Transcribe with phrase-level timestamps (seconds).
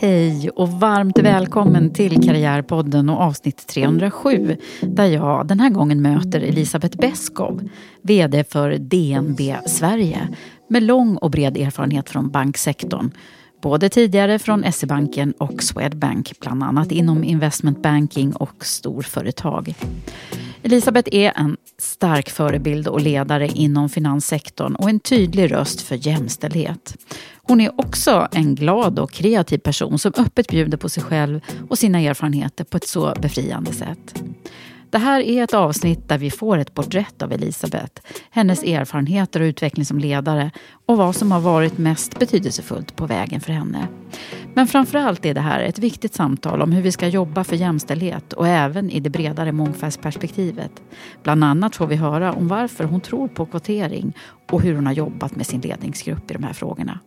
[0.00, 6.40] Hej och varmt välkommen till Karriärpodden och avsnitt 307 där jag den här gången möter
[6.40, 7.68] Elisabeth Beskow,
[8.02, 10.28] VD för DNB Sverige
[10.68, 13.10] med lång och bred erfarenhet från banksektorn.
[13.62, 19.74] Både tidigare från SE-banken och Swedbank, bland annat inom investment banking och storföretag.
[20.68, 26.96] Elisabeth är en stark förebild och ledare inom finanssektorn och en tydlig röst för jämställdhet.
[27.34, 31.78] Hon är också en glad och kreativ person som öppet bjuder på sig själv och
[31.78, 34.22] sina erfarenheter på ett så befriande sätt.
[34.90, 39.44] Det här är ett avsnitt där vi får ett porträtt av Elisabeth, hennes erfarenheter och
[39.44, 40.50] utveckling som ledare
[40.86, 43.88] och vad som har varit mest betydelsefullt på vägen för henne.
[44.54, 48.32] Men framförallt är det här ett viktigt samtal om hur vi ska jobba för jämställdhet
[48.32, 50.82] och även i det bredare mångfaldsperspektivet.
[51.22, 54.16] Bland annat får vi höra om varför hon tror på kvotering
[54.50, 56.98] och hur hon har jobbat med sin ledningsgrupp i de här frågorna.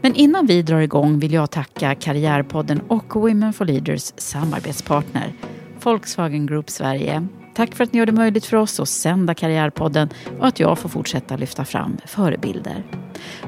[0.00, 5.32] Men innan vi drar igång vill jag tacka Karriärpodden och Women for Leaders samarbetspartner
[5.84, 7.26] Volkswagen Group Sverige.
[7.54, 10.78] Tack för att ni gör det möjligt för oss att sända Karriärpodden och att jag
[10.78, 12.82] får fortsätta lyfta fram förebilder.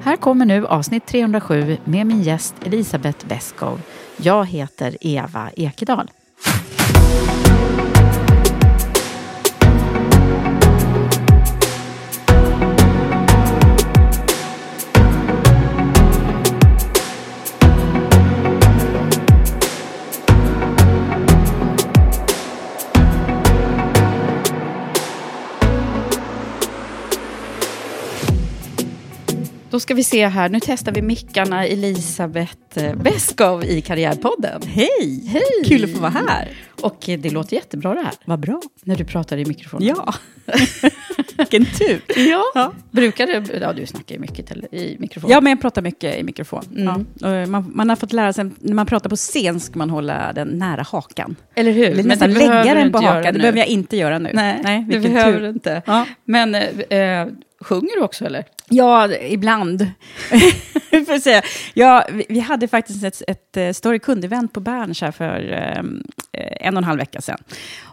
[0.02, 3.80] Här kommer nu avsnitt 307 med min gäst Elisabeth Beskow.
[4.16, 6.10] Jag heter Eva Ekedal.
[29.74, 34.62] Då ska vi se här, nu testar vi mickarna Elisabeth Beskow i Karriärpodden.
[34.66, 35.26] Hej!
[35.26, 35.42] Hej!
[35.64, 36.48] Kul att få vara här.
[36.80, 38.12] Och eh, det låter jättebra det här.
[38.24, 38.62] Vad bra.
[38.84, 39.88] När du pratar i mikrofonen.
[39.88, 40.14] Ja.
[41.36, 42.00] Vilken tur.
[42.16, 42.42] ja.
[42.54, 42.72] Ja.
[42.90, 45.30] Brukar du, ja du snackar ju mycket i mikrofon.
[45.30, 46.62] Ja, men jag pratar mycket i mikrofon.
[46.76, 47.06] Mm.
[47.20, 47.42] Ja.
[47.42, 50.32] Och Man, man har fått lära sig, när man pratar på scen ska man hålla
[50.32, 51.36] den nära hakan.
[51.54, 51.90] Eller hur?
[51.90, 53.34] Eller Men det lägga den på hakan.
[53.34, 54.30] Det behöver jag inte göra nu.
[54.32, 55.40] Nej, det vilken behöver tur.
[55.40, 55.82] du inte.
[55.86, 56.06] Ja.
[56.24, 57.28] Men eh, eh,
[57.64, 58.44] sjunger du också eller?
[58.68, 59.90] Ja, ibland.
[60.90, 61.20] Vi får.
[61.74, 66.02] Ja, vi, vi hade faktiskt ett, ett eh, större kundevent på Berns här för ehm,
[66.32, 67.38] eh, en och en halv vecka sedan.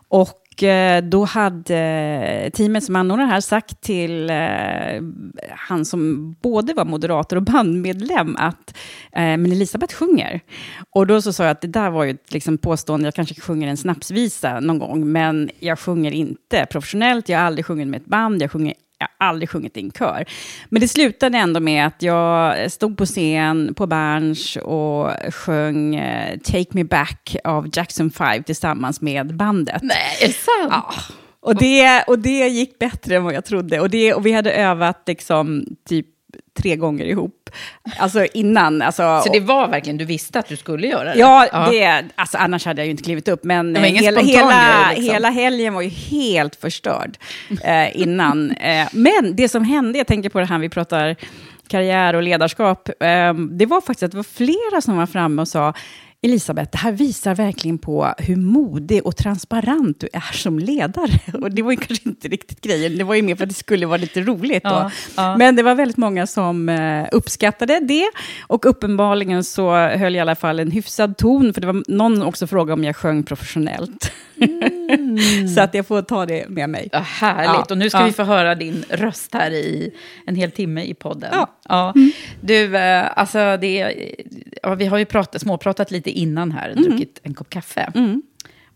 [0.08, 5.02] Och eh, då hade eh, teamet som anordnar här sagt till eh,
[5.50, 8.78] han som både var moderator och bandmedlem att
[9.12, 10.42] eh, men Elisabeth sjunger.
[10.90, 13.42] Och då så sa jag att det där var ju ett liksom, påstående, jag kanske
[13.42, 18.02] sjunger en snapsvisa någon gång, men jag sjunger inte professionellt, jag har aldrig sjungit med
[18.02, 20.26] ett band, jag sjunger jag har aldrig sjungit i en kör.
[20.70, 26.38] Men det slutade ändå med att jag stod på scen på Berns och sjöng eh,
[26.38, 29.82] Take Me Back av Jackson 5 tillsammans med bandet.
[29.84, 30.72] Nej, är det sant?
[30.72, 30.94] Ja.
[31.40, 33.80] Och det, och det gick bättre än vad jag trodde.
[33.80, 36.08] Och, det, och vi hade övat liksom typ
[36.60, 37.50] tre gånger ihop.
[37.98, 38.82] Alltså innan.
[38.82, 41.20] Alltså, Så det var verkligen, du visste att du skulle göra det?
[41.20, 43.44] Ja, Det, alltså, annars hade jag ju inte klivit upp.
[43.44, 45.14] Men ingen hela, hela, liksom.
[45.14, 47.18] hela helgen var ju helt förstörd
[47.64, 48.52] eh, innan.
[48.62, 51.16] Eh, men det som hände, jag tänker på det här, vi pratar
[51.68, 52.90] karriär och ledarskap.
[52.90, 55.74] Eh, det var faktiskt att det var flera som var framme och sa,
[56.24, 61.20] Elisabeth, det här visar verkligen på hur modig och transparent du är som ledare.
[61.42, 63.56] Och det var ju kanske inte riktigt grejen, det var ju mer för att det
[63.56, 64.62] skulle vara lite roligt.
[64.64, 65.38] Ja, ja.
[65.38, 68.10] Men det var väldigt många som eh, uppskattade det.
[68.48, 72.22] Och uppenbarligen så höll jag i alla fall en hyfsad ton, för det var någon
[72.22, 74.12] också frågade om jag sjöng professionellt.
[75.56, 76.90] så att jag får ta det med mig.
[76.92, 77.48] Ja, härligt.
[77.48, 79.94] Ja, och nu ska vi få höra din röst här i
[80.26, 81.46] en hel timme i podden.
[81.70, 81.94] Ja.
[82.42, 83.94] Du, eh, alltså det,
[84.64, 87.92] ja, vi har ju pratat, småpratat lite innan här, druckit en kopp kaffe.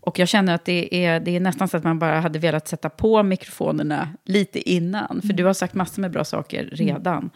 [0.00, 2.68] Och jag känner att det är, det är nästan så att man bara hade velat
[2.68, 5.20] sätta på mikrofonerna lite innan.
[5.22, 7.30] För du har sagt massor med bra saker redan.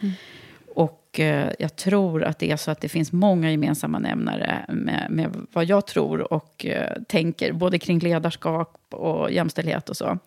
[0.75, 5.07] Och eh, jag tror att det är så att det finns många gemensamma nämnare med,
[5.09, 10.17] med vad jag tror och eh, tänker, både kring ledarskap och jämställdhet och så.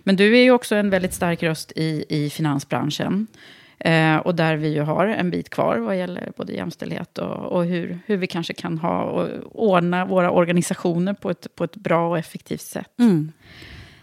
[0.00, 3.26] Men du är ju också en väldigt stark röst i, i finansbranschen.
[3.84, 7.64] Eh, och där vi ju har en bit kvar vad gäller både jämställdhet och, och
[7.64, 9.28] hur, hur vi kanske kan ha och
[9.70, 12.90] ordna våra organisationer på ett, på ett bra och effektivt sätt.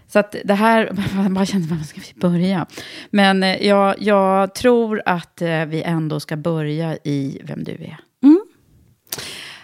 [0.07, 2.65] Så att det här, man bara kände, var ska vi börja?
[3.09, 7.97] Men eh, jag, jag tror att eh, vi ändå ska börja i vem du är.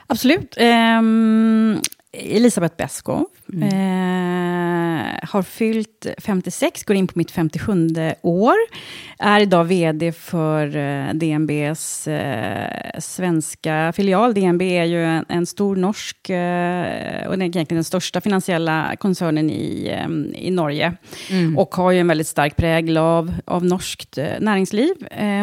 [0.07, 0.55] Absolut.
[0.57, 1.79] Ehm,
[2.17, 3.25] Elisabeth Beskow
[3.61, 7.89] eh, har fyllt 56, går in på mitt 57
[8.21, 8.55] år.
[9.19, 14.33] Är idag vd för eh, DNBs eh, svenska filial.
[14.33, 18.95] DNB är ju en, en stor norsk, eh, och det är egentligen den största finansiella
[18.99, 20.93] koncernen i, eh, i Norge.
[21.57, 24.93] Och har ju en väldigt stark prägel av, av norskt eh, näringsliv.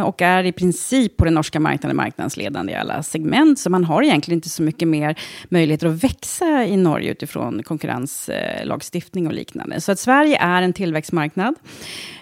[0.05, 3.59] Och är i princip på den norska marknaden marknadsledande i alla segment.
[3.59, 9.27] Så man har egentligen inte så mycket mer möjligheter att växa i Norge utifrån konkurrenslagstiftning
[9.27, 9.81] och liknande.
[9.81, 11.55] Så att Sverige är en tillväxtmarknad.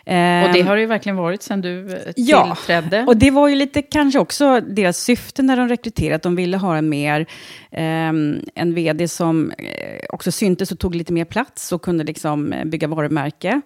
[0.05, 3.05] Och det har det ju verkligen varit sedan du eh, Ja, tillträdde.
[3.07, 6.57] och det var ju lite kanske också deras syfte när de rekryterade, att de ville
[6.57, 7.27] ha en mer,
[7.71, 9.67] ehm, en vd som eh,
[10.09, 13.61] också syntes och tog lite mer plats och kunde liksom eh, bygga varumärke.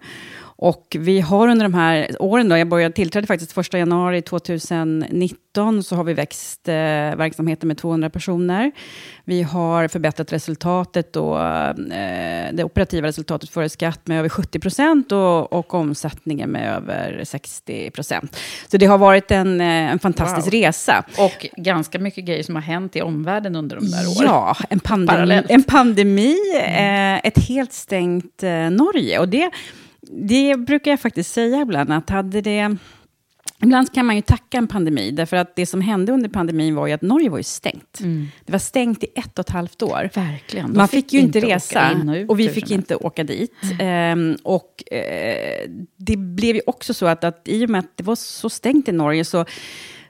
[0.57, 5.83] Och vi har under de här åren, då, jag började tillträdde faktiskt 1 januari 2019,
[5.83, 6.73] så har vi växt eh,
[7.15, 8.71] verksamheten med 200 personer.
[9.25, 11.75] Vi har förbättrat resultatet och eh,
[12.53, 17.91] det operativa resultatet före skatt med över 70 procent och, och omsättningen med över 60
[17.91, 18.39] procent.
[18.71, 20.51] Så det har varit en, eh, en fantastisk Wow.
[20.53, 21.03] resa.
[21.17, 24.27] Och ganska mycket grejer som har hänt i omvärlden under de där åren.
[24.27, 25.49] Ja, en pandemi, Parallellt.
[25.49, 29.19] en pandemi eh, ett helt stängt eh, Norge.
[29.19, 29.49] Och det,
[30.11, 32.77] det brukar jag faktiskt säga ibland, att hade det...
[33.63, 36.87] Ibland kan man ju tacka en pandemi, därför att det som hände under pandemin var
[36.87, 37.99] ju att Norge var ju stängt.
[38.45, 40.09] Det var stängt i ett och ett halvt år.
[40.13, 40.71] Verkligen.
[40.71, 43.53] De Man fick, ju inte resa och ut och vi fick inte åka dit.
[43.79, 48.03] Ehm, och eh, det blev ju också så att, att i och med att det
[48.03, 49.45] var så stängt i Norge så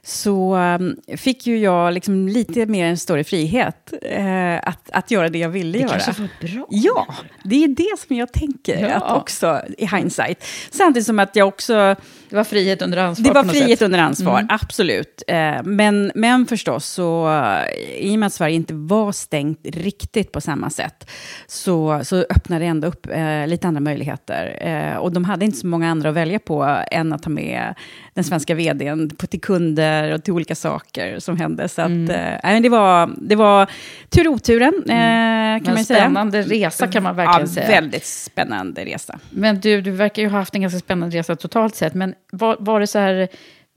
[0.08, 5.28] så ehm, fick ju jag liksom lite mer en större frihet eh, att, att göra
[5.28, 5.90] det jag ville Det göra.
[5.98, 6.66] kanske var bra.
[6.70, 7.06] Ja,
[7.44, 8.94] det är det som jag tänker, Ja.
[8.94, 10.44] att också i hindsight.
[10.70, 11.96] Samtidigt som att jag också
[12.28, 13.82] Det var frihet under ansvar det var frihet sätt.
[13.86, 15.22] under ansvar, absolut.
[15.26, 17.64] Eh, men, men förstås, så, eh,
[17.98, 21.10] i och med att Sverige inte var stängt riktigt på samma sätt,
[21.46, 24.58] så, så öppnade det ändå upp eh, lite andra möjligheter.
[24.60, 27.74] Eh, och de hade inte så många andra att välja på än att ta med
[28.14, 31.68] den svenska vdn på, till kunder och till olika saker som hände.
[31.68, 32.10] Så att, Mm.
[32.56, 33.70] eh, det, var, det var
[34.08, 36.00] tur oturen, eh, kan Men man säga.
[36.00, 37.68] spännande resa kan man verkligen ja, säga.
[37.68, 39.18] Väldigt spännande resa.
[39.30, 41.94] Men du, du verkar ju ha haft en ganska spännande resa totalt sett.
[41.94, 43.28] Men var, var det så här...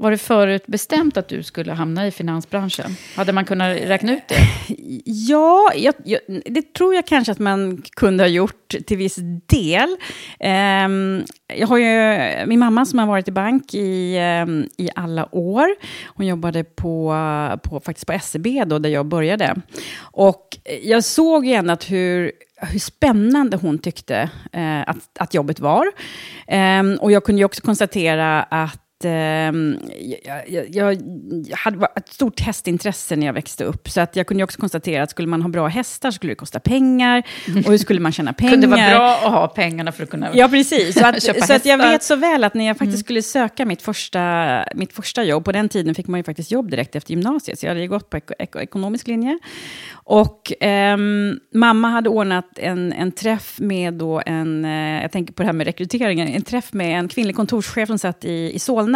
[0.02, 2.96] Var det förutbestämt att du skulle hamna i finansbranschen?
[3.16, 4.36] Hade man kunnat räkna ut det?
[5.06, 9.16] Ja, jag, jag, det tror jag kanske att man kunde ha gjort till viss
[9.46, 9.90] del.
[10.40, 15.36] Um, jag har ju min mamma som har varit i bank i, um, i alla
[15.36, 15.68] år.
[16.08, 17.16] Hon jobbade på,
[17.64, 19.56] på, faktiskt på SEB då, där jag började.
[20.00, 25.88] Och jag såg igen att hur, hur spännande hon tyckte eh, att, att jobbet var.
[26.48, 29.78] Ehm, och jag kunde ju också konstatera att ehm,
[30.24, 30.98] jag, jag,
[31.48, 33.90] jag hade ett stort hästintresse när jag växte upp.
[33.90, 36.60] Så att jag kunde också konstatera att skulle man ha bra hästar skulle det kosta
[36.60, 37.24] pengar.
[37.66, 38.52] Och hur skulle man tjäna pengar?
[38.52, 40.30] Kunde det vara bra att ha pengarna för att kunna...
[40.34, 41.00] Ja, precis.
[41.00, 43.82] Så, att, så att jag vet så väl att när jag faktiskt skulle söka mitt
[43.82, 47.60] första, mitt första jobb, på den tiden fick man ju faktiskt jobb direkt efter gymnasiet,
[47.60, 49.40] så jag hade ju gått på eko, eko, ekonomisk linje.
[49.92, 55.42] Och ehm, mamma hade ordnat en, en träff med då en, eh, jag tänker på
[55.42, 58.89] det här med rekryteringen, en träff med en kvinnlig kontorschef som satt i, i Solna.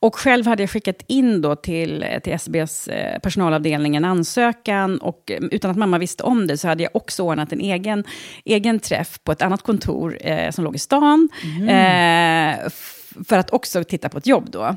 [0.00, 5.30] Och själv hade jag skickat in då till, till SBs eh, personalavdelning en ansökan och
[5.30, 8.04] eh, utan att mamma visste om det så hade jag också ordnat en egen,
[8.44, 11.28] egen träff på ett annat kontor eh, som låg i stan.
[11.68, 14.76] Eh, f- för att också titta på ett jobb då.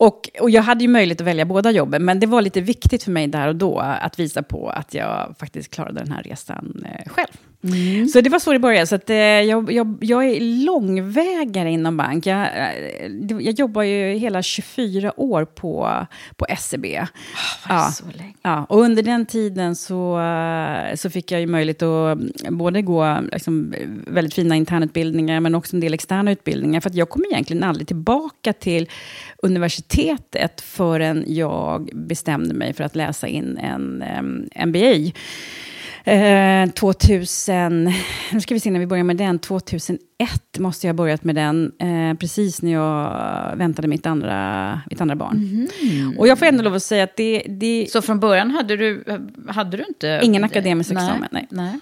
[0.00, 3.02] Och, och jag hade ju möjlighet att välja båda jobben, men det var lite viktigt
[3.02, 6.84] för mig där och då att visa på att jag faktiskt klarade den här resan
[6.86, 7.30] eh, själv.
[7.62, 8.08] Mm.
[8.08, 8.86] Så det var så det började.
[8.86, 12.26] Så att, eh, jag, jag, jag är långvägare inom bank.
[12.26, 16.84] Jag, eh, jag jobbar ju hela 24 år på, på SEB.
[16.84, 17.06] Oh,
[17.68, 17.90] ja.
[17.92, 18.34] Så länge.
[18.42, 22.18] Ja, och under den tiden så, eh, så fick jag ju möjlighet att
[22.50, 23.74] både gå liksom,
[24.06, 26.80] väldigt fina internutbildningar, men också en del externa utbildningar.
[26.80, 28.88] För jag kom egentligen aldrig tillbaka till
[29.42, 35.12] universitetet förrän jag bestämde mig för att läsa in en um, MBA.
[36.04, 37.92] Eh, 2000,
[38.32, 39.98] nu ska vi se när vi börjar med den, 2001
[40.58, 45.16] måste jag ha börjat med den, eh, precis när jag väntade mitt andra, mitt andra
[45.16, 45.68] barn.
[45.82, 46.18] Mm.
[46.18, 47.86] Och jag får ändå lov att säga att det, det...
[47.90, 49.04] Så från början hade du,
[49.48, 50.20] hade du inte...
[50.22, 51.04] Ingen akademisk nej.
[51.04, 51.46] examen, nej.
[51.50, 51.78] nej.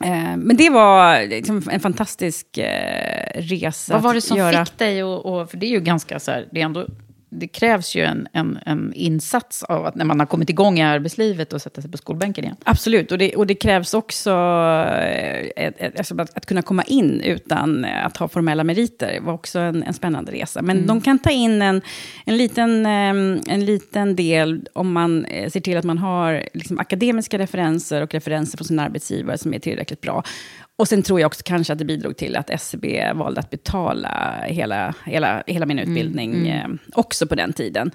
[0.00, 4.64] Eh, men det var liksom en fantastisk eh, resa Vad var det som göra.
[4.64, 6.86] fick dig, och, och, för det är ju ganska så här, det är ändå
[7.30, 10.82] det krävs ju en, en, en, insats av att när man har kommit igång i
[10.82, 12.56] arbetslivet och sätta sig på skolbänken igen.
[12.64, 14.30] Absolut, och det, och det krävs också
[15.56, 19.12] ett, ett, alltså att, att, kunna komma in utan att ha formella meriter.
[19.12, 20.62] Det var också en, en spännande resa.
[20.62, 20.86] Men mm.
[20.86, 21.82] de kan ta in en,
[22.26, 27.38] en, liten, en liten del om man eh, ser till att man har liksom akademiska
[27.38, 30.22] referenser och referenser från sin arbetsgivare som är tillräckligt bra.
[30.80, 34.36] Och sen tror jag också kanske att det bidrog till att SCB valde att betala
[34.46, 36.78] hela, hela, hela min mm, utbildning mm, mm.
[36.92, 37.90] Också på den tiden.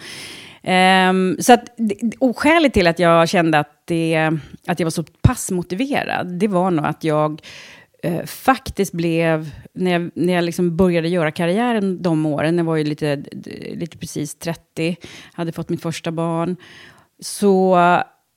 [1.09, 1.63] Um, så att,
[2.19, 4.31] och skälet till att jag kände att, det,
[4.67, 7.41] att jag var så pass motiverad, det var nog att jag
[8.05, 12.75] uh, faktiskt blev, när jag, när jag liksom började göra karriären de åren, jag var
[12.75, 13.23] ju lite,
[13.73, 14.95] lite precis 30,
[15.33, 16.55] hade fått mitt första barn,
[17.19, 17.75] så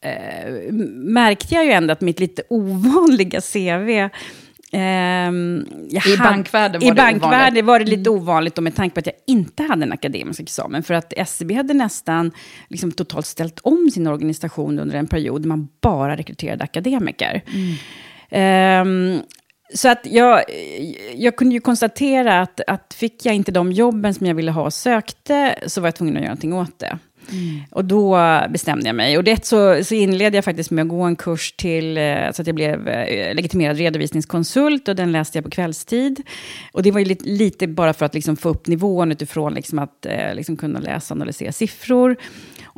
[0.01, 4.11] eh, märkte jag ju ändå att mitt lite ovanliga CV
[4.73, 8.23] Um, I bankvärlden var I det bankvärlden var det lite mm.
[8.23, 10.83] ovanligt, med tanke på att jag inte hade en akademisk examen.
[10.83, 12.33] För att SCB hade nästan
[12.69, 17.43] liksom, totalt ställt om sin organisation under en period där man bara rekryterade akademiker.
[18.33, 19.15] Mm.
[19.17, 19.23] Um,
[19.75, 20.45] så att jag,
[21.15, 24.63] jag kunde ju konstatera att, att fick jag inte de jobben som jag ville ha
[24.63, 26.99] och sökte, så var jag tvungen att göra någonting åt det.
[27.33, 27.61] Mm.
[27.71, 28.19] Och då
[28.51, 29.19] bestämde jag mig.
[29.19, 32.43] Och det så, så inledde jag faktiskt med att gå en kurs till, eh, så
[32.43, 34.89] att jag blev eh, legitimerad redovisningskonsult.
[34.89, 36.23] Och den läste jag på kvällstid.
[36.73, 39.79] Och det var ju lite, lite bara för att liksom få upp nivån utifrån liksom
[39.79, 42.17] att eh, liksom kunna läsa och analysera siffror.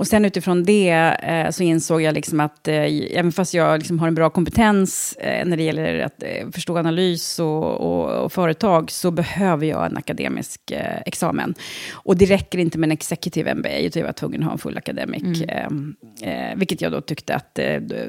[0.01, 0.91] Och sen utifrån det
[1.23, 2.75] eh, så insåg jag liksom att eh,
[3.19, 6.79] även fast jag liksom har en bra kompetens eh, när det gäller att eh, förstå
[6.79, 11.55] analys och, och, och, företag, så behöver jag en akademisk eh, examen.
[11.93, 14.59] Och det räcker inte med en executive MBA, utan jag var tvungen att ha en
[14.59, 15.43] full akademik.
[15.49, 15.97] Mm.
[16.23, 17.59] Eh, vilket jag då tyckte att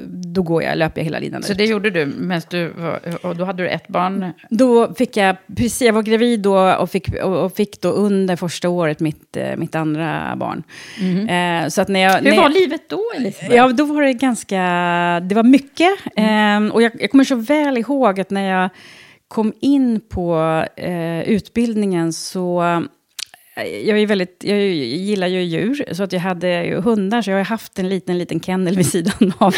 [0.08, 1.58] då går jag, löper jag hela linan Så ut.
[1.58, 2.72] det gjorde du, medan du
[3.22, 4.32] och då hade du ett barn?
[4.50, 8.36] Då fick jag, precis, jag var gravid då och fick, och, och fick då under
[8.36, 10.62] första året mitt, mitt andra barn.
[11.00, 11.70] Mm.
[11.70, 13.54] så att när jag, Hur när var jag, livet då, Elisabeth?
[13.54, 14.56] Ja, då var det ganska...
[15.22, 15.90] Det var mycket.
[16.16, 16.66] Mm.
[16.66, 18.70] Eh, och jag, jag, kommer så väl ihåg att när jag
[19.28, 20.36] kom in på
[20.76, 22.82] eh, utbildningen så...
[23.56, 27.36] Jag, är väldigt, jag gillar ju djur, så att jag hade ju hundar, så jag
[27.36, 29.54] har haft en liten, liten kennel vid sidan av.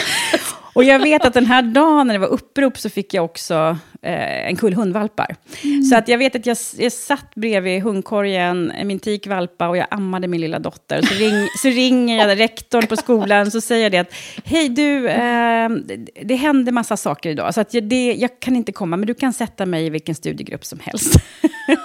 [0.74, 3.78] Och jag vet att den här dagen när det var upprop så fick jag också
[4.02, 5.36] eh, en kull hundvalpar.
[5.64, 5.82] Mm.
[5.82, 10.28] Så att jag vet att jag, jag satt bredvid hundkorgen, min tikvalpa, och jag ammade
[10.28, 11.02] min lilla dotter.
[11.02, 15.08] Så, ring, så ringer jag rektorn på skolan, så säger jag det att, hej du,
[15.08, 15.68] eh,
[16.22, 19.14] det hände massa saker idag, så att jag, det, jag kan inte komma, men du
[19.14, 21.16] kan sätta mig i vilken studiegrupp som helst.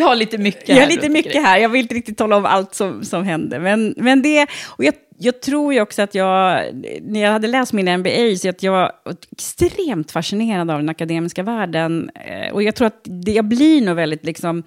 [0.00, 0.74] jag har lite mycket här.
[0.74, 3.58] Jag har lite mycket här, jag vill inte riktigt tala om allt som, som hände.
[3.58, 6.64] Men, men det, och jag jag tror ju också att jag,
[7.02, 8.92] när jag hade läst min MBA, så att jag var
[9.32, 12.10] extremt fascinerad av den akademiska världen.
[12.14, 14.62] Eh, och jag tror att det, jag blir nog väldigt liksom,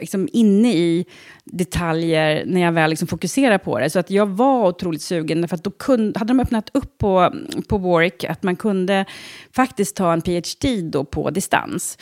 [0.00, 1.06] liksom inne i
[1.44, 3.90] detaljer när jag väl liksom fokuserar på det.
[3.90, 7.34] Så att jag var otroligt sugen, för att då kunde, hade de öppnat upp på,
[7.68, 9.04] på Warwick att man kunde
[9.52, 11.98] faktiskt ta en PhD då på distans.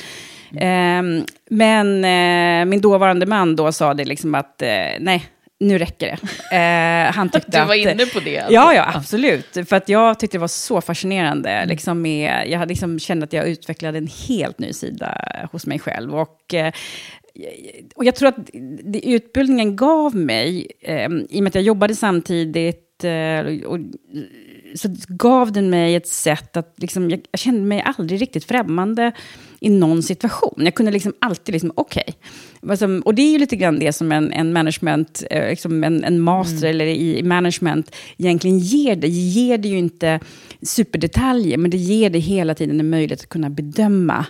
[0.60, 1.18] Mm.
[1.18, 4.68] Eh, men eh, min dåvarande man då sa det liksom att eh,
[5.00, 5.24] nej,
[5.60, 6.56] nu räcker det.
[6.56, 8.38] Eh, han tyckte du var att, inne på det?
[8.38, 8.54] Alltså.
[8.54, 9.68] Ja, ja, absolut.
[9.68, 11.50] För att jag tyckte det var så fascinerande.
[11.50, 11.68] Mm.
[11.68, 15.20] Liksom med, jag hade liksom känt att jag utvecklade en helt ny sida
[15.52, 16.14] hos mig själv.
[16.14, 16.72] Och, eh,
[17.94, 18.50] och jag tror att
[18.84, 23.78] det utbildningen gav mig, eh, i och med att jag jobbade samtidigt, eh, och,
[24.74, 29.12] så gav den mig ett sätt att, liksom, jag, jag kände mig aldrig riktigt främmande
[29.60, 30.54] i någon situation.
[30.64, 32.04] Jag kunde liksom alltid, liksom, okej.
[32.62, 33.00] Okay.
[33.04, 36.20] Och det är ju lite grann det som en, en management, eh, liksom en, en
[36.20, 36.70] master mm.
[36.70, 39.08] eller i management egentligen ger det.
[39.08, 40.20] Ger det ju inte
[40.62, 44.26] superdetaljer, men det ger dig hela tiden en möjlighet att kunna bedöma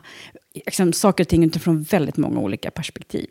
[0.55, 3.27] liksom, saker och ting utifrån väldigt många olika perspektiv.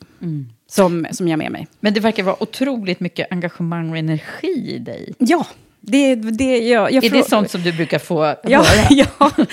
[0.67, 1.67] Som, som jag med mig.
[1.79, 5.13] Men det verkar vara otroligt mycket engagemang och energi i dig.
[5.17, 5.47] Ja,
[5.87, 8.87] det, det, jag, jag Är det sånt som du brukar få Ja, höra?
[8.89, 9.31] ja.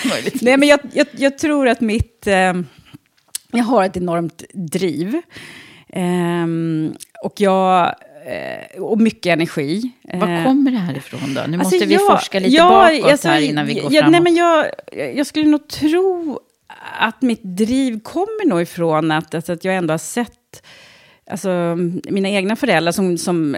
[0.43, 2.27] Nej, men jag, jag, jag tror att mitt...
[2.27, 2.53] Eh,
[3.55, 5.21] jag har ett enormt driv.
[5.89, 7.95] Ehm, och jag...
[8.27, 9.91] Eh, och mycket energi.
[10.15, 11.41] Var Eh, kommer det här ifrån då?
[11.49, 14.01] Nu Alltså, måste vi jag- forska lite ja, bakåt alltså, här innan vi går ja,
[14.01, 14.13] framåt.
[14.13, 14.67] nej, men jag,
[15.17, 16.41] jag skulle nog tro
[16.99, 20.63] att mitt driv kommer nog ifrån att, alltså, att jag ändå har sett
[21.31, 21.77] Alltså,
[22.11, 23.57] mina egna föräldrar som, som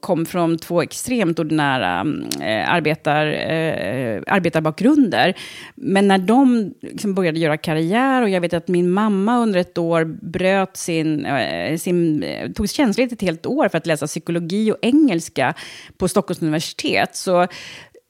[0.00, 5.34] kom från två extremt ordinära mm, eh, arbetar, eh, arbetarbakgrunder.
[5.74, 9.78] Men när de liksom började göra karriär, och jag vet att min mamma under ett
[9.78, 14.72] år bröt sin, eh, sin eh, tog tjänstledigt ett helt år för att läsa psykologi
[14.72, 15.54] och engelska
[15.96, 17.16] på Stockholms universitet.
[17.16, 17.46] Så,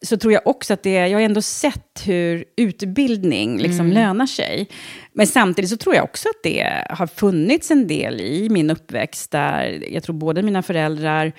[0.05, 4.69] så tror jag också att det, jag har ändå sett hur utbildning liksom lönar sig.
[5.13, 9.31] Men samtidigt så tror jag också att det har funnits en del i min uppväxt
[9.31, 11.33] där jag tror både mina föräldrar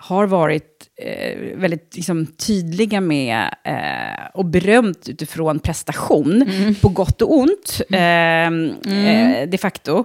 [0.00, 6.44] har varit eh, väldigt liksom, tydliga med eh, och berömt utifrån prestation,
[6.82, 10.04] på gott och ont, eh, eh, de facto.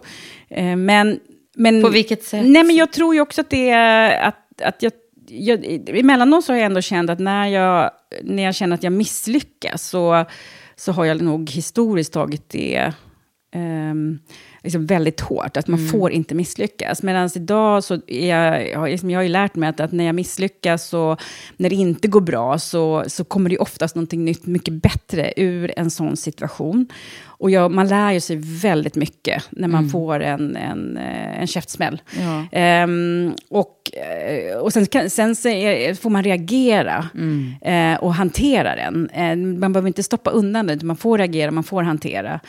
[0.49, 1.19] Eh, men,
[1.55, 2.45] men, På vilket sätt?
[2.45, 4.91] Nej, men jag tror ju också att det är att, att jag,
[5.33, 7.91] jag, emellanåt så har jag ändå känt att när jag,
[8.23, 10.25] när jag känner att jag misslyckas så,
[10.75, 12.93] så har jag nog historiskt tagit det
[13.55, 14.19] ehm,
[14.63, 15.57] liksom väldigt hårt.
[15.57, 15.91] Att man Mm.
[15.91, 17.03] får inte misslyckas.
[17.03, 20.03] Medan idag så är jag, jag, liksom, jag har ju lärt mig att, att när
[20.03, 21.21] jag misslyckas och
[21.57, 25.73] när det inte går bra så, så kommer det oftast någonting nytt, mycket bättre ur
[25.77, 26.87] en sån situation.
[27.37, 31.47] Och jag, man lär ju sig väldigt mycket när man får en, en, eh, en
[31.47, 32.01] käftsmäll.
[32.19, 32.27] Mm.
[32.27, 32.45] Ja.
[32.51, 35.35] Ehm, och eh, och sen, kan, sen
[35.95, 37.53] får man reagera Mm.
[37.93, 39.09] eh, och hantera den.
[39.09, 42.39] Eh, man behöver inte stoppa undan den, man får reagera, man får hantera.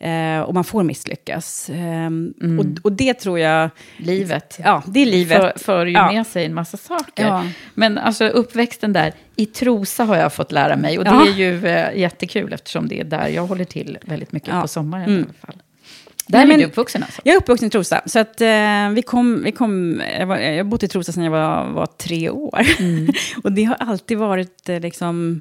[0.00, 1.70] Eh, och man får misslyckas.
[1.74, 3.70] Ehm, och, och det tror jag...
[3.96, 4.60] Livet.
[4.64, 5.38] Ja, det är livet.
[5.38, 6.12] För, för ju Ja.
[6.12, 7.26] med sig en massa saker.
[7.26, 7.44] Ja.
[7.74, 10.98] Men alltså uppväxten där, i Trosa har jag fått lära mig.
[10.98, 11.26] Och det Ja.
[11.26, 14.62] är ju eh, jättekul eftersom det är där jag håller till väldigt mycket Ja.
[14.62, 15.20] på sommaren Mm.
[15.20, 15.62] i alla fall.
[16.26, 17.20] Där Nej, är men- du uppvuxen alltså?
[17.24, 20.82] Jag är uppvuxen i Trosa, så att, eh, vi kom, vi kom, jag, har bott
[20.82, 22.60] i Trosa sedan jag var, var tre år.
[23.44, 25.40] och det har alltid varit eh, liksom,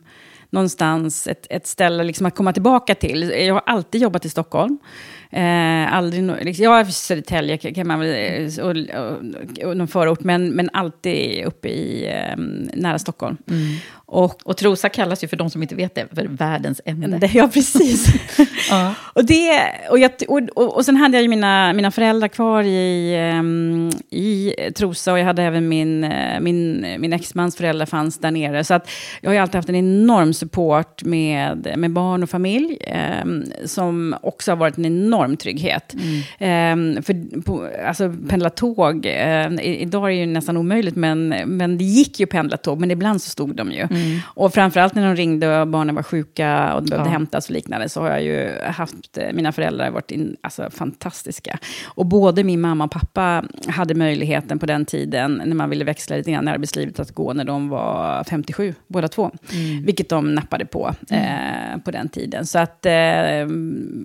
[0.49, 3.29] någonstans ett, ett ställe liksom, att komma tillbaka till.
[3.37, 4.77] Jag har alltid jobbat i Stockholm.
[5.33, 10.23] Eh, aldrig, no- liksom, ja, Södertälje kan man väl, eh, och, och, och någon förort,
[10.23, 12.37] men, men alltid uppe i eh,
[12.73, 13.37] nära Stockholm.
[13.49, 13.61] Mm.
[14.13, 17.07] Och Och Trosa kallas ju för de som inte vet det, för världens ände.
[17.33, 18.07] ja, precis.
[19.13, 22.63] och, det, och, jag, och, och, och sen hade jag ju mina, mina föräldrar kvar
[22.63, 28.17] i, ehm, i Trosa och jag hade även min, eh, min, min exmans föräldrar fanns
[28.17, 28.63] där nere.
[28.63, 28.89] Så att
[29.21, 34.15] jag har ju alltid haft en enorm support med, med barn och familj, ehm, som
[34.21, 35.95] också har varit en enorm trygghet.
[36.39, 41.77] Ehm, för på, alltså, pendla tåg, i- idag är det ju nästan omöjligt, men, men
[41.77, 43.87] det gick ju pendla tåg, men ibland så stod de ju.
[44.25, 47.13] Och framförallt när de ringde och barnen var sjuka och de behövde Ja.
[47.13, 50.69] hämtas och liknande, så har jag ju haft, eh, mina föräldrar har varit in, alltså,
[50.71, 51.59] fantastiska.
[51.85, 56.15] Och både min mamma och pappa hade möjligheten på den tiden, när man ville växla
[56.15, 59.31] lite grann i arbetslivet, att gå när de var 57, båda två.
[59.83, 62.45] Vilket de nappade på eh, på den tiden.
[62.45, 63.45] Så att eh,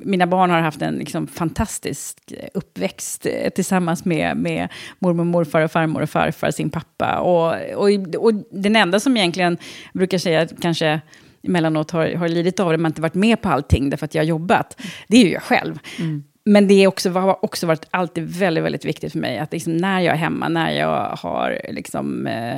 [0.05, 2.19] mina barn har haft en liksom, fantastisk
[2.55, 7.19] uppväxt eh, tillsammans med, med mormor, morfar och farmor och farfar, sin pappa.
[7.19, 7.89] Och, och,
[8.25, 9.57] och den enda som egentligen
[9.93, 11.01] jag brukar säga att kanske
[11.43, 14.23] emellanåt har, har lidit av det, men inte varit med på allting därför att jag
[14.23, 15.79] har jobbat, det är ju jag själv.
[15.99, 16.25] Mm.
[16.49, 19.77] Men det är också, har också varit alltid väldigt, väldigt viktigt för mig att liksom
[19.77, 22.57] när jag är hemma, när jag har, liksom, eh,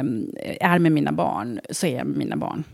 [0.70, 2.64] är med mina barn, så är jag med mina barn.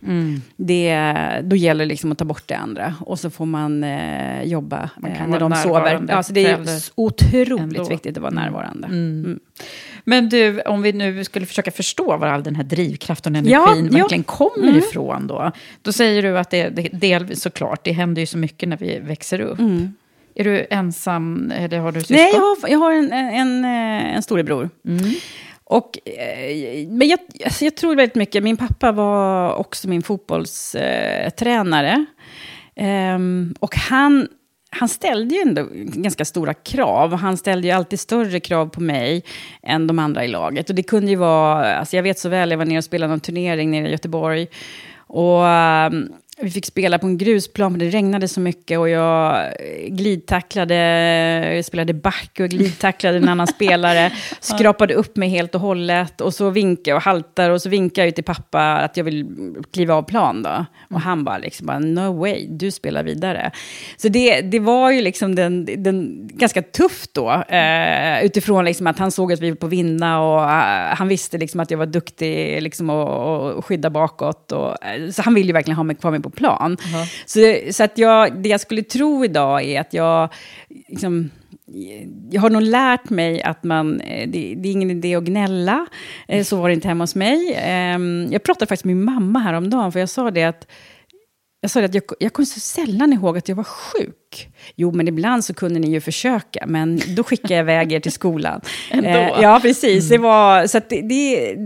[0.57, 0.99] Det,
[1.43, 2.95] då gäller det liksom att ta bort det andra.
[3.01, 6.07] Och så får man eh, jobba Man eh, när de sover.
[6.09, 7.85] Ja, så det är otroligt ändå.
[7.85, 8.87] viktigt att vara närvarande.
[8.87, 9.41] Mm.
[10.05, 13.73] Men du, om vi nu skulle försöka förstå var all den här drivkraften och Ja,
[13.73, 14.03] energin ja.
[14.03, 15.53] verkligen kommer ifrån då.
[15.83, 18.99] Då säger du att det, det delvis såklart, det händer ju så mycket när vi
[18.99, 19.59] växer upp.
[20.35, 22.17] Är du ensam eller har du syskon?
[22.17, 24.71] Nej, jag har, jag har en, en, en storebror.
[25.65, 32.07] Och, eh, men jag, alltså jag tror väldigt mycket, min pappa var också min fotbollstränare.
[32.77, 34.29] Ehm, och han,
[34.71, 37.15] han ställde ju ändå ganska stora krav.
[37.15, 39.25] Han ställde ju alltid större krav på mig
[39.63, 40.71] än de andra i laget.
[40.71, 43.11] Och det kunde ju vara, alltså jag vet så väl, jag var nere och spelade
[43.11, 44.47] någon turnering nere i Göteborg.
[44.97, 46.13] Och ehm,
[46.45, 49.53] vi fick spela på en grusplan för det regnade så mycket och jag
[49.89, 50.75] glidtacklade,
[51.55, 56.35] jag spelade back och glidtacklade en annan spelare, skrapade upp mig helt och hållet och
[56.35, 59.27] så vinkade jag och haltar och så vinkade jag till pappa att jag vill
[59.73, 60.65] kliva av plan då.
[60.91, 63.51] Och han bara liksom, bara, no way, du spelar vidare.
[63.97, 68.99] Så det, det var ju liksom den, den ganska tufft då, eh, utifrån liksom att
[68.99, 71.87] han såg att vi var på vinna och uh, han visste liksom att jag var
[71.87, 74.53] duktig liksom och, och skydda bakåt.
[74.53, 76.77] Och, eh, så han ville ju verkligen ha mig kvar mig på plan.
[76.77, 77.05] Uh-huh.
[77.27, 80.33] Så, så att jag, det jag skulle tro idag är att jag...
[80.89, 81.31] Liksom,
[82.31, 85.87] jag har nog lärt mig att man, eh, det, det, är ingen idé att gnälla.
[86.29, 87.55] Eh, så var det inte hemma hos mig.
[87.57, 90.67] Ehm, jag pratade faktiskt med min mamma häromdagen, för jag sa det att
[91.65, 94.49] jag sa att jag, jag kommer så sällan ihåg att jag var sjuk.
[94.77, 98.13] Jo, men ibland så kunde ni ju försöka, men då skickade jag iväg er till
[98.13, 98.61] skolan.
[98.91, 99.09] Ändå?
[99.09, 100.05] Eh, ja, precis.
[100.05, 100.11] Mm.
[100.11, 101.57] Det var, så det, det,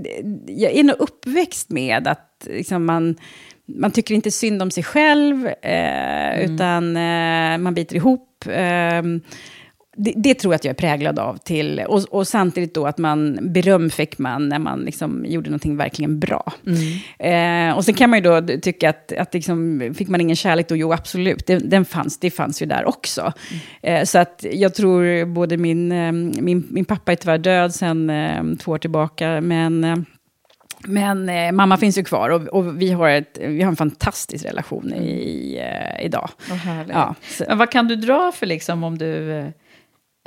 [0.46, 3.16] jag är nog uppväxt med att liksom, man
[3.68, 6.54] man tycker inte synd om sig själv, eh, mm.
[6.54, 8.44] utan eh, man biter ihop.
[8.46, 9.02] Eh,
[10.00, 11.36] det, det, tror jag att jag är präglad av.
[11.36, 15.76] till Och, och, samtidigt då att man, beröm fick man när man liksom gjorde någonting
[15.76, 16.52] verkligen bra.
[16.66, 17.70] Mm.
[17.70, 20.68] Eh, och sen kan man ju då tycka att, att liksom, fick man ingen kärlek
[20.68, 20.76] då?
[20.76, 21.46] Jo, absolut.
[21.46, 23.32] Det, den fanns, det fanns ju där också.
[23.82, 24.00] Mm.
[24.00, 28.10] Eh, så att jag tror både min, eh, min, min pappa är tyvärr död sen
[28.10, 29.96] eh, två år tillbaka, men eh,
[30.84, 34.44] men eh, mamma finns ju kvar och, och, vi, har ett, vi har en fantastisk
[34.44, 36.30] relation i, eh, idag.
[36.88, 37.14] Ja,
[37.48, 39.44] Men vad kan du dra för liksom om du...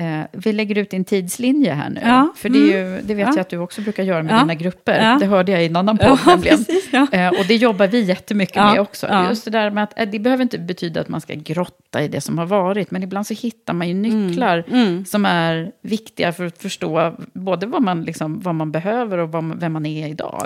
[0.01, 2.01] Eh vi lägger ut din tidslinje här nu.
[2.03, 2.33] Ja.
[2.35, 3.07] För det, är ju, mm.
[3.07, 3.33] det vet ja.
[3.35, 4.39] jag att du också brukar göra med ja.
[4.39, 5.03] dina grupper.
[5.03, 5.17] Ja.
[5.19, 6.57] Det hörde jag i en annan podd nämligen.
[6.57, 9.25] Precis, eh, och det jobbar vi jättemycket med också.
[9.29, 12.07] Just det där med att eh, det behöver inte betyda att man ska grotta i
[12.07, 12.91] det som har varit.
[12.91, 14.27] Men ibland så hittar man ju mm.
[14.27, 14.87] nycklar mm.
[14.87, 15.05] Mm.
[15.05, 19.59] som är viktiga för att förstå både vad man, liksom, vad man behöver och vad,
[19.59, 20.45] vem man är idag.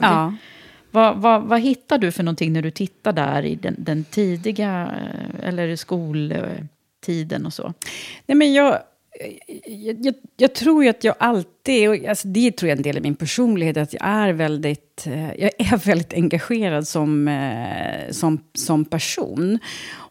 [0.92, 4.82] Vad, vad, vad, hittar du för någonting när du tittar där i den, den tidiga,
[4.82, 7.74] eh, eller skoltiden och så?
[8.26, 8.80] Nej, men jag
[9.66, 12.84] jag, jag, jag, tror ju att jag alltid, och alltså det tror jag är en
[12.84, 18.12] del av min personlighet, att jag är väldigt, eh, jag är väldigt engagerad som, eh,
[18.12, 19.60] som, som person.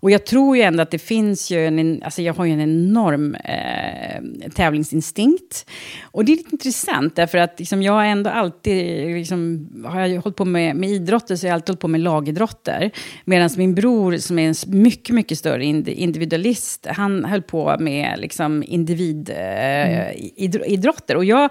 [0.04, 2.60] Och jag tror ju ändå att det finns ju en, alltså jag har ju en
[2.60, 4.22] enorm eh,
[4.54, 5.70] tävlingsinstinkt.
[6.02, 10.22] Och det är lite intressant, därför att liksom jag har ändå alltid, liksom, har jag
[10.22, 12.90] hållit på med, med idrotter, så har jag alltid hållit på med lagidrotter.
[13.24, 18.64] Medan min bror, som är en mycket, mycket större individualist, han höll på med liksom,
[18.66, 21.14] individidrotter.
[21.14, 21.18] Eh, mm.
[21.18, 21.43] Och jag,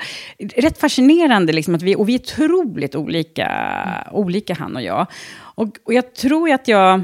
[0.55, 4.15] rätt fascinerande liksom, att vi, och vi är otroligt olika, mm.
[4.15, 5.07] olika han och jag.
[5.55, 7.01] Och, och jag tror ju att jag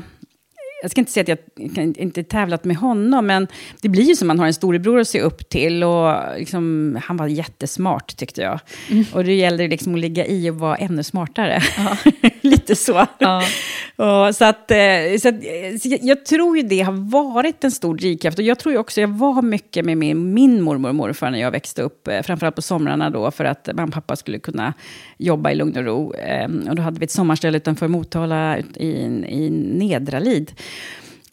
[0.82, 3.48] jag ska inte säga att jag inte tävlat med honom, men
[3.82, 5.84] det blir ju som man har en storebror att se upp till.
[5.84, 8.60] Och liksom, han var jättesmart tyckte jag.
[8.90, 9.06] Mm.
[9.14, 11.62] Och det gäller liksom att ligga i och vara ännu smartare.
[12.42, 13.06] Lite så.
[13.20, 13.44] Ja.
[13.96, 14.78] och, så att, eh,
[15.22, 15.36] så att,
[15.82, 18.40] så jag tror ju det har varit en stor drivkraft.
[18.40, 21.40] Och jag tror ju också, jag var mycket med min, min mormor och morfar när
[21.40, 22.08] jag växte upp.
[22.08, 24.74] Eh, framförallt på somrarna då, för att mamma och pappa skulle kunna
[25.18, 26.14] jobba i lugn och ro.
[26.14, 28.88] Ehm, och då hade vi ett sommarställe utanför Motala i,
[29.28, 30.52] i Nedralid.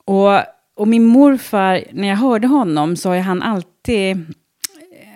[0.05, 0.33] Och,
[0.77, 4.35] och min morfar, när jag hörde honom så har han alltid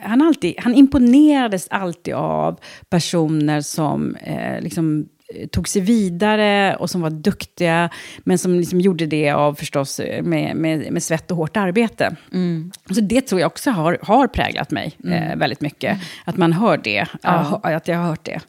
[0.02, 5.06] han, alltid, han imponerades alltid av personer som eh, liksom,
[5.50, 10.56] tog sig vidare och som var duktiga, men som liksom gjorde det av förstås med,
[10.56, 12.16] med, med svett och hårt arbete.
[12.32, 12.72] Mm.
[12.90, 15.22] Så det tror jag också har, har präglat mig mm.
[15.22, 15.90] eh, väldigt mycket.
[15.90, 16.04] Mm.
[16.24, 17.60] Att man hör det, ja.
[17.62, 18.40] att jag har hört det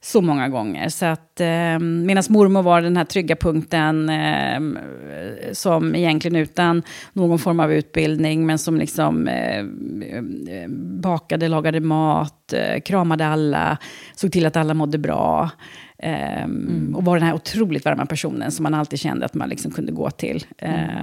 [0.00, 0.88] så många gånger.
[0.88, 4.60] Så att, eh, Medan mormor var den här trygga punkten eh,
[5.52, 6.82] som egentligen utan
[7.12, 10.68] någon form av utbildning, men som liksom eh, eh,
[11.02, 13.78] bakade, lagade mat, eh, kramade alla,
[14.14, 15.50] såg till att alla mådde bra.
[16.02, 16.96] Um, mm.
[16.96, 19.92] Och var den här otroligt varma personen som man alltid kände att man liksom kunde
[19.92, 20.46] gå till.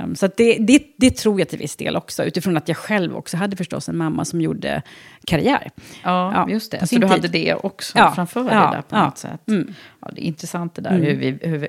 [0.03, 3.15] Um, så det, det, det, tror jag till viss del också, utifrån att jag själv
[3.15, 4.81] också hade förstås en mamma som gjorde
[5.25, 5.71] karriär.
[6.03, 6.88] Ja, ja just det.
[6.88, 7.10] Så du tid.
[7.10, 9.47] hade det också ja, framför dig där på något sätt.
[9.47, 9.73] Mm.
[10.01, 10.89] Ja, det är intressant det där.
[10.89, 11.03] Mm.
[11.03, 11.67] Hur vi, hur vi,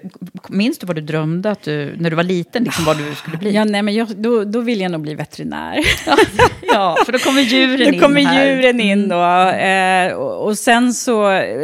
[0.49, 3.37] minns du vad du drömde att du, när du var liten, liksom, vad du skulle
[3.37, 3.55] bli?
[3.55, 5.79] Ja, nej, men jag, då, då vill jag nog bli veterinär.
[6.63, 9.23] ja, för då kommer djuren in Då kommer djuren in då.
[9.51, 11.23] Eh, och, och, sen så...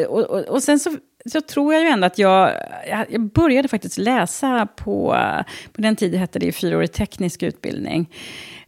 [0.08, 0.90] Och, och, och sen så
[1.26, 2.52] så tror jag ju ändå att jag,
[3.10, 5.16] jag började faktiskt läsa på,
[5.72, 8.10] på den tiden hette det fyraårig teknisk utbildning.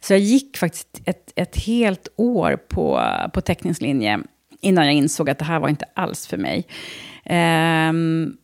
[0.00, 4.20] Så jag gick faktiskt ett, ett helt år på, på teknisk linje
[4.60, 6.66] innan jag insåg att det här var inte alls för mig.
[7.90, 8.36] Um,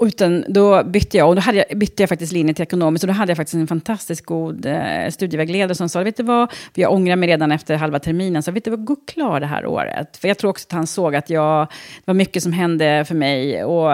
[0.00, 3.04] utan då bytte jag, och då hade jag, bytte jag faktiskt linje till ekonomiskt.
[3.04, 6.52] Och då hade jag faktiskt en fantastiskt god eh, studievägledare som sa, vet du vad,
[6.74, 9.46] för jag ångrar mig redan efter halva terminen, så vet du vad, gå klar det
[9.46, 10.16] här året.
[10.16, 13.14] För jag tror också att han såg att jag, det var mycket som hände för
[13.14, 13.64] mig.
[13.64, 13.90] Och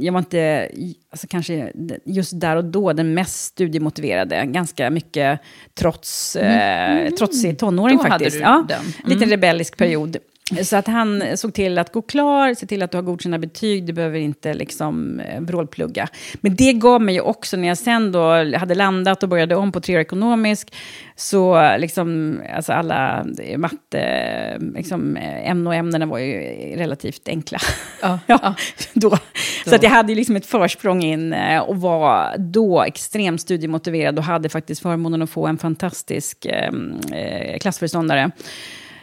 [0.00, 0.68] jag var inte,
[1.10, 1.72] alltså kanske
[2.04, 4.46] just där och då, den mest studiemotiverade.
[4.46, 5.40] Ganska mycket
[5.74, 7.16] trots, eh, mm.
[7.16, 8.42] trotsig tonåring då faktiskt.
[8.42, 9.12] Hade du ja, den.
[9.12, 10.16] Lite rebellisk period.
[10.64, 13.86] Så att han såg till att gå klar, se till att du har godkända betyg,
[13.86, 16.08] du behöver inte liksom eh, vrålplugga.
[16.40, 19.72] Men det gav mig ju också, när jag sen då hade landat och började om
[19.72, 20.74] på treårig ekonomisk,
[21.16, 26.40] så liksom, alltså alla matte, liksom, ämnen och ämnena var ju
[26.76, 27.58] relativt enkla.
[28.02, 28.54] Ja, ja.
[28.92, 29.18] Då.
[29.66, 34.18] Så att jag hade ju liksom ett försprång in eh, och var då extremt studiemotiverad
[34.18, 38.30] och hade faktiskt förmånen att få en fantastisk eh, klassföreståndare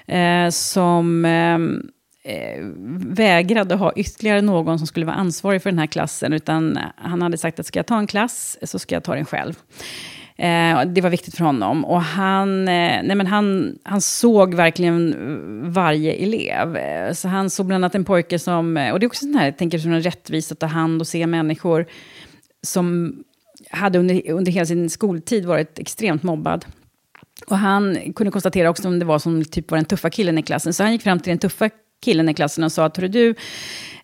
[0.08, 1.90] eh, som ehm,
[2.24, 2.64] eh,
[3.08, 6.34] vägrade ha ytterligare någon som skulle vara ansvarig för den här klassen.
[6.34, 9.26] Utan han hade sagt att ska jag ta en klass så ska jag ta den
[9.26, 9.54] själv.
[10.38, 11.86] Eh, det var viktigt för honom.
[11.86, 15.16] Och han, eh, nej men han, han såg verkligen
[15.74, 16.78] varje elev.
[16.78, 19.36] Eh, så han såg bland annat en pojke som, eh, och det är också sån
[19.36, 21.86] här, jag tänker som en rättvisa att ta hand och se människor
[22.64, 23.16] som
[23.70, 26.66] hade under, under hela sin skoltid varit extremt mobbad.
[27.46, 30.44] Och han kunde konstatera också om det var som typ var den tuffa killen i
[30.44, 30.74] klassen.
[30.74, 31.70] Så han gick fram till den tuffa
[32.02, 33.36] killen i klassen och sa att du,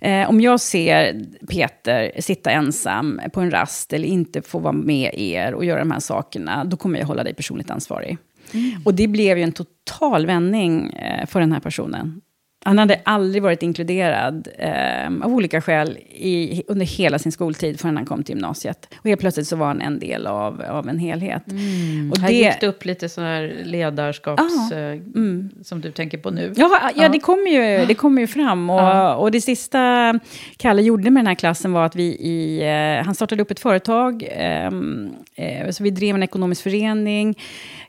[0.01, 5.13] eh, om jag ser Peter sitta ensam på en rast eller inte få vara med
[5.13, 8.17] er och göra de här sakerna, då kommer jag hålla dig personligt ansvarig.
[8.53, 8.81] Mm.
[8.85, 12.21] Och det blev ju en total vändning eh, för den här personen.
[12.65, 17.97] Han hade aldrig varit inkluderad eh, av olika skäl i, under hela sin skoltid förrän
[17.97, 18.87] han kom till gymnasiet.
[18.99, 21.51] Och helt plötsligt så var han en del av, av en helhet.
[21.51, 22.11] Mm.
[22.11, 24.43] Och här det, gick det upp lite så här ledarskaps...
[24.71, 24.77] Ja.
[24.77, 25.49] Eh, mm.
[25.63, 26.53] Som du tänker på nu.
[26.55, 28.69] Ja, ja, det kommer ju, det kommer ju fram.
[28.69, 29.15] Och, Ja.
[29.15, 30.13] och det sista
[30.57, 32.61] Kalle gjorde med den här klassen var att vi i...
[32.61, 34.27] Eh, han startade upp ett företag.
[34.31, 37.35] ehm, eh, så vi drev en ekonomisk förening.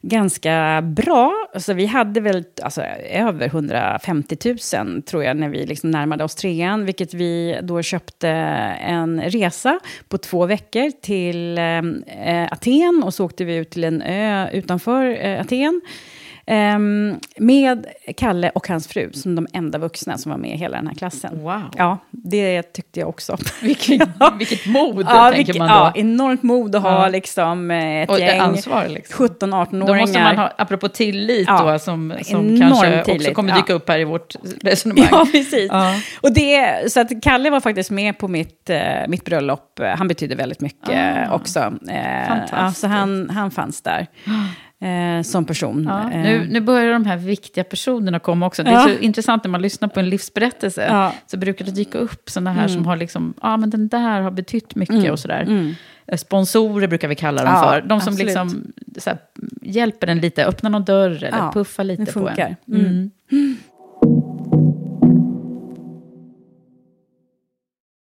[0.07, 1.33] Ganska bra.
[1.55, 4.37] Alltså, vi hade väl alltså, över 150
[4.75, 6.85] 000, tror jag, när vi liksom närmade oss trean.
[6.85, 13.03] Vilket vi då köpte en resa på två veckor till eh, Aten.
[13.05, 15.81] Och så åkte vi ut till en ö utanför eh, Aten.
[16.47, 20.77] Ehm, med Kalle och hans fru, som de enda vuxna som var med i hela
[20.77, 21.39] den här klassen.
[21.43, 21.63] Wow.
[21.77, 23.37] Ja, det tyckte jag också.
[23.63, 25.75] Vilket, vilket mod, ja, tänker vilket- man då.
[25.75, 27.09] Ja, enormt mod att ha Ja.
[27.09, 29.27] liksom, eh, ett och gäng ansvar liksom.
[29.29, 29.87] 17-18-åringar.
[29.87, 33.57] Då måste man ha, apropå tillit Ja, då, som, som kanske också tillit, kommer ja.
[33.57, 35.09] dyka upp här i vårt resonemang.
[35.11, 35.69] Ja, precis.
[35.73, 35.95] Ja.
[36.21, 38.79] Och det, så att Kalle var faktiskt med på mitt, eh,
[39.09, 39.81] mitt bröllop.
[39.97, 41.35] Han betydde väldigt mycket Ah.
[41.35, 41.59] också.
[41.61, 42.53] Eh, Fantastiskt.
[42.57, 44.07] ja, så han, han fanns där
[44.83, 45.85] eh, som person.
[45.89, 48.63] Ja, Eh, nu, nu börjar de här viktiga personerna komma också.
[48.63, 48.83] Det är Ja.
[48.83, 50.87] så intressant när man lyssnar på en livsberättelse.
[50.91, 51.13] Ja.
[51.27, 54.31] Så brukar det dyka upp sådana här som har liksom, ja men den där har
[54.31, 55.13] betytt mycket Mm.
[55.13, 55.75] och sådär.
[56.07, 57.81] Eh, Sponsorer brukar vi kalla dem för.
[57.81, 58.19] De som absolut.
[58.27, 58.73] liksom
[59.07, 59.19] här,
[59.63, 63.11] hjälper en lite, öppnar någon dörr eller puffar lite på en.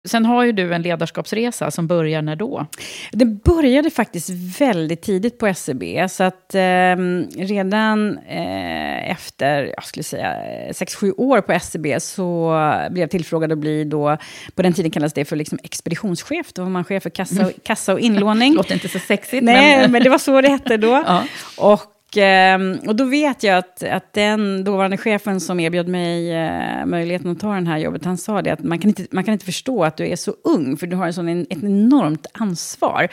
[0.04, 2.66] Sen har ju du en ledarskapsresa som börjar när då?
[3.12, 6.08] Det började faktiskt väldigt tidigt på SCB.
[6.08, 6.96] Så att eh,
[7.36, 10.36] redan eh, efter, jag skulle säga,
[10.70, 12.54] 6-7 år på SCB så
[12.90, 14.16] blev jag tillfrågad att bli då,
[14.54, 16.52] på den tiden kallades det för liksom expeditionschef.
[16.52, 18.54] Då var man chef för kassa och, kassa och inlåning.
[18.56, 19.92] Låter inte så sexigt, Nej, men...
[19.92, 20.02] men...
[20.02, 21.04] det var så det hette då.
[21.12, 21.24] Ja.
[21.58, 21.80] Och,
[22.16, 27.30] Ehm, och då vet jag att, att den dåvarande chefen som erbjöd mig eh, möjligheten
[27.30, 29.44] att ta den här jobbet, han sa det att man kan, inte, man kan inte
[29.44, 33.08] förstå att du är så ung, för du har en sån, en, ett enormt ansvar.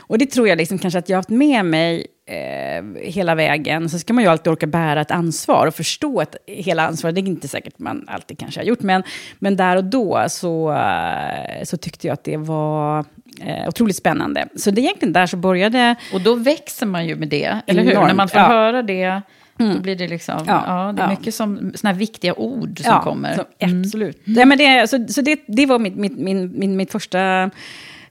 [0.00, 3.88] Och det tror jag liksom kanske att jag har haft med mig eh, hela vägen.
[3.88, 7.14] Så ska man ju alltid orka bära ett ansvar och förstå ett, hela ansvaret.
[7.14, 9.02] Det är inte säkert man alltid kanske har gjort, men,
[9.38, 13.04] men där och då så, eh, så tyckte jag att det var
[13.40, 14.48] eh, otroligt spännande.
[14.56, 15.94] Så det är egentligen där så började...
[16.14, 17.90] Och då växer man ju med det, eller hur?
[17.90, 18.46] Enormt, När man får ja.
[18.46, 19.22] höra det,
[19.56, 21.10] då blir det liksom, ja, Ja, det är ja.
[21.18, 23.34] mycket som, såna här viktiga ord som kommer.
[23.36, 24.20] så- Absolut.
[24.24, 27.50] Ja, men det, så så det, det var mitt, mitt, min, min, mitt första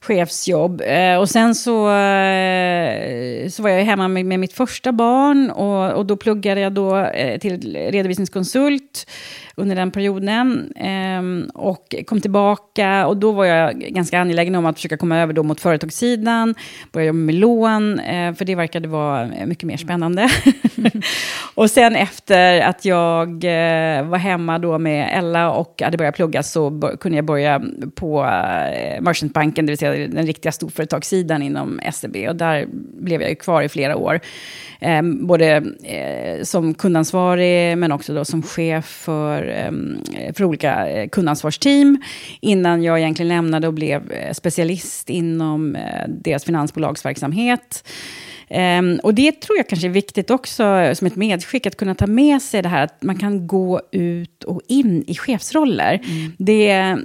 [0.04, 0.82] chefsjobb.
[0.82, 5.94] Eh, och sen så, eh, så var jag hemma med, med mitt första barn och,
[5.94, 9.08] och då pluggade jag då eh, till redovisningskonsult
[9.56, 10.74] under den perioden.
[10.76, 15.34] Ehm, och kom tillbaka och då var jag ganska angelägen om att försöka komma över
[15.34, 16.56] då mot företagssidan.
[16.92, 20.30] Börja jobba med lån, eh, för det verkade vara mycket mer spännande.
[21.56, 26.44] och sen efter att jag eh, var hemma då med Ella och hade börjat plugga
[26.44, 27.62] så kunde jag börja
[27.96, 32.16] på eh, Merchantbanken, det vill säga den riktiga storföretagssidan inom SEB.
[32.30, 32.68] Och där
[33.02, 34.20] blev jag ju kvar i flera år.
[34.80, 35.48] Eh, både
[35.84, 42.02] eh, som kundansvarig men också då som chef för, eh, för olika eh, kundansvarsteam.
[42.42, 47.84] Innan jag egentligen lämnade och blev eh, specialist inom eh, deras finansbolagsverksamhet.
[48.54, 52.08] Um, och det tror jag kanske är viktigt också som ett medskick, att kunna ta
[52.08, 56.02] med sig det här att man kan gå ut och in i chefsroller.
[56.04, 56.34] Mm.
[56.38, 56.96] Det,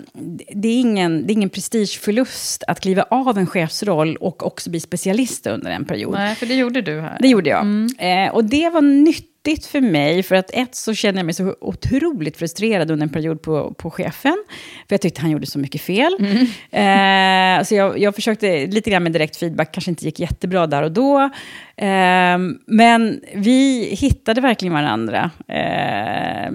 [0.55, 4.81] det, är ingen, det är ingen prestigeförlust att kliva av en chefsroll och också bli
[4.81, 6.13] specialist under en period.
[6.13, 7.19] Nej, för det gjorde du här.
[7.21, 7.61] Det gjorde jag.
[7.61, 8.27] Mm.
[8.27, 11.35] Uh, och det var nytt nyttigt för mig, för att ett så känner jag mig
[11.35, 14.45] så otroligt frustrerad under en period på, på chefen,
[14.89, 16.17] för jag tyckte han gjorde så mycket fel.
[16.21, 17.59] Mm.
[17.59, 20.83] Eh, så jag, jag försökte lite grann med direkt feedback, kanske inte gick jättebra där
[20.83, 21.31] och då.
[21.79, 26.53] Eh, men vi hittade verkligen varandra eh,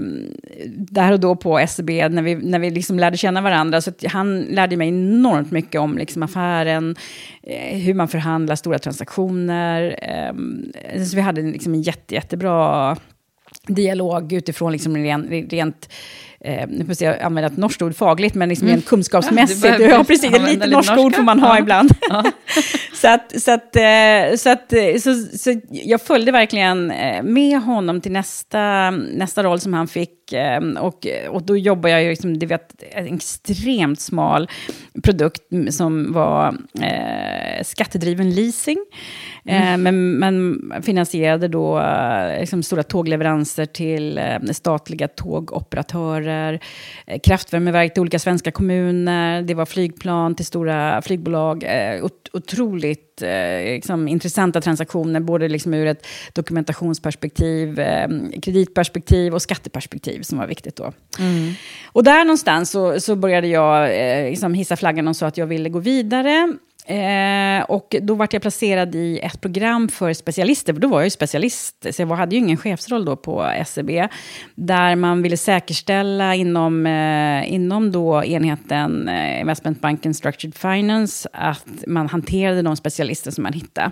[0.68, 3.82] där och då på SEB, när vi, när vi liksom lärde känna varandra.
[3.82, 6.96] Så han lärde mig enormt mycket om liksom affären,
[7.44, 10.00] eh, hur man förhandlar stora transaktioner.
[10.02, 12.98] Eh, så vi hade liksom en jätte, jättebra
[13.68, 15.90] dialog utifrån liksom rent, rent
[16.40, 18.76] eh, nu får jag använda ett norskt ord fagligt, men liksom mm.
[18.76, 19.80] rent kunskapsmässigt.
[19.80, 21.60] Ja, ja precis, lite norskt ord får man ha ja.
[21.60, 21.92] ibland.
[22.10, 22.24] Ja.
[23.04, 27.62] Så, att, så, att, eh, så, att, eh, så, så jag följde verkligen eh, med
[27.62, 30.10] honom till nästa, nästa roll som han fick.
[30.80, 34.50] Och, och då jobbar jag ju, liksom, det vet, en extremt smal
[35.04, 38.78] produkt som var eh, skattedriven leasing.
[39.46, 39.84] Mm.
[39.84, 41.84] men, men finansierade då
[42.40, 46.60] liksom, stora tågleveranser till statliga tågoperatörer
[47.08, 51.64] eh, kraftvärmeverk till olika svenska kommuner, det var flygplan till stora flygbolag.
[51.64, 57.82] Eh, otroligt eh, liksom, intressanta transaktioner, både liksom ur ett dokumentationsperspektiv,
[58.42, 60.94] kreditperspektiv och skatteperspektiv som var viktigt då.
[61.20, 61.54] Mm.
[61.86, 63.90] Och där någonstans så, så började jag
[64.30, 66.58] liksom hissa flaggan och sa att jag ville gå vidare.
[66.86, 71.06] Eh, och då vart jag placerad i ett program för specialister, för då var jag
[71.06, 73.90] ju specialist, så jag hade ju ingen chefsroll då på SEB,
[74.56, 82.10] där man ville säkerställa inom, eh, inom då enheten eh, Investmentbanken Structured Finance att man
[82.10, 83.92] hanterade de specialister som man hittade.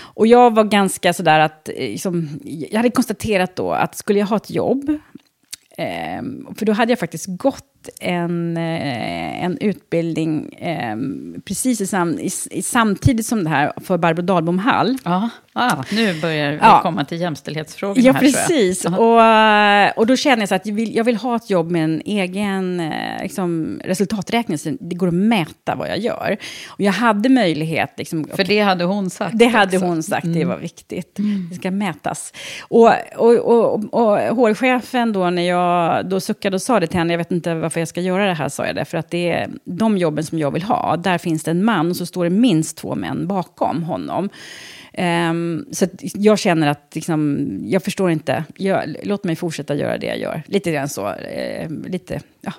[0.00, 4.26] Och jag var ganska sådär att, eh, liksom, jag hade konstaterat då att skulle jag
[4.26, 4.88] ha ett jobb,
[5.78, 6.22] eh,
[6.58, 10.96] för då hade jag faktiskt gått en, eh, en utbildning eh,
[11.44, 14.98] precis i, sam, i, i, samtidigt som det här för Barbro Dahlbom Hall.
[15.04, 16.80] Ja, ah, nu börjar vi ja.
[16.82, 18.84] komma till jämställdhetsfrågorna ja, här precis.
[18.84, 21.84] Och, och då känner jag så att jag vill, jag vill ha ett jobb med
[21.84, 26.36] en egen eh, liksom, resultaträkning, så det går att mäta vad jag gör.
[26.68, 27.90] Och jag hade möjlighet...
[27.96, 29.86] Liksom, för det hade hon sagt Det hade också.
[29.86, 30.38] hon sagt, mm.
[30.38, 31.18] det var viktigt.
[31.18, 31.48] Mm.
[31.50, 32.32] Det ska mätas.
[32.60, 37.12] Och, och, och, och HR-chefen då, när jag då suckade och sa det till henne,
[37.12, 38.84] jag vet inte varför varför jag ska göra det här, sa jag det.
[38.84, 40.96] För att det är de jobben som jag vill ha.
[40.96, 44.28] Där finns det en man och så står det minst två män bakom honom.
[44.98, 48.44] Um, så jag känner att liksom, jag förstår inte.
[48.56, 50.42] Jag, låt mig fortsätta göra det jag gör.
[50.46, 51.08] Lite grann så.
[51.08, 52.52] Uh, lite, ja.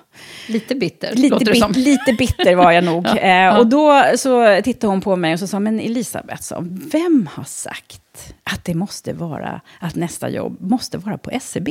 [0.48, 1.72] lite bitter, lite det som.
[1.76, 3.06] Lite bitter var jag nog.
[3.22, 6.66] ja, uh, Och då så tittade hon på mig och så sa, men Elisabeth, så,
[6.92, 8.05] vem har sagt
[8.44, 11.68] att det måste vara, att nästa jobb måste vara på SEB.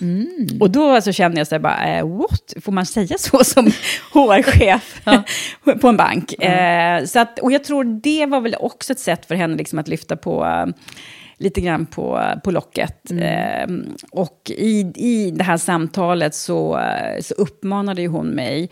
[0.00, 0.48] Mm.
[0.60, 2.54] Och då så kände jag så här bara, eh, what?
[2.64, 3.66] Får man säga så som
[4.12, 5.02] HR-chef
[5.80, 6.34] på en bank?
[6.38, 7.02] Mm.
[7.02, 9.78] Eh, så att, och jag tror det var väl också ett sätt för henne liksom
[9.78, 10.66] att lyfta på uh,
[11.36, 13.10] lite grann på, på locket.
[13.10, 13.22] Mm.
[13.22, 16.80] Eh, och i, i det här samtalet så,
[17.20, 18.70] så uppmanade ju hon mig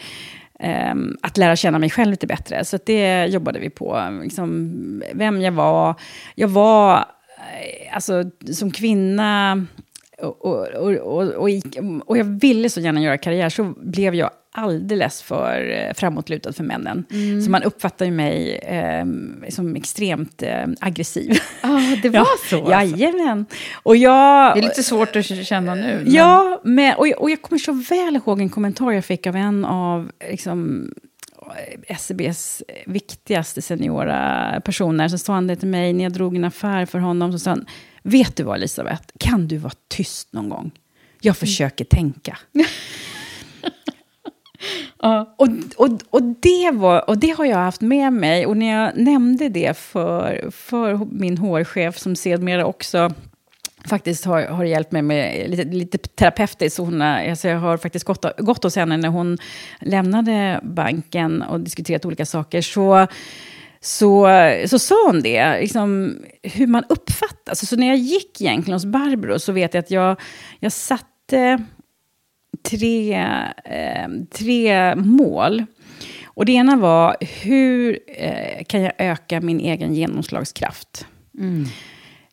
[0.60, 2.64] eh, att lära känna mig själv lite bättre.
[2.64, 4.18] Så det jobbade vi på.
[4.22, 5.94] Liksom, vem jag var.
[6.34, 7.15] Jag var Eh,
[7.92, 9.66] alltså, som kvinna,
[10.18, 11.50] och, och, och,
[12.06, 16.64] och, jag ville så gärna göra karriär, så blev jag alldeles för eh, framåtlutad för
[16.64, 17.04] männen.
[17.10, 17.42] Mm.
[17.42, 19.04] Så man uppfattar ju mig eh,
[19.48, 21.38] som extremt eh, aggressiv.
[21.60, 22.56] Ah, det var ja, så?
[22.56, 22.70] Alltså.
[22.70, 23.46] Jajamän.
[23.82, 26.00] Och jag, det är lite svårt att känna nu.
[26.04, 26.12] Men...
[26.12, 29.64] Ja, men, och, och jag kommer så väl ihåg en kommentar jag fick av en
[29.64, 30.90] av liksom,
[31.98, 35.08] SEBs viktigaste seniora personer.
[35.08, 37.32] Så sa han det till mig när jag drog en affär för honom.
[37.32, 37.66] Så sa han,
[38.02, 40.70] vet du vad Elisabeth, kan du vara tyst någon gång?
[41.20, 42.38] Jag försöker tänka.
[45.04, 45.24] Uh.
[45.36, 48.46] Och, och, och, det var, och det har jag haft med mig.
[48.46, 53.12] Och när jag nämnde det för, för min HR-chef, som sedermera också
[53.86, 56.78] faktiskt har, har hjälpt mig med lite, lite terapeutiskt.
[56.78, 59.38] Hon, alltså jag har faktiskt gått, gått hos henne när hon
[59.80, 62.60] lämnade banken och diskuterat olika saker.
[62.60, 63.06] Så,
[63.80, 64.28] så,
[64.66, 67.48] så sa hon det, liksom, hur man uppfattas.
[67.48, 70.20] Alltså, så när jag gick egentligen hos Barbro så vet jag att jag,
[70.60, 71.64] jag satte
[72.62, 73.14] tre,
[73.64, 75.64] eh, tre mål.
[76.24, 81.06] Och det ena var, hur eh, kan jag öka min egen genomslagskraft?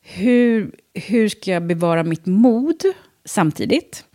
[0.01, 2.83] Hur, hur ska jag bevara mitt mod
[3.25, 4.05] samtidigt?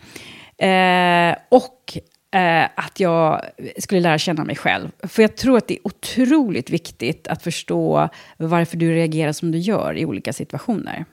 [0.59, 1.99] Eh, och
[2.39, 3.41] eh, att jag
[3.79, 4.91] skulle lära känna mig själv.
[5.03, 9.59] För jag tror att det är otroligt viktigt att förstå varför du reagerar som du
[9.59, 11.05] gör i olika situationer.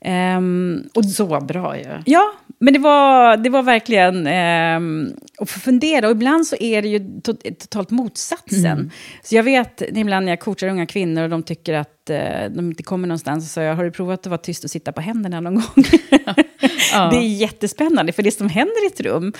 [0.00, 2.02] Ehm, och Så bra ju.
[2.06, 6.06] Ja, men det var, det var verkligen ehm, att få fundera.
[6.06, 8.90] Och ibland så är det ju to- totalt motsatsen.
[9.22, 12.18] Så jag vet ibland när jag coachar unga kvinnor och de tycker att eh,
[12.50, 14.92] de inte kommer någonstans, så säger jag, har du provat att vara tyst och sitta
[14.92, 15.64] på händerna någon gång?
[17.10, 19.32] Det är jättespännande, för det som händer i ett rum,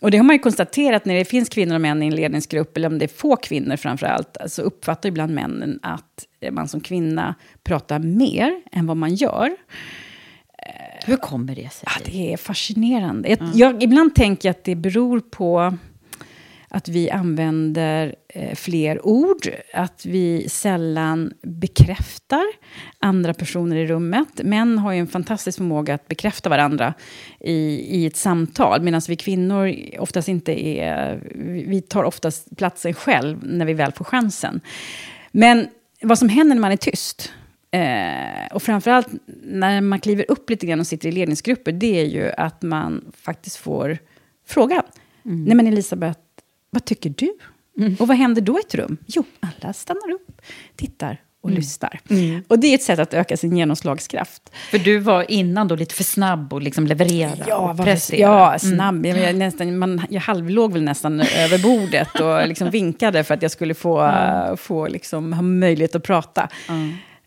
[0.00, 2.76] och det har man ju konstaterat när det finns kvinnor och män i en ledningsgrupp,
[2.76, 6.80] eller om det är få kvinnor framför allt, så uppfattar ibland männen att man som
[6.80, 7.34] kvinna
[7.64, 9.56] pratar mer än vad man gör.
[11.06, 11.88] Hur kommer det sig?
[11.96, 13.28] Ja, det är fascinerande.
[13.28, 15.78] Jag, jag, ibland tänker jag att det beror på
[16.72, 22.44] att vi använder eh, fler ord, att vi sällan bekräftar
[22.98, 24.28] andra personer i rummet.
[24.42, 26.94] Män har ju en fantastisk förmåga att bekräfta varandra
[27.40, 27.54] i,
[28.00, 31.22] i ett samtal, medan vi kvinnor oftast inte är...
[31.66, 34.60] Vi tar oftast platsen själv när vi väl får chansen.
[35.32, 35.68] Men
[36.02, 37.32] vad som händer när man är tyst,
[37.72, 39.08] Eh, och framförallt
[39.42, 43.04] när man kliver upp lite grann och sitter i ledningsgrupper, det är ju att man
[43.22, 43.98] faktiskt får
[44.48, 44.82] fråga.
[45.22, 46.20] Nej men Elisabeth,
[46.70, 47.32] vad tycker du?
[47.98, 48.96] Och vad händer då i ett rum?
[49.06, 50.42] Jo, alla stannar upp,
[50.76, 52.00] tittar och lyssnar.
[52.48, 54.42] Och det är ett sätt att öka sin genomslagskraft.
[54.70, 58.20] För du var innan då lite för snabb och liksom leverera Ja, och prestera.
[58.20, 59.06] ja snabb.
[59.06, 63.42] Jag, jag, nästan, man, jag halvlåg väl nästan över bordet och liksom vinkade för att
[63.42, 64.12] jag skulle få,
[64.56, 66.48] få liksom, ha möjlighet att prata.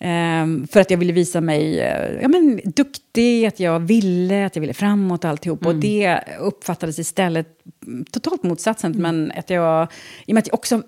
[0.05, 4.55] Ehm, för att jag ville visa mig eh, ja, men, duktig, att jag ville, att
[4.55, 5.65] jag ville framåt och alltihop.
[5.65, 7.47] Och det uppfattades istället
[7.87, 8.91] mm, totalt motsatsen.
[8.91, 9.87] Men att jag,
[10.25, 10.81] i och med att jag också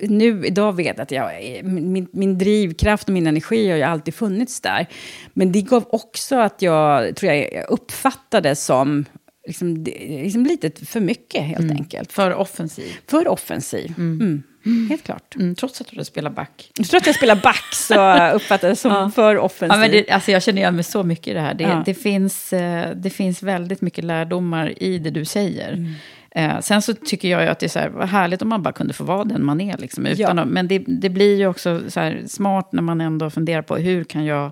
[0.00, 1.30] nu idag vet att jag,
[1.64, 4.86] min, min drivkraft och min energi har ju alltid funnits där.
[5.32, 9.04] Men det gav också att jag, tror jag, jag uppfattade som
[9.46, 12.12] liksom, liksom lite för mycket helt enkelt.
[12.12, 12.92] För offensiv.
[13.06, 13.94] För offensiv.
[13.98, 14.42] Mm.
[14.88, 15.36] Helt klart.
[15.36, 16.70] Mm, trots att du spelar back.
[16.90, 19.74] Tror att jag spelar back så uppfattades det som för offensiv.
[19.74, 21.54] Ja, men det, alltså jag känner igen mig så mycket i det här.
[21.54, 21.82] Det, Ja.
[21.86, 25.72] det, finns, eh, det finns väldigt mycket lärdomar i det du säger.
[25.72, 25.94] Mm.
[26.30, 28.62] Eh, sen så tycker jag ju att det är så här, vad härligt om man
[28.62, 29.76] bara kunde få vara den man är.
[29.78, 30.42] Liksom, utan Ja.
[30.42, 33.76] att, men det, det blir ju också så här smart när man ändå funderar på
[33.76, 34.50] hur kan jag,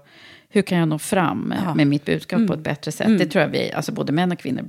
[0.49, 1.75] hur kan jag nå fram Ja.
[1.75, 3.19] med mitt budskap på ett bättre sätt.
[3.19, 4.65] Det tror jag vi, alltså både män och kvinnor,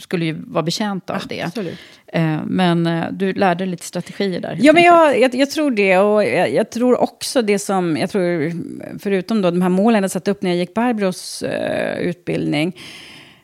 [0.00, 1.42] skulle ju vara betjänta av det.
[1.42, 1.78] Absolut.
[2.06, 4.58] Eh, men eh, du lärde dig lite strategier där.
[4.60, 5.98] Ja, men jag, jag, jag tror det.
[5.98, 8.52] Och jag, jag tror också det som, jag tror,
[8.98, 12.80] förutom då de här målen jag satte upp när jag gick Barbros eh, utbildning,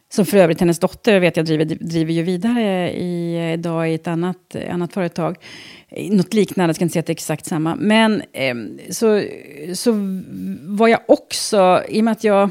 [0.09, 4.07] som för övrigt hennes dotter vet jag driver, driver ju vidare i, idag i ett
[4.07, 5.37] annat, annat företag.
[6.11, 7.77] Något liknande, jag ska inte säga att det är exakt samma.
[7.77, 8.55] Men eh,
[8.91, 9.23] så,
[9.75, 9.93] så
[10.63, 12.51] var jag också, i och med att jag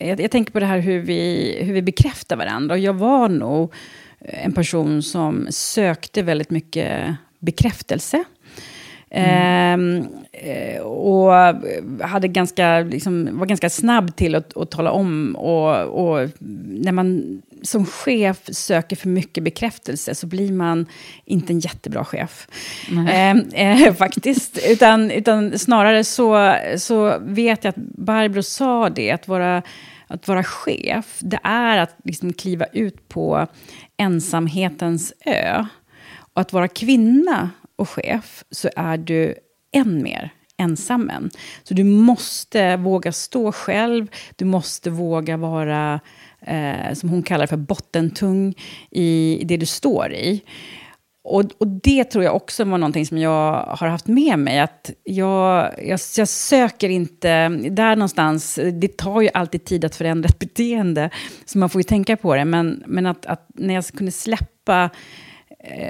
[0.00, 2.74] jag, jag tänker på det här hur vi, hur vi bekräftar varandra.
[2.74, 3.74] Och jag var nog
[4.18, 8.24] en person som sökte väldigt mycket bekräftelse.
[9.10, 11.32] Ehm, eh, och
[12.00, 15.36] hade ganska, liksom, var ganska snabb till att, att tala om.
[15.36, 20.86] Och, och när man som chef söker för mycket bekräftelse så blir man
[21.24, 22.48] inte en jättebra chef.
[23.10, 24.58] Ehm, eh, faktiskt.
[24.68, 29.62] Utan, utan snarare så, så vet jag att Barbro sa det, att vara,
[30.06, 33.46] att vara chef, det är att liksom kliva ut på
[33.96, 35.64] ensamhetens ö.
[36.32, 37.50] Och att vara kvinna
[37.80, 39.34] och chef så är du
[39.72, 41.30] än mer ensammen.
[41.62, 44.06] Så du måste våga stå själv,
[44.36, 46.00] du måste våga vara,
[46.40, 48.54] eh, som hon kallar för bottentung
[48.90, 50.42] i det du står i.
[51.22, 54.60] Och, och det tror jag också var någonting som jag har haft med mig.
[54.60, 60.28] Att jag, jag, jag söker inte, där någonstans, det tar ju alltid tid att förändra
[60.28, 61.10] ett beteende.
[61.44, 62.44] Så man får ju tänka på det.
[62.44, 64.90] Men, men att, att när jag kunde släppa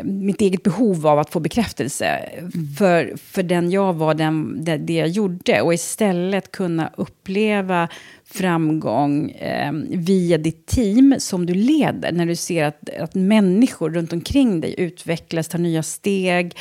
[0.05, 2.29] mitt eget behov av att få bekräftelse
[2.79, 5.61] för, för den jag var, den, det, det jag gjorde.
[5.61, 7.89] Och istället kunna uppleva
[8.25, 12.13] framgång eh, via ditt team som du leder.
[12.13, 16.57] När du ser att, att människor runt omkring dig utvecklas, tar nya steg,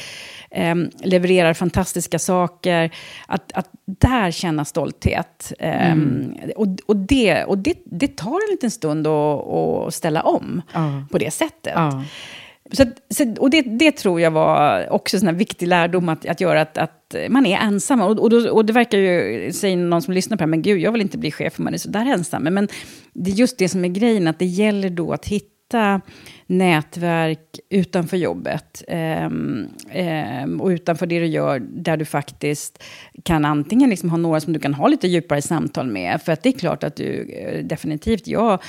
[0.51, 2.91] eh, levererar fantastiska saker.
[3.27, 5.53] Att, att där känna stolthet.
[5.59, 5.95] Eh,
[6.55, 11.03] Och, och, det, och det, det tar en liten stund att, att ställa om Ja.
[11.11, 11.73] på det sättet.
[11.75, 12.03] Ja.
[12.71, 16.61] Så, så, och det, det tror jag var också en viktig lärdom att, att göra,
[16.61, 18.01] att, att man är ensam.
[18.01, 20.61] Och, och, då, och det verkar ju, säger någon som lyssnar på det här, men
[20.61, 22.43] gud, jag vill inte bli chef om man är så där ensam.
[22.43, 22.67] Men
[23.13, 26.01] det är just det som är grejen, att det gäller då att hitta
[26.47, 29.67] nätverk utanför jobbet um,
[30.43, 32.83] um, och utanför det du gör, där du faktiskt
[33.23, 36.21] kan antingen liksom ha några som du kan ha lite djupare samtal med.
[36.21, 38.61] För att det är klart att du eh, definitivt, jag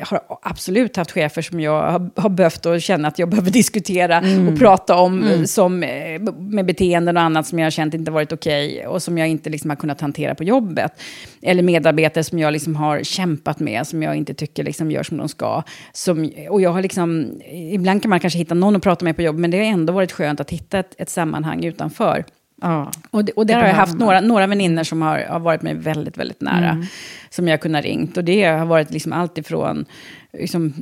[0.00, 4.18] har absolut haft chefer som jag har, har behövt och känna att jag behöver diskutera
[4.18, 4.48] mm.
[4.48, 5.46] och prata om mm.
[5.46, 9.02] som, eh, med beteenden och annat som jag har känt inte varit okej okay, och
[9.02, 10.92] som jag inte liksom har kunnat hantera på jobbet.
[11.42, 15.16] Eller medarbetare som jag liksom har kämpat med, som jag inte tycker liksom gör som
[15.16, 15.62] de ska.
[15.92, 19.22] Som, och jag har liksom, ibland kan man kanske hitta någon att prata med på
[19.22, 22.24] jobbet, men det har ändå varit skönt att hitta ett, ett sammanhang utanför.
[22.62, 22.90] Ja.
[23.10, 25.74] Och, det, och där har jag haft några, några vänner som har, har varit mig
[25.74, 26.70] väldigt, väldigt nära.
[26.70, 26.86] Mm.
[27.30, 28.16] Som jag har kunnat ringt.
[28.16, 29.84] Och det har varit liksom allt ifrån
[30.32, 30.72] liksom,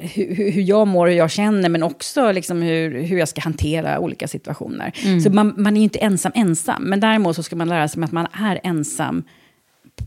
[0.00, 3.98] hur, hur jag mår, hur jag känner, men också liksom hur, hur jag ska hantera
[3.98, 4.92] olika situationer.
[5.04, 5.20] Mm.
[5.20, 6.82] Så man, man är ju inte ensam ensam.
[6.82, 9.24] Men däremot så ska man lära sig att man är ensam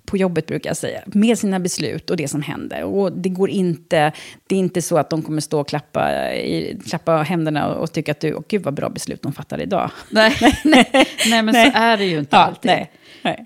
[0.05, 2.83] på jobbet brukar jag säga, med sina beslut och det som händer.
[2.83, 4.11] Och det går inte,
[4.47, 8.11] det är inte så att de kommer stå och klappa, i, klappa händerna och, tycka
[8.11, 9.91] att du, åh gud vad bra beslut de fattar idag.
[10.09, 10.89] Nej, nej,
[11.29, 11.71] nej men nej.
[11.71, 12.71] så är det ju inte ja, alltid.
[12.71, 13.45] Nej, nej.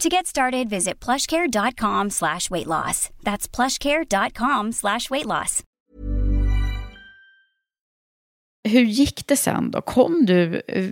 [0.00, 3.10] To get started, visit plushcare.com slash weight loss.
[3.22, 5.62] That's plushcare.com slash weight loss.
[8.68, 9.80] Hur gick det sen då?
[9.80, 10.84] Kom du, eh,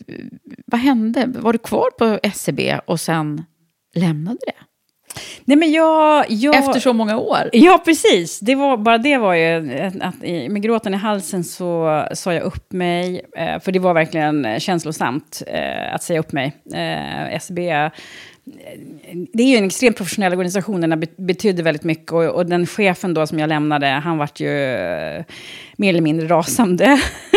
[0.66, 1.26] vad hände?
[1.26, 3.44] Var du kvar på SCB e och sen
[3.94, 4.53] lämnade det?
[5.44, 7.50] Nej, men jag, jag, Efter så många år?
[7.53, 8.40] Ja, precis.
[8.40, 12.72] Det var, bara det var ju att med gråten i halsen så sa jag upp
[12.72, 13.26] mig.
[13.36, 16.57] Eh, för det var verkligen känslosamt eh, att säga upp mig.
[17.30, 17.90] SCB
[19.32, 22.12] det är ju en extremt professionell organisation, den betydde väldigt mycket.
[22.12, 25.24] Och, och, den chefen då som jag lämnade, han vart ju eh,
[25.76, 27.01] mer eller mindre rasande.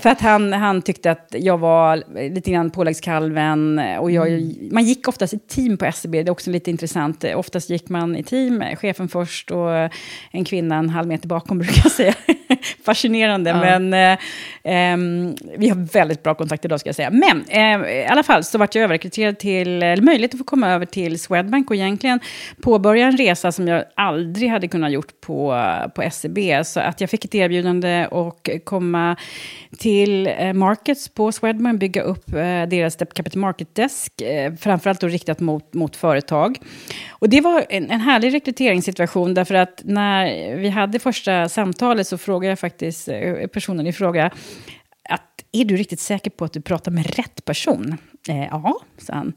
[0.00, 2.02] För att han, han tyckte att jag var
[2.34, 3.78] lite grann påläggskalven.
[3.98, 4.68] Och jag, mm.
[4.72, 7.24] Man gick oftast i team på SCB, det är också lite intressant.
[7.34, 9.70] Oftast gick man i team, chefen först och
[10.30, 12.14] en kvinna en halv meter bakom brukar jag säga.
[12.84, 13.50] fascinerande.
[13.50, 13.78] Ja.
[13.78, 14.18] Men eh,
[14.64, 17.10] ehm, vi har väldigt bra kontakt idag ska jag säga.
[17.10, 20.70] Men eh, i alla fall så vart jag överrekryterad till, eller möjlighet att få komma
[20.70, 22.20] över till Swedbank och egentligen
[22.62, 25.64] påbörja en resa som jag aldrig hade kunnat gjort på,
[25.94, 26.38] på SEB.
[26.64, 29.16] Så att jag fick ett erbjudande och komma
[29.78, 35.06] till eh, Markets på Swedbank, bygga upp eh, deras Capital Market Desk, eh, framförallt då
[35.06, 36.58] riktat mot, mot företag.
[37.10, 42.18] Och det var en, en härlig rekryteringssituation, därför att när vi hade första samtalet så
[42.18, 43.08] frågade jag faktiskt
[43.52, 44.30] personen i fråga,
[45.08, 47.96] att är du riktigt säker på att du pratar med rätt person?
[48.28, 49.32] Eh, ja, sa han.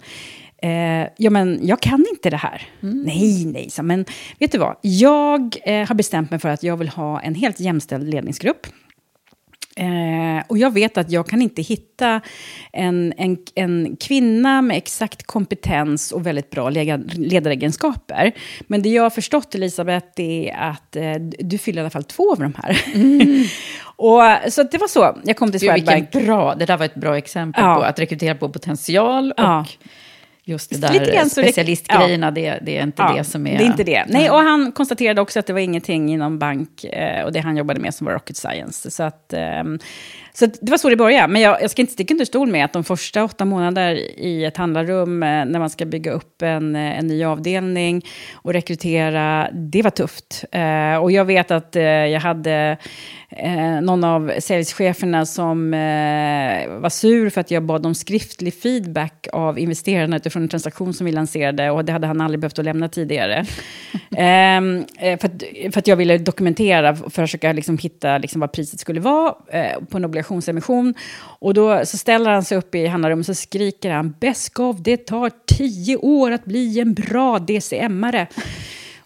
[0.57, 2.61] Eh, ja, men jag kan inte det här.
[2.79, 3.83] Nej, nej, sa.
[3.83, 4.05] Men
[4.39, 4.75] vet du vad?
[4.81, 8.67] Jag eh, har bestämt mig för att jag vill ha en helt jämställd ledningsgrupp.
[9.77, 12.21] Eh, och jag vet att jag kan inte hitta
[12.73, 18.31] en, en, en kvinna med exakt kompetens och väldigt bra ledaregenskaper.
[18.67, 22.31] Men det jag har förstått, Elisabeth, är att eh, du fyller i alla fall två
[22.31, 22.77] av de här.
[23.95, 26.11] och, så det var så jag kom till Gud, Swedbank.
[26.11, 27.75] bra, det där var ett bra exempel Ja.
[27.75, 29.65] på att rekrytera på potential och Ja.
[30.45, 33.47] Just det Lite där grann så rek- specialistgrejerna, det, det är inte Ja, det som
[33.47, 33.57] är...
[33.57, 34.05] Det är inte det.
[34.07, 37.57] Nej, och han konstaterade också att det var ingenting inom bank eh, och det han
[37.57, 38.91] jobbade med som var rocket science.
[38.91, 39.79] Så, att, ehm,
[40.33, 41.27] så att det var så det började.
[41.27, 44.45] Men jag, jag ska inte sticka under stol med att de första åtta månader i
[44.45, 49.49] ett handlarrum, eh, när man ska bygga upp en, eh, en ny avdelning och rekrytera,
[49.53, 50.43] det var tufft.
[50.51, 52.77] Eh, och jag vet att eh, jag hade
[53.37, 59.27] eh, någon av säljcheferna som eh, var sur för att jag bad om skriftlig feedback
[59.33, 62.65] av investerarna utifrån en transaktion som vi lanserade och det hade han aldrig behövt att
[62.65, 63.45] lämna tidigare.
[64.17, 68.41] Ehm, eh, för, att, för att jag ville dokumentera för att försöka liksom hitta liksom
[68.41, 70.93] vad priset skulle vara eh, på en obligationsemission.
[71.39, 74.97] Och då så ställer han sig upp i handlarrummet och så skriker han Beskov, det
[74.97, 78.27] tar tio år att bli en bra DCM-are.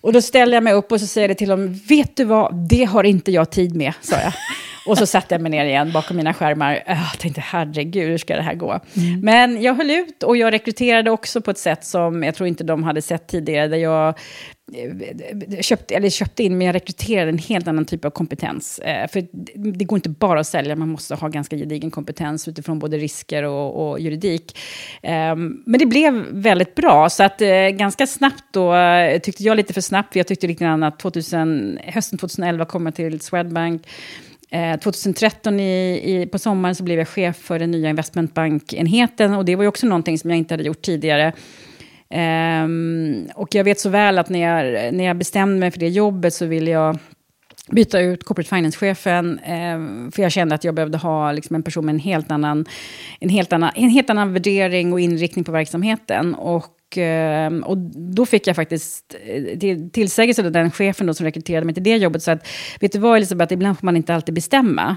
[0.02, 2.56] Och då ställer jag mig upp och så säger det till honom, vet du vad,
[2.70, 4.34] det har inte jag tid med, sa jag.
[4.88, 6.84] Och så satte jag mig ner igen bakom mina skärmar.
[6.88, 8.80] Jag tänkte, herregud, hur ska det här gå?
[9.22, 12.64] Men jag höll ut och jag rekryterade också på ett sätt som jag tror inte
[12.64, 13.68] de hade sett tidigare.
[13.68, 14.08] Där jag
[14.74, 18.80] eh, köpte, eller köpte in, men jag rekryterade en helt annan typ av kompetens.
[18.80, 19.24] Eh, För
[19.54, 23.44] det- går inte bara att sälja, man måste ha ganska gedigen kompetens utifrån både risker
[23.44, 24.58] och, och juridik.
[25.04, 28.74] Ehm, Men det blev väldigt bra, så att eh, ganska snabbt då,
[29.24, 32.86] tyckte jag lite för snabbt, för jag tyckte lite grann att 2000, hösten 2011 kom
[32.86, 33.82] jag till Swedbank.
[34.52, 39.46] Eh, 2013 i, i, på sommaren så blev jag chef för den nya investmentbankenheten och
[39.46, 41.34] det var ju också någonting som jag inte hade gjort tidigare.
[42.64, 45.88] Um, och jag vet så väl att när jag, när jag bestämde mig för det
[45.88, 46.98] jobbet så ville jag
[47.72, 51.86] byta ut corporate finance-chefen, eh, för jag kände att jag behövde ha liksom, en person
[51.86, 52.66] med en helt, annan,
[53.20, 56.36] en, helt annan, en helt annan värdering och inriktning på verksamheten.
[56.36, 56.66] Och,
[56.98, 57.78] eh, och
[58.16, 61.84] då fick jag faktiskt eh, till, tillsägelse av den chefen då, som rekryterade mig till
[61.84, 62.48] det jobbet, så att,
[62.80, 64.96] vet du vad Elisabeth, ibland får man inte alltid bestämma.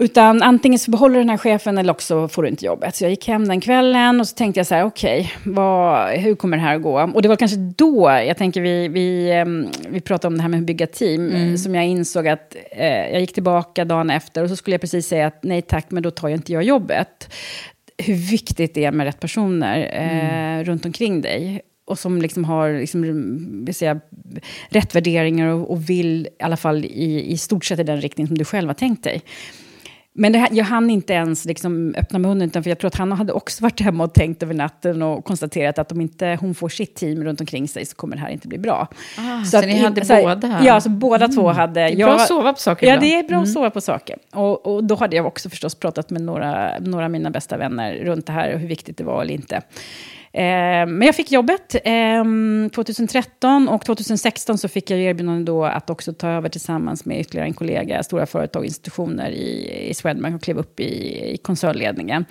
[0.00, 2.96] Utan antingen så behåller den här chefen eller också får du inte jobbet.
[2.96, 6.34] Så jag gick hem den kvällen och så tänkte jag så här, okej, vad- hur
[6.34, 7.10] kommer det här att gå?
[7.14, 10.48] Och det var kanske då, jag tänker vi, vi, ehm, vi pratade om det här
[10.48, 11.58] med att bygga team, Mm.
[11.58, 15.06] som jag insåg att eh, jag gick tillbaka dagen efter och så skulle jag precis
[15.06, 17.32] säga att nej tack, men då tar jag inte jag jobbet.
[17.98, 21.60] Hur viktigt det är med rätt personer eh, runt omkring dig.
[21.84, 24.00] Och som liksom har liksom, säga,
[24.68, 28.26] rätt värderingar och, och vill i alla fall i, i stort sett i den riktning
[28.26, 29.22] som du själv har tänkt dig.
[30.14, 33.12] Men här, jag hann inte ens liksom öppna munnen, utan för jag tror att han
[33.12, 36.68] hade också varit hemma och tänkt över natten och konstaterat att om inte hon får
[36.68, 38.88] sitt team runt omkring sig så kommer det här inte bli bra.
[39.18, 40.60] Ah, så ni hade så här- båda?
[40.64, 41.80] Ja, så båda två hade...
[41.80, 43.10] Det är bra att sova på saker Ja, ibland.
[43.12, 43.42] det är bra Mm.
[43.42, 44.16] att sova på saker.
[44.32, 47.94] Och, och då hade jag också förstås pratat med några, några av mina bästa vänner
[47.94, 49.62] runt det här och hur viktigt det var eller inte.
[50.34, 52.24] Eh, men jag fick jobbet eh,
[52.74, 57.46] 2013 och 2016 så fick jag erbjudande då att också ta över tillsammans med ytterligare
[57.48, 60.84] en kollega, stora företag och institutioner i, i Swedbank och klev upp i,
[61.34, 62.24] i koncernledningen.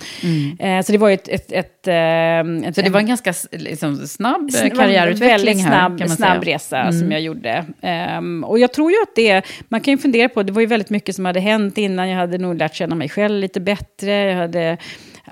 [0.60, 1.28] Eh, så det var ju ett...
[1.28, 2.74] ett, ett, eh, ett Mm.
[2.74, 6.56] Så det var en ganska liksom, snabb karriärutveckling väldigt här, snabb, kan man snabb säga.
[6.56, 6.99] resa Mm.
[6.99, 7.66] som jag gjorde.
[7.82, 10.68] Ehm, och jag tror ju att det, man kan ju fundera på, det var ju
[10.68, 12.10] väldigt mycket som hade hänt innan.
[12.10, 14.12] Jag hade nog lärt känna mig själv lite bättre.
[14.12, 14.78] Jag hade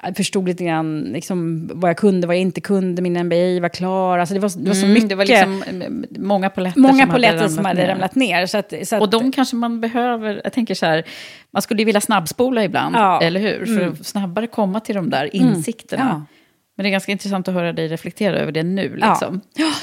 [0.03, 3.01] jag förstod lite grann liksom, vad jag kunde, vad jag inte kunde.
[3.01, 4.17] Min MBA var klar.
[4.17, 5.09] Alltså det, var, det var så Mm, mycket.
[5.09, 8.45] Det var liksom eh, många polletter många som hade som hade ramlat ner.
[8.45, 11.03] Så att, så att, Och de kanske man behöver, jag tänker så här,
[11.51, 13.21] man skulle ju vilja snabbspola ibland, Ja.
[13.21, 13.65] eller hur?
[13.65, 13.93] För Mm.
[13.99, 16.25] att snabbare komma till de där insikterna.
[16.29, 16.35] Ja.
[16.79, 18.97] Men det är ganska intressant att höra dig reflektera över det nu.
[19.01, 19.09] Ja.
[19.09, 19.41] Liksom.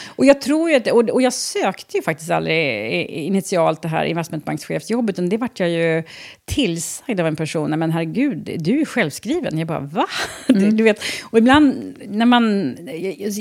[0.08, 4.04] Och jag tror ju att, och, och jag sökte ju faktiskt aldrig initialt det här
[4.04, 6.02] investmentbankschefsjobbet, utan det vart jag ju
[6.44, 9.58] tillsagd av en person, men herregud, du är självskriven.
[9.58, 10.06] Jag bara, va?
[10.48, 12.76] Du vet, och ibland när man,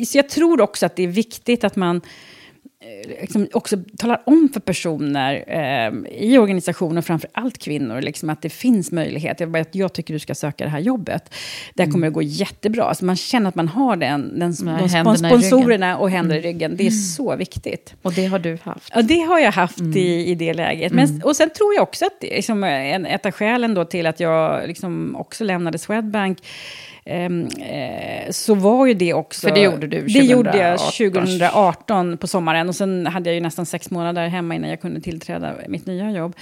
[0.06, 2.01] så jag tror också att det är viktigt att man
[3.21, 8.49] liksom också talar om för personer eh, i organisationer, framför allt kvinnor, liksom att det
[8.49, 9.39] finns möjlighet.
[9.39, 11.33] Jag, bara, jag tycker du ska söka det här jobbet.
[11.73, 12.83] Det här kommer att gå jättebra.
[12.83, 14.55] Alltså man känner att man har den, den,
[15.03, 16.45] de sponsorerna och händer mm.
[16.45, 16.77] i ryggen.
[16.77, 16.99] Det är mm.
[16.99, 17.95] så viktigt.
[18.01, 18.91] Och det har du haft?
[18.95, 19.97] Ja, det har jag haft mm.
[19.97, 20.93] i, i det läget.
[20.93, 21.21] Men, mm.
[21.23, 24.19] och sen tror jag också att det, liksom, en, ett av skälen då till att
[24.19, 26.45] jag liksom också lämnade Swedbank eh,
[28.30, 29.47] så var ju det också...
[29.47, 30.14] För det gjorde du 2018?
[30.14, 32.70] Det gjorde jag 2018 på sommaren.
[32.70, 36.12] Och sen hade jag ju nästan sex månader hemma innan jag kunde tillträda mitt nya
[36.12, 36.36] jobb.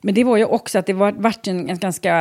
[0.00, 2.20] Men det var ju också att det var, vart en, en ganska...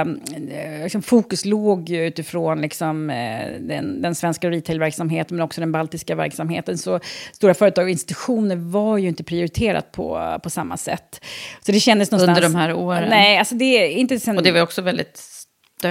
[0.52, 5.72] Eh, liksom, fokus låg ju utifrån liksom, eh, den, den svenska retailverksamheten men också den
[5.72, 6.78] baltiska verksamheten.
[6.78, 7.00] Så
[7.34, 11.26] stora företag och institutioner var ju inte prioriterat på, på samma sätt.
[11.66, 12.38] Så det kändes någonstans...
[12.38, 13.10] Under de här åren?
[13.10, 14.38] Nej, alltså det är inte sen...
[14.38, 15.35] Och det var också väldigt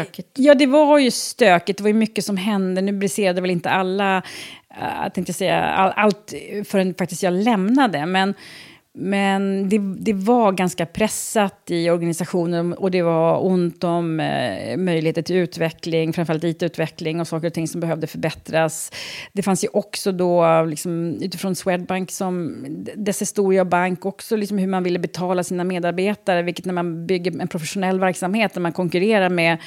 [0.02, 0.28] stökigt?
[0.34, 1.78] Ja, det var ju stökigt.
[1.78, 2.80] Det var ju mycket som hände.
[2.80, 4.22] Nu briserade väl inte alla,
[4.70, 6.34] uh, jag tänkte säga, all, allt
[6.64, 8.06] förrän faktiskt jag lämnade.
[8.06, 8.34] Men
[8.96, 15.22] men det, det, var ganska pressat i organisationen och det var ont om eh, möjligheter
[15.22, 18.92] till utveckling, framförallt IT-utveckling och saker och ting som behövde förbättras.
[19.32, 22.64] Det fanns ju också då, liksom, utifrån Swedbank, som
[22.96, 27.06] dess historia och bank, också liksom hur man ville betala sina medarbetare, vilket när man
[27.06, 29.58] bygger en professionell verksamhet, när man konkurrerar med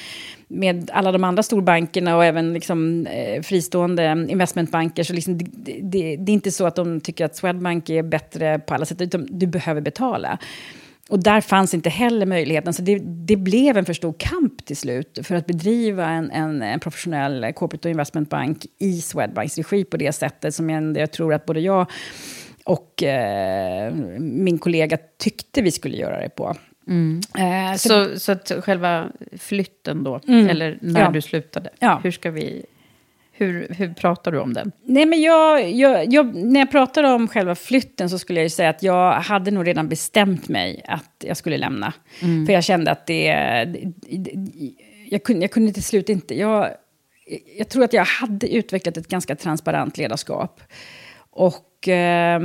[0.48, 5.02] med alla de andra storbankerna och även liksom, eh, fristående investmentbanker.
[5.04, 5.44] Så liksom, det,
[5.82, 9.00] det, det, är inte så att de tycker att Swedbank är bättre på alla sätt,
[9.00, 10.38] utan du behöver betala.
[11.08, 14.76] Och där fanns inte heller möjligheten, så det, det, blev en för stor kamp till
[14.76, 19.96] slut för att bedriva en, en, en professionell corporate och investmentbank i Swedbanks regi på
[19.96, 21.86] det sättet som jag, jag tror att både jag
[22.64, 26.56] och eh, min kollega tyckte vi skulle göra det på.
[26.88, 27.20] Mm.
[27.38, 29.08] Eh, så, så, så, att själva
[29.38, 30.48] flytten då, mm.
[30.48, 31.10] eller när ja.
[31.10, 32.00] du slutade, ja.
[32.02, 32.64] hur ska vi...
[33.32, 34.72] Hur, hur pratar du om den?
[34.84, 38.68] Nej, men jag, jag, jag, när jag pratar om själva flytten så skulle jag säga
[38.70, 41.92] att jag hade nog redan bestämt mig att jag skulle lämna.
[42.22, 42.46] Mm.
[42.46, 43.24] För jag kände att det...
[45.08, 46.38] Jag kunde, jag kunde till slut inte...
[46.38, 46.70] Jag,
[47.58, 50.60] jag tror att jag hade utvecklat ett ganska transparent ledarskap.
[51.30, 52.40] Och och eh,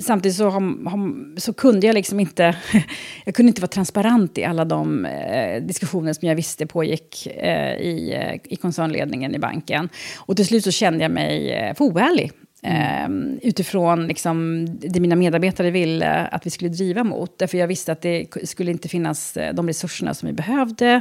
[0.00, 2.56] samtidigt så, har, har, så, kunde jag liksom inte...
[3.24, 7.76] jag kunde inte vara transparent i alla de eh, diskussioner som jag visste pågick eh,
[7.76, 9.88] i, eh, i koncernledningen i banken.
[10.18, 12.32] Och till slut så kände jag mig eh, för oärlig.
[12.62, 13.38] Mm.
[13.42, 17.38] utifrån liksom, det mina medarbetare ville att vi skulle driva mot.
[17.38, 21.00] Därför jag visste att det skulle inte finnas eh, de resurserna som vi behövde.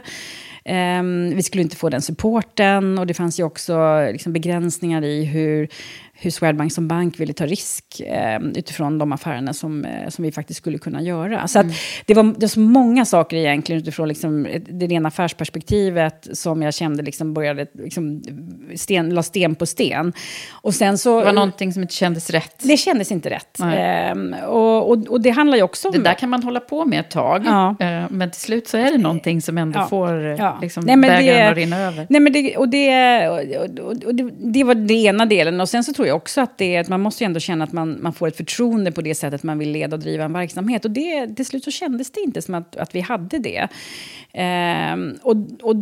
[0.99, 5.25] Um, vi skulle inte få den supporten och det fanns ju också liksom, begränsningar i
[5.25, 5.69] hur
[6.19, 10.31] hur Swedbank som bank ville ta risk eh, utifrån de affärerna som, eh, som vi
[10.31, 11.47] faktiskt skulle kunna göra.
[11.47, 11.73] Så mm.
[12.05, 16.73] det, var, det var så många saker egentligen utifrån liksom, det rena affärsperspektivet som jag
[16.73, 18.23] kände liksom började liksom,
[18.75, 20.13] sten, la sten på sten.
[20.51, 22.55] Och sen så, det var någonting som inte kändes rätt?
[22.63, 23.59] Det kändes inte rätt.
[23.59, 25.93] Eh, och, och, och, det handlar ju också om...
[25.93, 27.75] Det där kan man hålla på med ett tag, ja.
[27.79, 29.87] eh, men till slut så är det någonting som ändå ja.
[29.87, 30.57] får ja.
[30.61, 32.07] Liksom, nej, bägaren att rinna över.
[32.09, 33.39] Nej, men det, och det, och,
[34.05, 35.61] och det, det var den ena delen.
[35.61, 37.39] Och sen så tror tror jag också att det är, att man måste ju ändå
[37.39, 40.23] känna att man, man får ett förtroende på det sättet man vill leda och driva
[40.23, 40.85] en verksamhet.
[40.85, 43.67] Och det, till slut så kändes det inte som att, att vi hade det.
[44.33, 45.75] Ehm, och, och,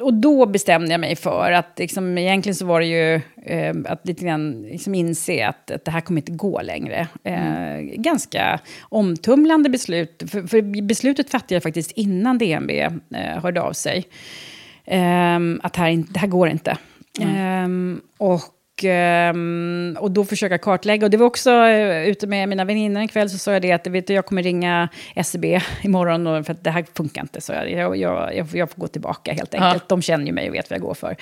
[0.00, 4.06] och då bestämde jag mig för att liksom, egentligen så var det ju eh, att
[4.06, 7.08] lite grann liksom inse att, att det här kommer inte gå längre.
[7.24, 8.02] Eh, mm.
[8.02, 10.22] Ganska omtumlande beslut.
[10.30, 14.06] För, för, beslutet fattade jag faktiskt innan DNB eh, hörde av sig.
[14.84, 16.78] Eh, att här, det här går inte.
[17.20, 18.00] Mm.
[18.18, 18.53] och Ehm,
[19.98, 21.06] och då försöka kartlägga.
[21.06, 23.72] Och det var också uh, ute med mina väninnor en kväll så sa jag det
[23.72, 24.88] att vet du, jag kommer ringa
[25.24, 25.44] SEB
[25.82, 27.40] imorgon för att det här funkar inte.
[27.40, 29.82] Så jag, jag, jag, jag får gå tillbaka helt enkelt.
[29.82, 29.86] Ja.
[29.88, 31.16] De känner ju mig och vet vad jag går för.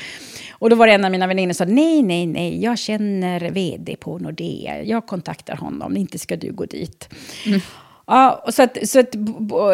[0.53, 3.41] Och då var det en av mina väninnor som sa nej, nej, nej, jag känner
[3.41, 4.83] vd på Nordea.
[4.83, 7.09] Jag kontaktar honom, inte ska du gå dit.
[7.47, 7.61] Mm.
[8.07, 9.15] Ja, så att, så att,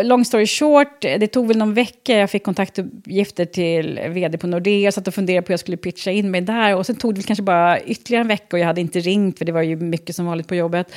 [0.04, 2.12] long story short, det tog väl någon vecka.
[2.16, 4.80] Jag fick kontaktuppgifter till vd på Nordea.
[4.80, 6.76] Jag satt och funderade på hur jag skulle pitcha in mig där.
[6.76, 9.44] Och sen tog det kanske bara ytterligare en vecka och jag hade inte ringt, för
[9.44, 10.92] det var ju mycket som vanligt på jobbet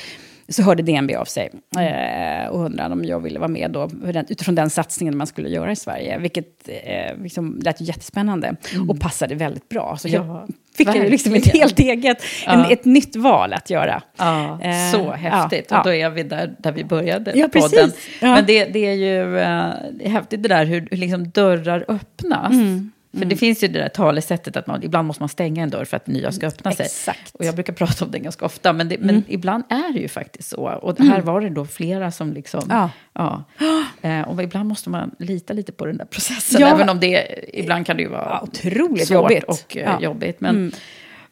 [0.48, 3.90] så hörde DNB av sig eh, och undrade om jag ville vara med då,
[4.28, 6.18] utifrån den satsningen man skulle göra i Sverige.
[6.18, 8.90] Vilket eh, liksom, lät ju jättespännande mm.
[8.90, 9.96] och passade väldigt bra.
[9.96, 11.10] Så jag fick verkligen.
[11.10, 12.52] liksom ett helt eget, ja.
[12.52, 14.02] en, ett nytt val att göra.
[14.16, 15.66] Ja, eh, så häftigt.
[15.70, 17.92] Ja, och då är vi där, där vi började ja, podden.
[18.20, 19.34] Men det, det, är ju uh,
[19.92, 22.52] det är häftigt det där hur, hur liksom dörrar öppnas.
[22.52, 22.92] Mm.
[23.12, 23.28] För mm.
[23.28, 25.96] det finns ju det där talesättet att man, ibland måste man stänga en dörr för
[25.96, 26.86] att nya ska öppna sig.
[26.86, 27.34] Exakt.
[27.34, 29.06] Och jag brukar prata om det ganska ofta, men, det, mm.
[29.06, 30.62] men ibland är det ju faktiskt så.
[30.82, 31.24] Och här mm.
[31.24, 32.62] var det då flera som liksom...
[32.68, 32.90] Ja.
[33.12, 33.44] ja.
[34.02, 36.68] Eh, och ibland måste man lita lite på den där processen, ja.
[36.68, 39.44] även om det ibland kan det ju vara ja, otroligt svårt jobbigt.
[39.44, 40.00] och eh, ja.
[40.00, 40.40] jobbigt.
[40.40, 40.72] Men, mm.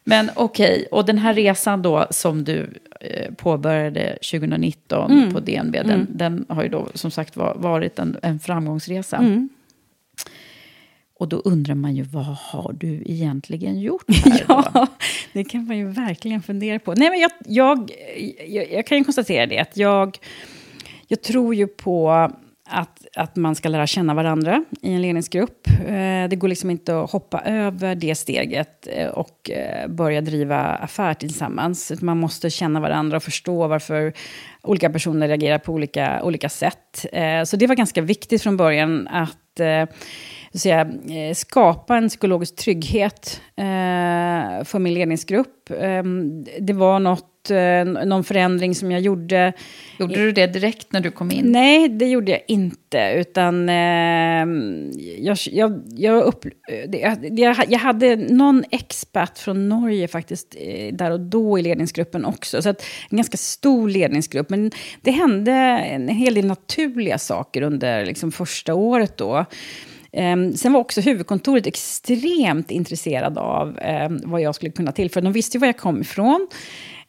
[0.03, 0.85] Men okej, okay.
[0.91, 2.69] och den här resan då som du
[3.01, 5.33] eh, påbörjade 2019 Mm.
[5.33, 6.07] på DNB, den, Mm.
[6.09, 9.17] den har ju då som sagt var, varit en, en framgångsresa.
[11.21, 14.63] Och då undrar man ju, vad har du egentligen gjort här då?
[14.73, 14.87] Ja,
[15.33, 16.93] det kan man ju verkligen fundera på.
[16.93, 17.91] Nej, men jag, jag,
[18.47, 20.17] jag, jag kan ju konstatera det, att jag,
[21.07, 22.11] jag tror ju på
[22.69, 25.67] att, att man ska lära känna varandra i en ledningsgrupp.
[25.87, 30.59] Eh, Det går liksom inte att hoppa över det steget eh, och eh, börja driva
[30.61, 31.91] affär tillsammans.
[32.01, 34.13] Man måste känna varandra och förstå varför
[34.61, 37.05] olika personer reagerar på olika, olika sätt.
[37.45, 39.37] Så det var ganska viktigt från början att
[40.59, 45.69] säga, eh, skapa en psykologisk trygghet eh, för min ledningsgrupp.
[45.69, 46.03] Eh,
[46.59, 49.53] Det var något, eh, någon förändring som jag gjorde.
[49.99, 51.51] Gjorde du det direkt när du kom in?
[51.51, 53.13] Nej, det gjorde jag inte.
[53.15, 54.45] Utan eh,
[55.17, 56.45] jag, jag, jag, upp,
[56.91, 60.55] jag, jag, hade någon expert från Norge faktiskt
[60.91, 62.61] där och då i ledningsgruppen också.
[62.61, 64.49] Så att, en ganska stor ledningsgrupp.
[64.49, 64.71] Men
[65.01, 69.45] det hände en hel del naturliga saker under liksom, första året då.
[70.13, 75.23] Ehm, sen var också huvudkontoret extremt intresserad av ehm, vad jag skulle kunna tillföra.
[75.23, 76.47] De visste ju var jag kom ifrån.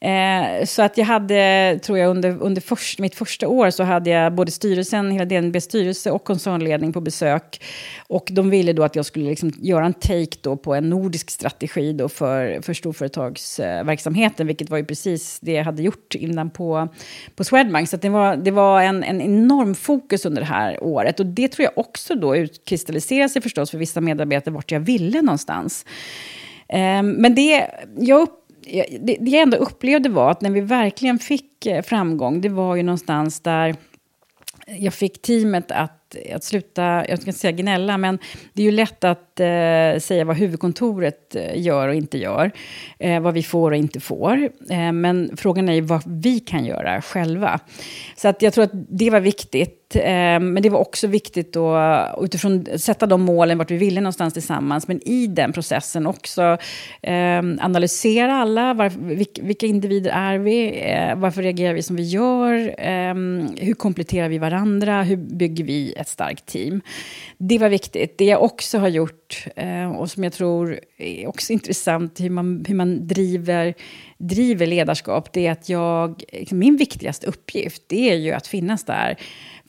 [0.02, 4.10] Eh, så att jag hade, tror jag, under, under först, mitt första år så hade
[4.10, 7.62] jag både styrelsen, hela DNBs styrelse och koncernledning på besök.
[8.06, 11.30] Och de ville då att jag skulle liksom göra en take då på en nordisk
[11.30, 16.88] strategi då för, för storföretagsverksamheten, vilket var ju precis det jag hade gjort innan på,
[17.36, 17.88] på Swedbank.
[17.88, 21.20] Så att det var, det var en, en enorm fokus under det här året.
[21.20, 25.22] Och det tror jag också då utkristalliserade sig förstås för vissa medarbetare vart jag ville
[25.22, 25.84] någonstans.
[26.72, 28.41] Eh, men det jag, upp,
[29.00, 32.76] det, det jag ändå upplevde var att när vi verkligen fick eh, framgång, det var
[32.76, 33.76] ju någonstans där
[34.66, 38.18] jag fick teamet att, att sluta, jag ska inte säga gnälla, men
[38.52, 42.50] det är ju lätt att eh, säga vad huvudkontoret eh, gör och inte gör.
[42.98, 44.48] Eh, vad vi får och inte får.
[44.70, 47.60] Eh, men frågan är ju vad vi kan göra själva.
[48.16, 49.96] Så att jag tror att det var viktigt.
[49.96, 54.34] Eh, men det var också viktigt att utifrån sätta de målen vart vi ville någonstans
[54.34, 54.88] tillsammans.
[54.88, 56.56] Men i den processen också
[57.02, 58.74] eh, analysera alla.
[58.74, 60.80] Var, vilka, vilka individer är vi?
[60.80, 62.74] Eh, varför reagerar vi som vi gör?
[62.78, 63.14] Eh,
[63.58, 65.02] hur kompletterar vi varandra?
[65.02, 66.80] Hur bygger vi ett starkt team?
[67.38, 68.18] Det var viktigt.
[68.18, 72.64] Det jag också har gjort eh, och som jag tror är också intressant hur man,
[72.68, 73.74] hur man driver,
[74.18, 78.84] driver ledarskap, det är att jag, liksom min viktigaste uppgift det är ju att finnas
[78.84, 79.16] där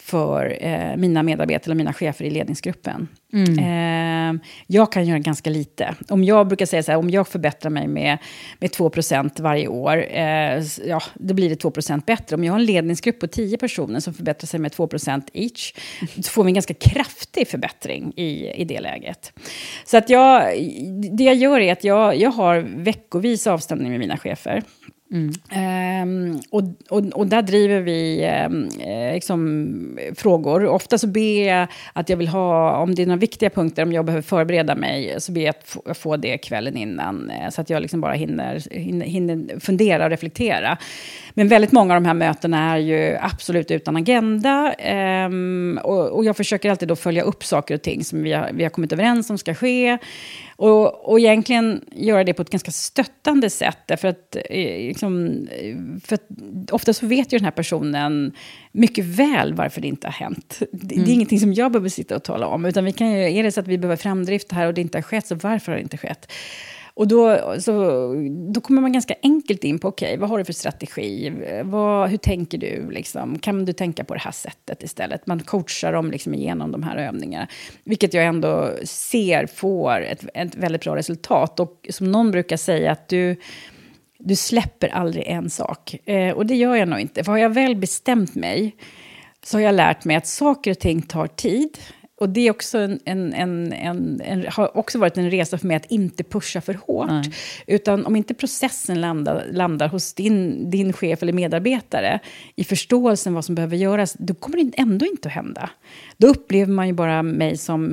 [0.04, 3.08] för eh, mina medarbetare eller mina chefer i ledningsgruppen.
[3.34, 3.60] Mm.
[3.60, 5.96] Eh, jag kan göra ganska lite.
[6.10, 8.18] Om jag brukar säga så här, om jag förbättrar mig med,
[8.60, 12.36] med 2% varje år, eh, ja, då blir det 2% bättre.
[12.36, 15.74] Om jag har en ledningsgrupp på 10 personer som förbättrar sig med 2% each,
[16.16, 19.34] så får vi en ganska kraftig förbättring i, i det läget.
[19.86, 20.44] Så att jag,
[21.12, 24.64] det jag gör är att jag, jag har veckovis avstämning med mina chefer.
[25.14, 25.34] Mm.
[25.50, 28.70] Ehm, och, och, och där driver vi um,
[29.14, 30.66] liksom, frågor.
[30.66, 33.94] Ofta så ber jag att jag vill ha, om det är några viktiga punkter, om
[33.94, 37.30] jag behöver förbereda mig, så ber jag att få, få det kvällen innan.
[37.30, 40.78] Eh, så att jag liksom bara hinner, hinner, hinner fundera och reflektera.
[41.34, 44.74] Men väldigt många av de här mötena är ju absolut utan agenda.
[44.74, 48.50] ehm, och, och jag försöker alltid då följa upp saker och ting som vi har,
[48.54, 49.98] vi har kommit överens om ska ske.
[50.56, 53.78] Och, och egentligen göra det på ett ganska stöttande sätt.
[53.86, 55.48] Därför att, eh, liksom,
[56.06, 56.22] för att
[56.72, 58.32] ofta så vet ju den här personen
[58.72, 60.58] mycket väl varför det inte har hänt.
[60.60, 61.10] Det, det Mm.
[61.10, 62.66] är ingenting som jag behöver sitta och tala om.
[62.66, 64.98] Utan vi kan ju, är det så att vi behöver framdrift här och det inte
[64.98, 66.32] har skett, så varför har det inte skett?
[66.96, 67.74] Och då, så,
[68.54, 71.34] då kommer man ganska enkelt in på, okej, vad har du för strategi?
[71.64, 72.92] Vad, hur tänker du?
[72.92, 73.40] Liksom?
[73.40, 75.28] Kan du tänka på det här sättet istället?
[75.28, 77.48] Man coachar dem liksom igenom de här övningarna.
[77.84, 81.60] Vilket jag ändå ser får ett, ett väldigt bra resultat.
[81.60, 83.36] Och som någon brukar säga, att du,
[84.18, 85.96] du släpper aldrig en sak.
[86.06, 87.24] Eh, och det gör jag nog inte.
[87.24, 88.76] För har jag väl bestämt mig
[89.44, 91.78] så har jag lärt mig att saker och ting tar tid.
[92.24, 93.34] Och det är också en, en,
[93.74, 97.10] en, en, har också varit en resa för mig att inte pusha för hårt.
[97.10, 97.32] Nej.
[97.68, 102.20] Utan om inte processen landar, landar hos din, din chef eller medarbetare
[102.56, 105.70] i förståelsen vad som behöver göras, då kommer det ändå inte att hända.
[106.18, 107.84] Då upplever man ju bara mig som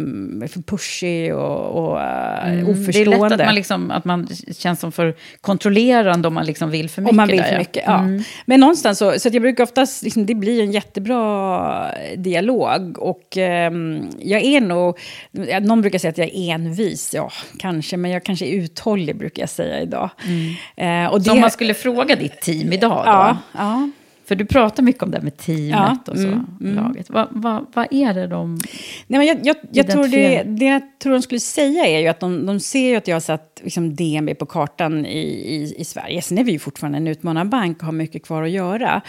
[0.48, 2.96] för pushig och, och uh, Mm, oförstående.
[2.96, 6.70] Det är lätt att man, liksom, att man känns som för kontrollerande om man liksom
[6.70, 7.10] vill för mycket.
[7.10, 7.98] Om man vill där, för mycket, ja.
[7.98, 8.22] Mm.
[8.46, 12.98] Men någonstans så, så jag brukar oftast, liksom, det blir en jättebra dialog.
[12.98, 14.98] Och ehm, jag är nog,
[15.62, 19.42] någon brukar säga att jag är envis, ja kanske, men jag kanske är uthållig brukar
[19.42, 20.10] jag säga idag.
[20.76, 23.10] Eh, och Så om man skulle fråga ditt team idag då?
[23.10, 23.90] Ja, ja.
[24.30, 25.70] För du pratar mycket om det här med teamet
[26.06, 26.74] Ja, och så, mm, mm.
[26.74, 27.10] laget.
[27.10, 28.58] Vad vad- vad är det de...
[29.06, 32.08] Nej, men jag, jag, jag tror det, det jag tror de skulle säga är ju
[32.08, 35.18] att de, de ser ju att jag har satt liksom, DNB på kartan i,
[35.54, 36.22] i, i Sverige.
[36.22, 39.00] Sen är vi ju fortfarande en utmanarbank och har mycket kvar att göra.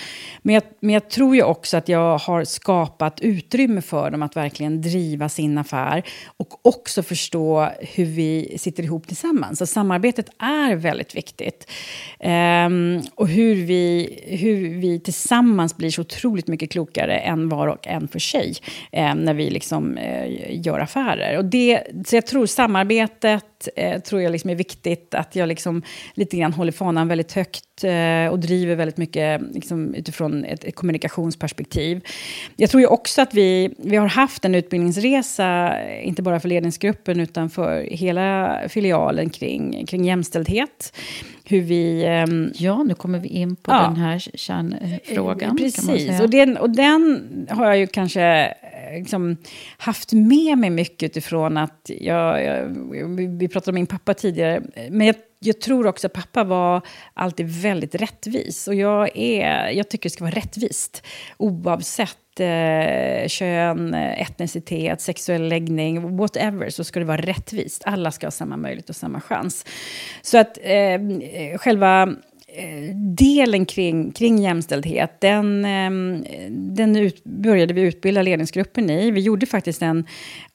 [0.42, 4.36] Men jag, men jag tror ju också att jag har skapat utrymme för dem att
[4.36, 6.04] verkligen driva sin affär
[6.38, 9.60] och också förstå hur vi sitter ihop tillsammans.
[9.60, 11.72] Så samarbetet är väldigt viktigt.
[12.20, 14.10] Ehm, och hur vi,
[14.42, 18.54] hur vi tillsammans blir så otroligt mycket klokare än var och en för sig
[18.92, 21.38] eh, när vi liksom, eh, gör affärer.
[21.38, 23.46] Och det, så jag tror samarbetet
[23.76, 25.82] eh, tror jag liksom är viktigt, att jag liksom
[26.14, 30.76] lite grann håller fanan väldigt högt eh, och driver väldigt mycket liksom, utifrån ett, ett
[30.76, 32.02] kommunikationsperspektiv.
[32.56, 36.50] Jag tror ju också att vi, vi har haft en utbildningsresa, eh, inte bara för
[36.50, 40.98] ledningsgruppen utan för hela filialen kring, kring jämställdhet.
[41.46, 42.06] Hur vi...
[42.06, 43.82] ehm, Ja, nu kommer vi in på Ja.
[43.82, 45.58] den här kärnfrågan.
[45.58, 49.38] Precis, och den, och den har jag ju kanske eh, liksom,
[49.78, 52.66] haft med mig mycket utifrån att jag, jag,
[53.40, 56.82] vi pratade om min pappa tidigare, men jag, jag tror också att pappa var
[57.14, 58.68] alltid väldigt rättvis.
[58.68, 61.04] Och jag, är, jag tycker det ska vara rättvist,
[61.38, 67.84] oavsett eh, kön, etnicitet, sexuell läggning, whatever, så ska det vara rättvist.
[67.86, 69.66] Alla ska ha samma möjlighet och samma chans.
[70.22, 72.16] Så att ehm, eh, själva
[73.18, 75.92] delen kring, kring jämställdhet, den, eh,
[76.50, 79.12] den ut, började vi utbilda ledningsgruppen i.
[79.12, 80.06] Vi gjorde faktiskt en,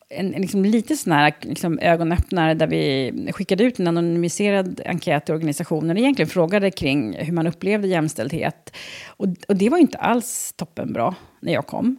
[0.08, 5.26] en, en liksom lite sån här liksom ögonöppnare där vi skickade ut en anonymiserad enkät
[5.26, 8.76] till organisationen och egentligen frågade kring hur man upplevde jämställdhet.
[9.06, 11.98] Och, och det var ju inte alls toppenbra när jag kom.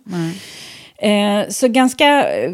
[0.99, 2.51] Eh, så ganska eh,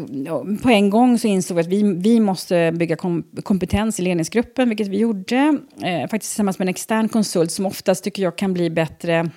[0.62, 4.68] på en gång så insåg vi att vi, vi måste bygga kom, kompetens i ledningsgruppen,
[4.68, 5.58] vilket vi gjorde.
[5.82, 9.30] Eh, faktiskt tillsammans med en extern konsult som oftast tycker jag kan bli bättre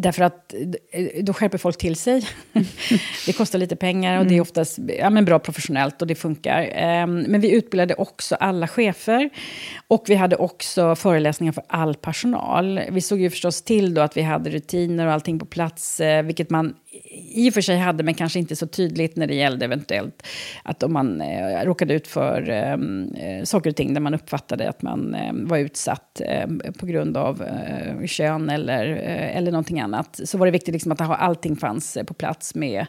[0.00, 0.54] Därför att
[0.90, 2.26] eh, då skärper folk till sig.
[3.26, 6.70] det kostar lite pengar och det är oftast ja, men bra professionellt och det funkar.
[6.72, 9.30] Ehm, Men vi utbildade också alla chefer
[9.88, 12.80] och vi hade också föreläsningar för all personal.
[12.90, 16.22] Vi såg ju förstås till då att vi hade rutiner och allting på plats, eh,
[16.22, 16.74] vilket man
[17.34, 20.26] i och för sig hade, men kanske inte så tydligt när det gällde eventuellt
[20.62, 24.68] att om man eh, råkade ut för ehm, eh, saker och ting där man uppfattade
[24.68, 26.46] att man eh, var utsatt eh,
[26.78, 30.92] på grund av eh, kön eller, eh, eller någonting annat, så var det viktigt liksom
[30.92, 32.86] att ha- allting fanns eh, på plats med,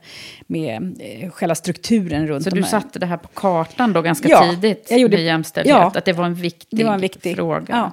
[0.48, 2.68] med eh, själva strukturen runt Så du här.
[2.70, 5.76] satte det här på kartan då ganska Ja, tidigt jag gjorde- med jämställdhet?
[5.78, 5.92] ja.
[5.96, 7.66] att det var en viktig, Det var en viktig- fråga?
[7.70, 7.92] ja.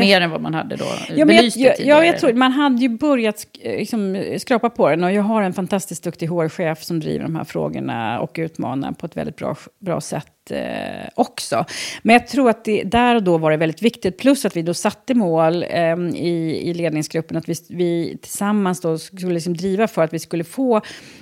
[0.00, 0.84] Mer än vad man hade då
[1.16, 4.70] Ja, men jag, jag, ja, jag tror, man hade ju börjat sk- eh, liksom, skrapa
[4.70, 5.04] på den.
[5.04, 9.06] Och jag har en fantastiskt duktig HR-chef som driver de här frågorna och utmanar på
[9.06, 11.64] ett väldigt bra, bra sätt eh, också.
[12.02, 14.62] Men jag tror att det, där och då var det väldigt viktigt, plus att vi
[14.62, 19.88] då satte mål eh, i, i ledningsgruppen, att vi, vi tillsammans då skulle liksom driva
[19.88, 20.80] för att vi skulle få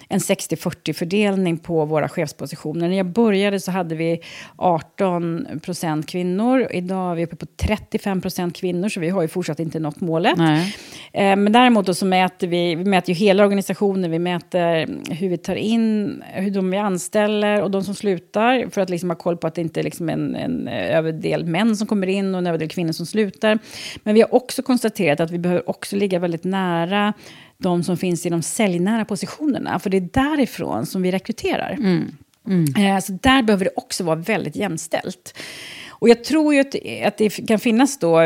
[0.08, 2.88] en 60-40-fördelning på våra chefspositioner.
[2.88, 4.20] När jag började så hade vi
[4.56, 6.68] 18 procent kvinnor.
[6.70, 10.00] Idag är vi uppe på 35 procent kvinnor, så vi har ju fortsatt inte nått
[10.00, 10.38] målet.
[11.12, 15.28] Eh, Men däremot då så mäter vi, vi mäter ju hela organisationen, vi mäter hur
[15.28, 19.22] vi tar in, hur de vi anställer och de som slutar, för att liksom ha
[19.22, 22.38] koll på att det inte är liksom en, en överdel män som kommer in och
[22.38, 23.58] en överdel kvinnor som slutar.
[24.02, 27.12] Men vi har också konstaterat att vi behöver också ligga väldigt nära
[27.58, 31.78] de som finns i de säljnära positionerna, för det är därifrån som vi rekryterar.
[32.78, 35.38] Eh, Så där behöver det också vara väldigt jämställt.
[35.98, 36.74] Och jag tror ju att,
[37.06, 38.20] att det kan finnas då,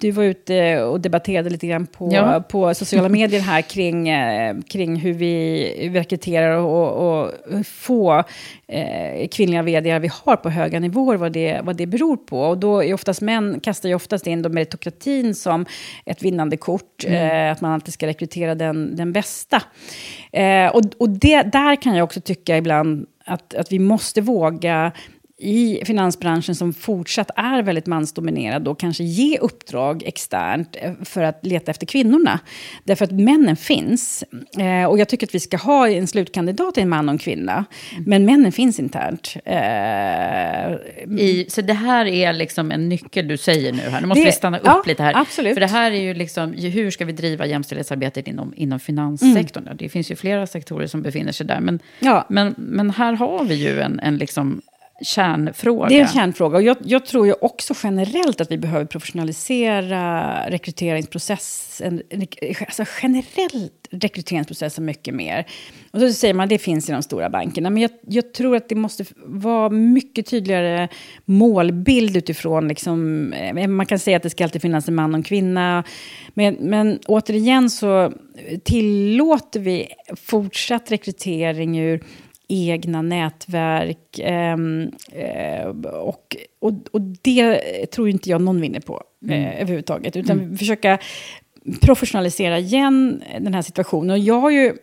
[0.00, 2.44] du var ute och debatterade lite grann på, Ja.
[2.48, 7.32] på sociala medier här kring, eh, kring hur vi rekryterar och, och
[7.66, 8.24] få
[8.68, 12.40] eh, kvinnliga vd vi har på höga nivåer, vad det, vad det beror på.
[12.40, 15.66] Och då är oftast män kastar ju oftast in då meritokratin som
[16.06, 19.62] ett vinnande kort, eh, att man alltid ska rekrytera den, den bästa.
[20.32, 24.92] Eh, och och det, där kan jag också tycka ibland att, att vi måste våga
[25.40, 31.46] i finansbranschen som fortsatt är väldigt mansdominerad då kanske ge uppdrag externt eh, för att
[31.46, 32.40] leta efter kvinnorna.
[32.84, 34.24] Därför att männen finns.
[34.58, 37.64] Eh, och jag tycker att vi ska ha en slutkandidat, en man och en kvinna.
[38.06, 39.34] Men männen finns internt.
[39.44, 40.72] Eh,
[41.20, 44.00] I, så det här är liksom en nyckel du säger nu här.
[44.00, 45.16] Nu måste Det- vi stanna upp ja, lite här.
[45.16, 45.54] absolut.
[45.54, 49.64] För det här är ju liksom, hur ska vi driva jämställdhetsarbetet inom, inom finanssektorn?
[49.64, 49.76] Mm.
[49.76, 51.60] Det finns ju flera sektorer som befinner sig där.
[51.60, 52.26] Men, Ja.
[52.28, 54.60] men, men här har vi ju en, en liksom
[55.02, 55.88] kärnfråga.
[55.88, 56.56] Det är en kärnfråga.
[56.56, 62.02] Och jag, jag tror ju också generellt att vi behöver professionalisera rekryteringsprocessen.
[62.60, 65.46] Alltså generellt rekryteringsprocessen mycket mer.
[65.90, 67.70] Och så säger man att det finns i de stora bankerna.
[67.70, 70.88] Men jag, jag, tror att det måste vara mycket tydligare
[71.24, 72.68] målbild utifrån...
[72.68, 75.84] Liksom, eh, man kan säga att det ska alltid finnas en man och en kvinna.
[76.34, 78.12] Men, men återigen så
[78.64, 82.04] tillåter vi fortsatt rekrytering ur
[82.48, 84.20] egna nätverk.
[84.22, 89.52] Ehm, eh, och, och, och det tror inte jag någon vinner på eh, mm.
[89.52, 90.16] överhuvudtaget.
[90.16, 90.58] Utan mm.
[90.58, 90.98] försöka
[91.80, 94.10] professionalisera igen den här situationen.
[94.10, 94.74] Och jag har ju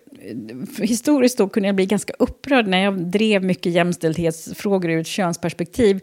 [0.79, 6.01] historiskt då kunde jag bli ganska upprörd när jag drev mycket jämställdhetsfrågor ur ett könsperspektiv.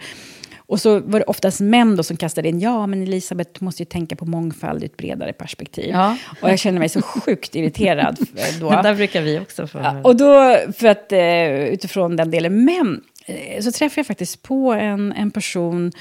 [0.73, 3.83] Och så var det oftast män då som kastade in, ja men Elisabeth, du måste
[3.83, 5.91] ju tänka på mångfald i ett bredare perspektiv.
[5.91, 6.17] Ja.
[6.43, 8.19] Och jag känner mig så sjukt irriterad
[8.61, 8.71] då.
[8.71, 13.03] Där brukar vi också få ja, Och då, för att eh, utifrån den delen, men
[13.27, 15.93] eh, så träffade jag faktiskt på en, en person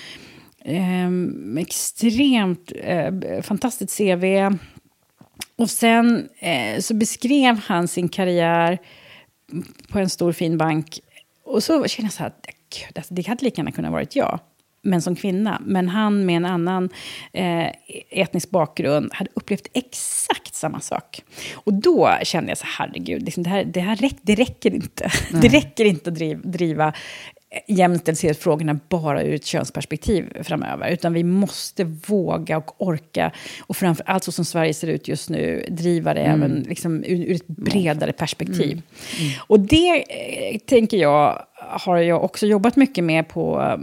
[0.63, 4.55] med extremt eh, fantastiskt CV.
[5.55, 8.78] Och sen eh, så beskrev han sin karriär
[9.89, 10.99] på en stor fin bank.
[11.45, 12.34] Och så kände jag så här,
[12.80, 14.39] gud, alltså, det hade lika gärna kunnat varit jag
[14.82, 15.61] men som kvinna.
[15.65, 16.89] Men han med en annan
[17.34, 17.67] eh,
[18.09, 21.21] etnisk bakgrund hade upplevt exakt samma sak.
[21.53, 25.11] Och då kände jag så herregud, liksom det, här, det här räck, det räcker inte.
[25.32, 25.41] Nej.
[25.41, 26.93] Det räcker inte att driva, driva
[27.67, 30.89] jämställdhetsfrågorna bara ur ett könsperspektiv framöver.
[30.89, 33.31] Utan vi måste våga och orka,
[33.61, 36.41] och framför allt så som Sverige ser ut just nu, driva det mm.
[36.41, 38.71] även liksom, ur, ur, ett bredare perspektiv.
[38.71, 38.83] Mm.
[39.19, 39.33] Mm.
[39.47, 43.77] Och det eh, tänker jag har jag också jobbat mycket med på,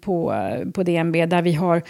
[0.00, 0.34] på,
[0.74, 1.82] på DNB, där vi har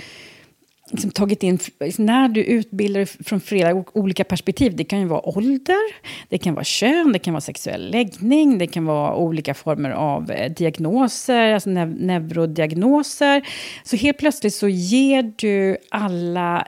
[0.93, 1.59] liksom tagit in,
[1.99, 5.93] när du utbildar från flera olika perspektiv, det kan ju vara ålder,
[6.29, 10.31] det kan vara kön, det kan vara sexuell läggning, det kan vara olika former av
[10.31, 13.43] eh, diagnoser, alltså nev neurodiagnoser.
[13.85, 16.67] Så helt plötsligt så ger du alla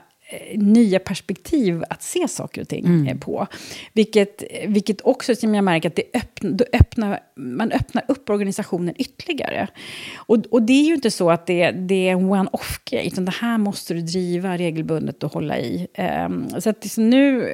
[0.55, 3.19] nya perspektiv att se saker och ting mm.
[3.19, 3.47] på.
[3.93, 9.67] Vilket, vilket också, som jag märker, att det öppna, öppnar, man öppnar upp organisationen ytterligare.
[10.15, 13.33] Och, och det är ju inte så att det, det är en one-off-grej, utan det
[13.41, 15.87] här måste du driva regelbundet och hålla i.
[16.27, 17.49] Um, så att nu,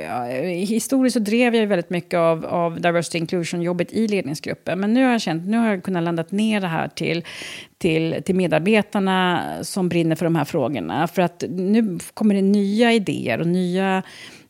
[0.68, 5.12] historiskt så drev jag väldigt mycket av, av diversity inclusion-jobbet i ledningsgruppen, men nu har
[5.12, 7.26] jag känt, nu har jag kunnat landa ner det här till,
[7.82, 11.08] till, till medarbetarna som brinner för de här frågorna.
[11.08, 14.04] För att nu kommer det nya idéer och nya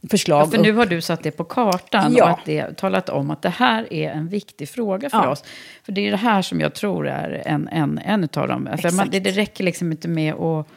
[0.09, 0.47] förslag.
[0.47, 2.23] Ja, för nu har du satt det på kartan ja.
[2.23, 5.29] och att det, talat om att det här är en viktig fråga för ja.
[5.29, 5.43] oss.
[5.83, 8.69] För det är det här som jag tror är en, en, en av dem.
[8.81, 10.67] För man, det, det räcker liksom inte med att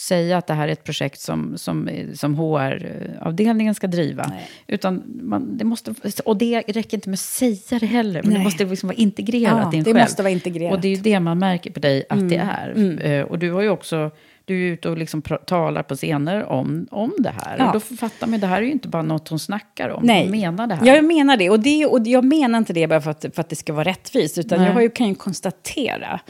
[0.00, 4.26] säga att det här är ett projekt som, som, som HR-avdelningen ska driva.
[4.28, 4.48] Nej.
[4.66, 5.94] Utan man, det måste,
[6.24, 8.38] och det räcker inte med att säga det heller, men Nej.
[8.38, 10.04] det måste liksom vara integrerat ja, i en det själv.
[10.04, 10.74] måste vara integrerat.
[10.74, 12.28] Och det är ju det man märker på dig att mm.
[12.28, 12.70] det är.
[12.70, 12.98] Mm.
[12.98, 14.10] Uh, och du har ju också
[14.48, 17.58] du är ute och liksom talar på scener om, om det här.
[17.58, 17.66] Ja.
[17.66, 20.04] Och då fattar man, det här är ju inte bara något hon snackar om.
[20.04, 20.22] Nej.
[20.22, 20.86] Hon menar det här.
[20.86, 21.50] Jag menar det.
[21.50, 23.84] Och, det, och jag menar inte det bara för att, för att det ska vara
[23.84, 24.38] rättvist.
[24.38, 24.70] Utan Nej.
[24.72, 26.20] jag ju, kan ju konstatera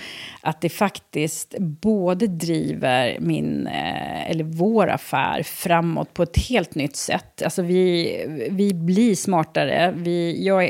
[0.49, 6.97] att det faktiskt både driver min, eh, eller vår affär framåt på ett helt nytt
[6.97, 7.43] sätt.
[7.43, 9.95] Alltså vi, vi blir smartare.
[9.97, 10.63] Vi, jag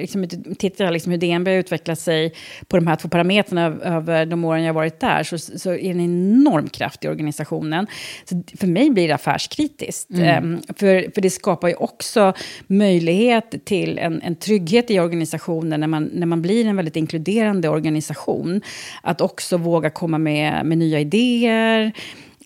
[0.00, 0.28] liksom,
[0.58, 2.32] tittar liksom hur DNB har utvecklat sig
[2.68, 5.22] på de här två parametrarna över de åren jag varit där.
[5.22, 7.86] Så, så är det en enorm kraft i organisationen.
[8.24, 10.10] Så för mig blir det affärskritiskt.
[10.10, 10.44] Mm.
[10.44, 12.32] Um, för, för det skapar ju också
[12.66, 17.68] möjlighet till en, en trygghet i organisationen när man, när man blir en väldigt inkluderande
[17.68, 18.60] organisation.
[19.02, 21.92] Att också våga komma med, med nya idéer.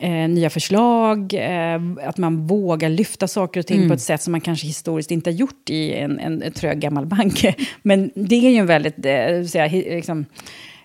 [0.00, 3.88] Eh, nya förslag, eh, att man vågar lyfta saker och ting mm.
[3.88, 6.80] på ett sätt som man kanske historiskt inte har gjort i en, en, en trög
[6.80, 7.44] gammal bank.
[7.82, 10.26] Men det är ju en väldigt, eh, säga, liksom,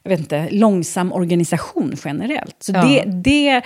[0.04, 2.56] jag vet inte, långsam organisation generellt.
[2.60, 2.84] Så ja.
[2.84, 3.62] det, det,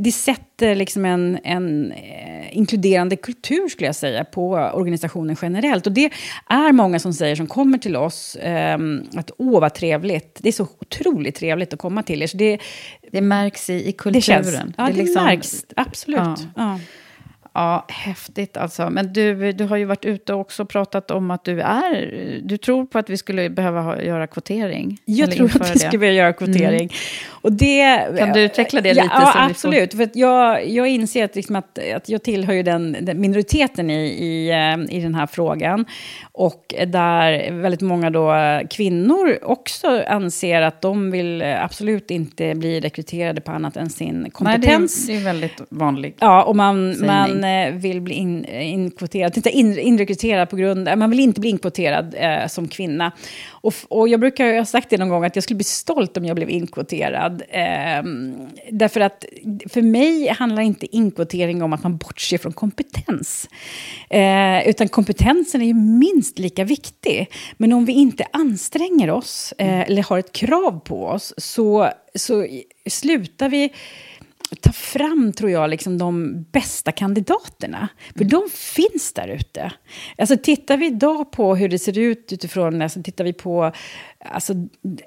[0.00, 5.86] det sätter liksom en, en eh, inkluderande kultur, skulle jag säga, på organisationen generellt.
[5.86, 6.10] Och det
[6.48, 8.78] är många som säger, som kommer till oss, eh,
[9.16, 12.26] att åh vad trevligt, det är så otroligt trevligt att komma till er.
[12.26, 12.58] Så det,
[13.12, 14.12] det märks i, i kulturen.
[14.12, 16.18] Det känns, ja, det, det liksom, märks, absolut.
[16.18, 16.36] Ja.
[16.56, 16.80] Ja.
[17.56, 18.90] Ja, häftigt alltså.
[18.90, 22.40] Men du, du har ju varit ute och också pratat om att du är...
[22.42, 24.98] Du tror på att vi skulle behöva ha, göra kvotering?
[25.04, 26.80] Jag tror att vi skulle behöva göra kvotering.
[26.80, 26.88] Mm.
[27.30, 29.08] Och det, kan du utveckla det lite?
[29.10, 29.90] Ja, absolut.
[29.90, 29.98] Får...
[29.98, 34.04] För jag, jag inser att, liksom att, att jag tillhör ju den, den minoriteten i,
[34.04, 35.84] i, eh, i den här frågan.
[36.32, 38.34] Och där väldigt många då
[38.70, 45.08] kvinnor också anser att de vill absolut inte bli rekryterade på annat än sin kompetens.
[45.08, 46.16] Nej, det, är, det är väldigt vanligt.
[46.20, 50.88] Ja, och man, man man eh, vill bli in, inkvoterad, inte in, inrekryterad på grund,
[50.96, 53.12] man vill inte bli inkvoterad eh, som kvinna.
[53.50, 56.16] Och, och jag brukar jag har sagt det någon gång att jag skulle bli stolt
[56.16, 57.42] om jag blev inkvoterad.
[57.48, 58.02] Eh,
[58.70, 59.24] därför att
[59.68, 63.48] för mig handlar inte inkvotering om att man bortser från kompetens.
[64.10, 67.30] Eh, utan kompetensen är ju minst lika viktig.
[67.56, 72.46] Men om vi inte anstränger oss eh, eller har ett krav på oss så, så
[72.86, 73.72] slutar vi
[74.60, 77.88] ta fram, tror jag, liksom de bästa kandidaterna.
[78.12, 78.28] För mm.
[78.28, 79.72] de finns där ute.
[80.18, 83.72] Alltså, tittar vi idag på hur det ser ut utifrån, alltså, tittar vi på
[84.24, 84.54] alltså,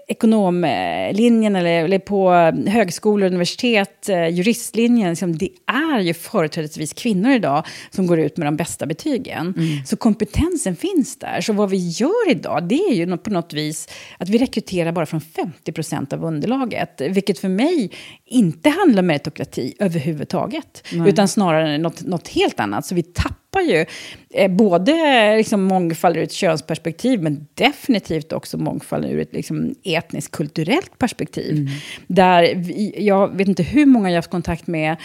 [0.08, 2.32] ekonomlinjen eller, eller på
[2.70, 8.38] högskolor och universitet, eh, juristlinjen, liksom, det är ju företrädesvis kvinnor idag som går ut
[8.38, 9.54] med de bästa betygen.
[9.58, 9.86] Mm.
[9.86, 11.42] Så kompetensen finns där.
[11.42, 15.06] Så vad vi gör idag, det är ju på något vis att vi rekryterar bara
[15.06, 17.02] från 50 procent av underlaget.
[17.02, 17.92] Vilket för mig
[18.26, 20.88] inte handlar om meritokrati överhuvudtaget.
[20.92, 21.10] Nej.
[21.10, 22.86] Utan snarare något, något helt annat.
[22.86, 23.86] Så vi tappar skapar ju
[24.34, 30.32] eh, både liksom, mångfald ur ett könsperspektiv, men definitivt också mångfald ur ett liksom, etniskt
[30.32, 31.52] kulturellt perspektiv.
[31.52, 31.68] Mm.
[32.08, 34.98] Där vi, jag vet inte hur många jag har haft kontakt med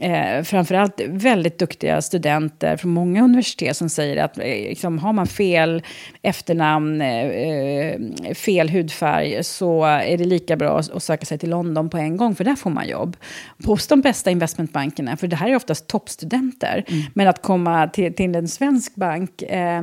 [0.00, 5.26] eh, framförallt väldigt duktiga studenter från många universitet som säger att eh, liksom, har man
[5.26, 5.82] fel
[6.22, 8.00] efternamn, eh, eh,
[8.34, 12.34] fel hudfärg så är det lika bra att söka sig till London på en gång,
[12.34, 13.16] för där får man jobb.
[13.64, 16.84] Hos de bästa investmentbankerna, för det här är oftast toppstudenter.
[16.88, 17.02] Mm.
[17.14, 19.82] Men att komma till, till en svensk bank eh,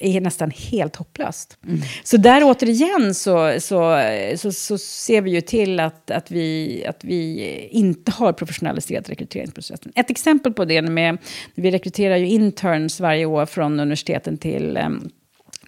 [0.00, 1.58] är nästan helt hopplöst.
[1.66, 1.80] Mm.
[2.04, 4.00] Så där återigen så, så,
[4.36, 9.50] så, så, ser vi ju till att, att, vi, att vi inte har professionaliserat rekrytering
[9.56, 9.92] processen.
[9.94, 11.18] Ett exempel på det med,
[11.54, 15.10] vi rekryterar ju interns varje år från universiteten till um,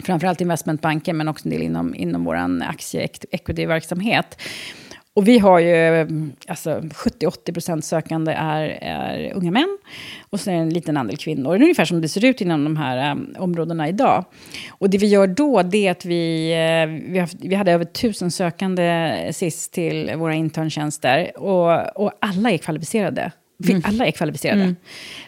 [0.05, 4.39] framförallt investmentbanken, men också en del inom, inom vår aktie-equity-verksamhet.
[5.15, 6.07] Och vi har ju,
[6.49, 9.79] alltså 70-80% sökande är, är unga män.
[10.31, 11.51] Och sen en liten andel kvinnor.
[11.51, 14.25] Det är ungefär som det ser ut inom de här um, områdena idag.
[14.71, 17.85] Och det vi gör då, det är att vi, uh, vi, haft, vi hade över
[17.85, 21.39] tusen sökande sist till våra interntjänster.
[21.39, 23.33] Och, och alla är kvalificerade.
[23.67, 23.83] Mm.
[23.85, 24.63] Alla är kvalificerade.
[24.63, 24.77] Mm.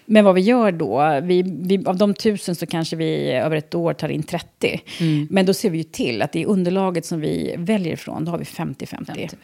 [0.06, 3.74] Men vad vi gör då, vi, vi, av de tusen så kanske vi över ett
[3.74, 4.80] år tar in 30.
[5.00, 5.28] Mm.
[5.30, 8.38] Men då ser vi ju till att i underlaget som vi väljer ifrån, då har
[8.38, 9.34] vi 50-50.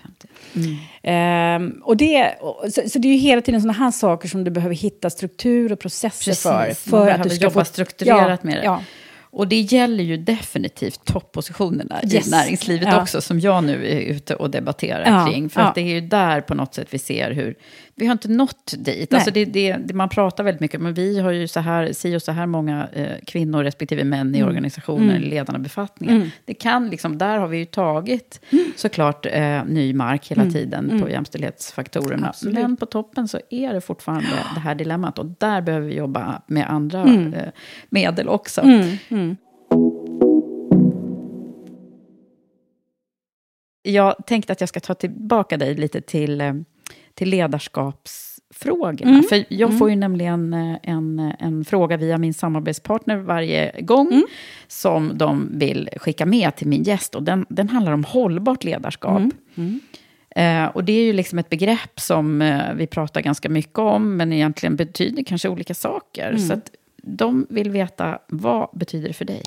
[0.54, 0.76] Mm.
[1.02, 4.50] Ehm, och det, så, så, det är ju hela tiden sådana här saker som du
[4.50, 6.42] behöver hitta struktur och processer Precis.
[6.42, 6.90] för.
[6.90, 8.64] För att du ska jobba få, strukturerat ja, med det.
[8.64, 8.82] Ja.
[9.36, 12.26] Och det gäller ju definitivt toppositionerna yes.
[12.26, 13.02] i näringslivet ja.
[13.02, 15.32] också, som jag nu är ute och debatterar ja.
[15.32, 15.50] kring.
[15.50, 17.54] För att det är ju där på något sätt vi ser hur,
[17.98, 19.14] vi har inte nått dit.
[19.14, 22.16] Alltså det, det, det, man pratar väldigt mycket men vi har ju så här, si
[22.16, 24.48] och så här många eh, kvinnor respektive män i mm.
[24.48, 25.28] organisationer, mm.
[25.28, 26.14] ledande befattningar.
[26.14, 26.28] Mm.
[26.44, 28.72] Det kan liksom, där har vi ju tagit mm.
[28.76, 30.54] såklart eh, ny mark hela mm.
[30.54, 31.10] tiden på mm.
[31.10, 32.28] jämställdhetsfaktorerna.
[32.28, 32.54] Absolut.
[32.54, 36.42] Men på toppen så är det fortfarande det här dilemmat och där behöver vi jobba
[36.46, 37.48] med andra eh,
[37.88, 38.62] medel också.
[43.82, 46.54] Jag tänkte att jag ska ta tillbaka dig lite till eh,
[47.16, 49.10] till ledarskapsfrågorna.
[49.10, 49.22] Mm.
[49.22, 49.78] För jag mm.
[49.78, 54.26] får ju nämligen eh, en, en fråga via min samarbetspartner varje gång mm.
[54.68, 57.14] som de vill skicka med till min gäst.
[57.14, 59.18] Och den, den handlar om hållbart ledarskap.
[59.18, 59.30] Mm.
[59.54, 59.80] Mm.
[60.36, 64.16] Eh, och det är ju liksom ett begrepp som eh, vi pratar ganska mycket om,
[64.16, 66.28] men egentligen betyder kanske olika saker.
[66.28, 66.38] Mm.
[66.38, 66.70] Så att
[67.02, 69.42] de vill veta, vad betyder det för dig?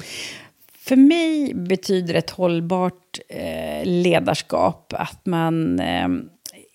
[0.78, 6.08] För mig betyder ett hållbart eh, ledarskap att man eh,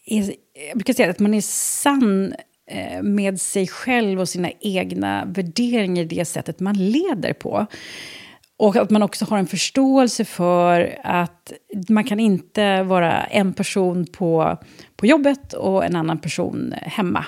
[0.07, 2.35] är, jag brukar säga att man är sann
[2.71, 7.67] eh, med sig själv och sina egna värderingar i det sättet man leder på.
[8.57, 11.44] Och att man också har en förståelse för att
[11.89, 14.59] man kan inte vara en person på,
[14.97, 17.25] på jobbet och en annan person hemma.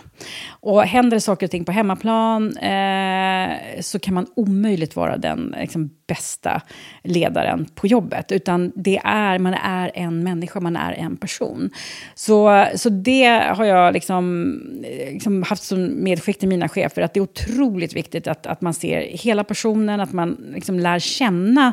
[0.51, 5.55] Och händer det saker och ting på hemmaplan eh, så kan man omöjligt vara den
[5.61, 6.63] liksom, bästa
[7.03, 8.33] ledaren på jobbet.
[8.33, 11.71] Utan det är, man är en människa, man är en person.
[12.15, 14.53] Så, så det har jag liksom,
[14.85, 18.61] eh, liksom haft som medskick till mina chefer, att det är otroligt viktigt att, att
[18.61, 21.73] man ser hela personen, att man liksom lär känna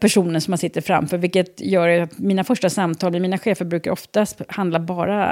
[0.00, 1.18] personen som man sitter framför.
[1.18, 5.22] Vilket gör att mina första samtal med mina chefer brukar oftast handla bara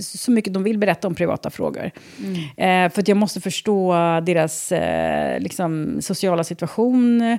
[0.00, 1.90] så mycket de vill berätta om privata frågor.
[2.18, 2.86] Mm.
[2.86, 3.94] Eh, för att jag måste förstå
[4.26, 7.38] deras eh, liksom, sociala situation.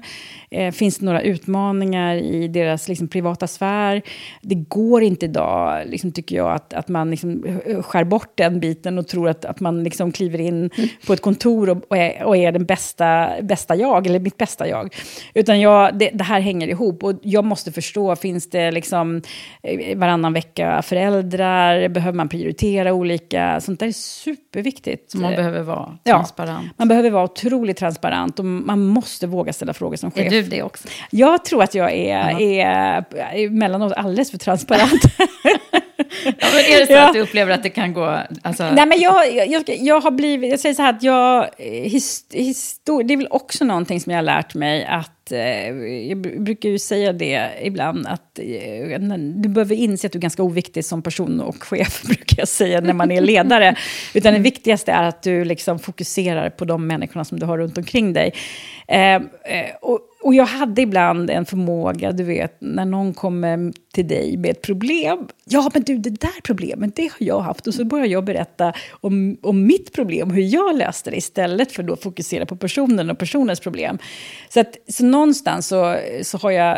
[0.52, 4.02] Eh, finns det några utmaningar i deras liksom, privata sfär?
[4.42, 8.98] Det går inte idag, liksom, tycker jag, att, att man liksom, skär bort den biten
[8.98, 10.90] och tror att, att man liksom, kliver in mm.
[11.08, 14.68] på ett kontor och, och, är, och är den bästa, bästa jag, eller mitt bästa
[14.68, 14.96] jag.
[15.34, 19.22] Utan Utan jag, det, det, här hänger ihop och jag måste förstå, finns det liksom
[19.64, 21.88] eh, varannan vecka föräldrar?
[21.88, 23.62] Behöver man prioritera olika?
[23.62, 25.16] Sånt där är superviktigt.
[25.16, 26.72] Man behöver vara ja, transparent?
[26.78, 30.26] man behöver vara otroligt transparent och man måste våga ställa frågor som chef.
[30.26, 30.88] Är du det också?
[31.10, 35.02] Jag tror att jag är, är emellanåt alldeles för transparent.
[36.24, 37.08] Ja, men är det så ja.
[37.08, 38.20] att du upplever att det kan gå...
[38.42, 38.72] Alltså...
[38.72, 40.50] Nej, men jag, jag, jag har blivit...
[40.50, 41.50] Jag säger så här att jag...
[41.58, 45.21] His, histor, det är väl också någonting som jag har lärt mig att...
[45.32, 45.70] Eh,
[46.10, 49.00] jag brukar ju säga det ibland att eh,
[49.36, 52.82] du behöver inse att du är ganska oviktig som person och chef, brukar jag säga
[52.82, 53.76] när man är ledare.
[54.14, 57.78] Utan det viktigaste är att du liksom fokuserar på de människorna som du har runt
[57.78, 58.34] omkring dig.
[58.88, 59.22] Eh, eh
[59.82, 64.52] och, och jag hade ibland en förmåga, du vet, när någon kommer till dig med
[64.52, 65.28] ett problem.
[65.46, 67.68] Ja, men du, det där problemet, det har jag haft.
[67.68, 71.94] Och så börjar jag berätta om, om mitt problem, hur jag löste det, istället för
[71.94, 73.98] att fokusera på personen och personens problem.
[74.50, 76.78] Så, att, så någonstans så, så har jag,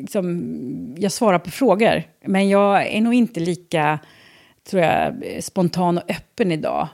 [0.00, 3.98] liksom, jag svarar på frågor, men jag är nog inte lika
[4.70, 6.88] tror jag, spontan och öppen idag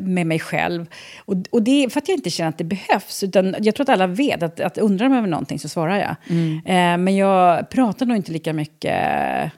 [0.00, 0.86] med mig själv.
[1.18, 3.22] Och, och det är för att jag inte känner att det behövs.
[3.22, 6.16] Utan jag tror att alla vet att, att undrar de över någonting så svarar jag.
[6.28, 6.56] Mm.
[6.56, 9.02] Eh, men jag pratar nog inte lika mycket.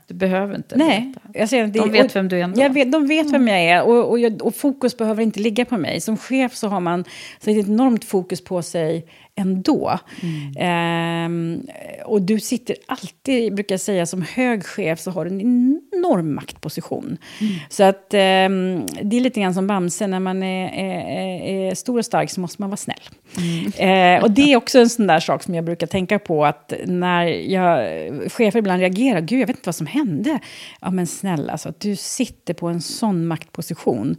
[0.06, 1.14] Du behöver inte Nej.
[1.34, 2.60] Jag säger, det, de vet vem du är ändå.
[2.60, 5.64] Jag vet, de vet vem jag är och, och, jag, och, fokus behöver inte ligga
[5.64, 6.00] på mig.
[6.00, 7.04] Som chef så har man
[7.38, 9.06] så ett enormt fokus på sig
[9.38, 9.98] ändå.
[10.22, 11.60] Mm.
[11.68, 15.40] Eh, och du sitter alltid, brukar jag säga, som hög chef så har du en
[15.40, 17.18] enorm maktposition.
[17.40, 17.52] Mm.
[17.68, 21.98] Så att eh, det är lite grann som Bamse, när man är, är, är, stor
[21.98, 23.00] och stark så måste man vara snäll.
[23.36, 24.16] Mm.
[24.18, 26.72] Eh, och det är också en sån där sak som jag brukar tänka på, att
[26.86, 27.88] när jag,
[28.32, 30.38] chefer ibland reagerar, gud jag vet inte vad som hände.
[30.80, 34.16] Ja men snälla, alltså, du sitter på en sån maktposition.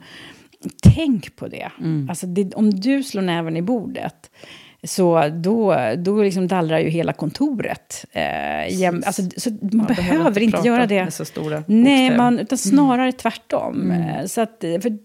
[0.84, 1.72] Tänk på det.
[1.80, 2.10] Mm.
[2.10, 4.32] Alltså, det, om du slår näven i bordet,
[4.84, 8.06] så då, då liksom dallrar ju hela kontoret.
[8.12, 11.04] Eh, jäm, alltså, så man, man behöver, behöver inte, göra det.
[11.04, 13.14] Med så stora Nej, man, utan snarare mm.
[13.14, 13.92] tvärtom.
[13.92, 14.28] Mm.
[14.28, 14.98] Så att, för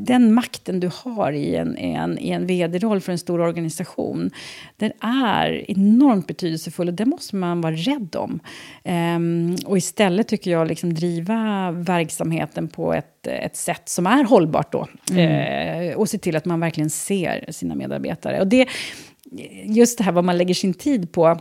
[0.00, 4.30] den makten du har i en, en, i en vd-roll för en stor organisation,
[4.76, 8.40] den är enormt betydelsefull och det måste man vara rädd om.
[8.84, 14.72] Um, och istället tycker jag liksom driva verksamheten på ett, ett sätt som är hållbart
[14.72, 14.86] då.
[15.10, 15.90] Mm.
[15.90, 18.40] Uh, och se till att man verkligen ser sina medarbetare.
[18.40, 18.68] Och det,
[19.64, 21.38] just det här vad man lägger sin tid på.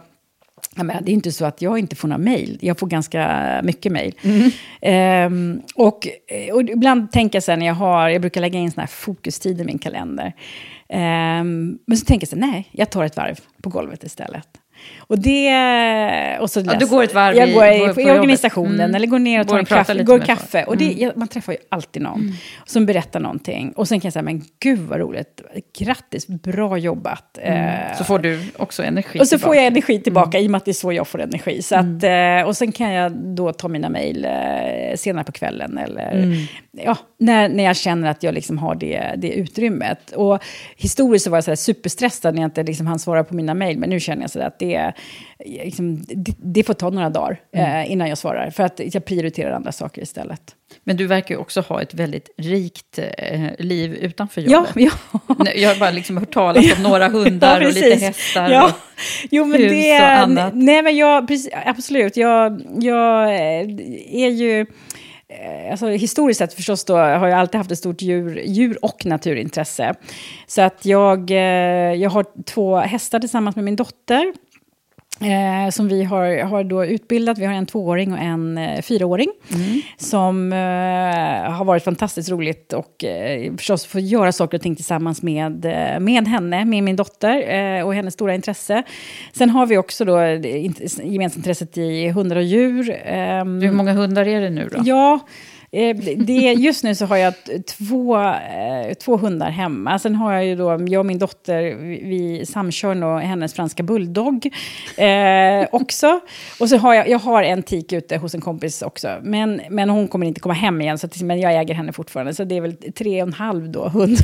[0.76, 2.57] Ja, men det är inte så att jag inte får några mejl.
[2.61, 4.15] Jag får ganska mycket mejl.
[4.22, 5.34] Mm.
[5.34, 6.07] Um, och,
[6.53, 8.88] och ibland tänker jag så här, när jag har, jag brukar lägga in såna här
[8.88, 10.34] fokustid i min kalender.
[10.90, 14.48] Um, men så tänker jag så här, nej, jag tar ett varv på golvet istället.
[15.00, 16.38] Och det...
[16.42, 18.96] Och så ja, du går ett varv jag går i, på, i organisationen mm.
[18.96, 20.04] eller går ner och tar en kaffe.
[20.04, 20.64] Går kaffe.
[20.64, 21.00] Och det, mm.
[21.00, 22.34] jag, man träffar ju alltid någon mm.
[22.66, 23.72] som berättar någonting.
[23.76, 25.42] Och sen kan jag säga, men gud vad roligt.
[25.78, 27.38] Grattis, bra jobbat.
[27.42, 27.96] Mm.
[27.98, 29.46] så får du också energi Och så tillbaka.
[29.48, 30.46] får jag energi tillbaka, mm.
[30.46, 31.62] i och med att det är så jag får energi.
[31.62, 32.40] Så att, mm.
[32.40, 34.32] eh, och sen kan jag då ta mina mejl eh,
[34.96, 35.78] senare på kvällen.
[35.78, 36.36] Eller
[36.72, 40.12] ja, när, när jag känner att jag liksom har det, det utrymmet.
[40.12, 40.44] Och
[40.76, 43.78] historiskt så var jag så superstressad när jag inte liksom hann svara på mina mejl.
[43.78, 44.79] Men nu känner jag så att det,
[45.46, 47.86] liksom, det, det, får ta några dagar mm.
[47.86, 48.50] eh, innan jag svarar.
[48.50, 50.56] För att jag prioriterar andra saker istället.
[50.84, 54.72] Men du verkar ju också ha ett väldigt rikt eh, liv utanför jobbet.
[54.76, 54.92] Ja,
[55.38, 55.52] ja.
[55.56, 58.66] Jag har bara liksom hört talas om några hundar ja, och lite hästar ja.
[58.66, 58.72] och
[59.32, 60.54] jo, men hus det, och annat.
[60.56, 62.18] Nej, men jag, precis, absolut.
[62.18, 63.68] Jag, jag eh,
[64.12, 64.66] är ju...
[65.32, 69.06] Eh, alltså, historiskt sett förstås då, har jag alltid haft ett stort djur, djur och
[69.06, 69.94] naturintresse.
[70.48, 71.38] Så att jag, eh,
[71.94, 74.34] jag har två hästar tillsammans med min dotter.
[75.22, 77.38] Eh, som vi har, har då utbildat.
[77.38, 79.30] Vi har en tvååring och en eh, fyraåring.
[79.54, 79.82] Mm.
[79.98, 85.22] Som eh, har varit fantastiskt roligt och eh, förstås få göra saker och ting tillsammans
[85.24, 88.84] med, eh, med henne, med min dotter eh, och hennes stora intresse.
[89.34, 90.20] Sen har vi också då
[91.04, 92.98] gemensamt intresset i hundar och djur.
[93.06, 94.82] Ehm, Hur många hundar är det nu då?
[94.86, 97.34] Ja, Eh, Eh, det, just nu så har jag
[97.68, 100.00] två, eh, två hundar hemma.
[100.00, 101.62] Sen har jag ju då, jag och min dotter,
[102.08, 104.50] vi samkör nog hennes franska bulldog
[104.98, 106.20] eh, också.
[106.60, 109.18] Och så har jag, jag har en tik ute hos en kompis också.
[109.24, 112.34] Men, men hon kommer inte komma hem igen, så att, men jag äger henne fortfarande.
[112.34, 114.18] Så det är väl tre och en halv då, hund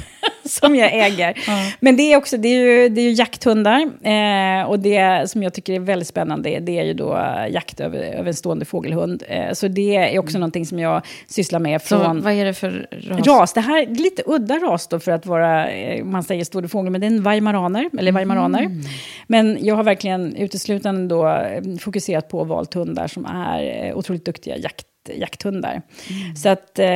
[0.49, 1.43] som jag äger.
[1.47, 1.71] Mm.
[1.79, 3.81] Men det är också, det är ju, det är ju jakthundar.
[4.03, 7.19] Eh, och det som jag tycker är väldigt spännande, det är ju då
[7.49, 9.23] jakt över, över en stående fågelhund.
[9.27, 10.39] Eh, så det är också mm.
[10.39, 11.81] någonting som jag sysslar med.
[11.81, 13.27] Från, så vad är det för ras?
[13.27, 13.53] ras?
[13.53, 16.91] Det här är lite udda ras då för att vara, eh, man säger stående fågel,
[16.91, 18.61] men det är en weimaraner, eller weimaraner.
[18.61, 18.81] Mm.
[19.27, 24.25] Men jag har verkligen uteslutande då eh, fokuserat på valt hundar som är eh, otroligt
[24.25, 25.71] duktiga jakt jakthundar.
[26.09, 26.35] Mm.
[26.35, 26.87] Så att eh,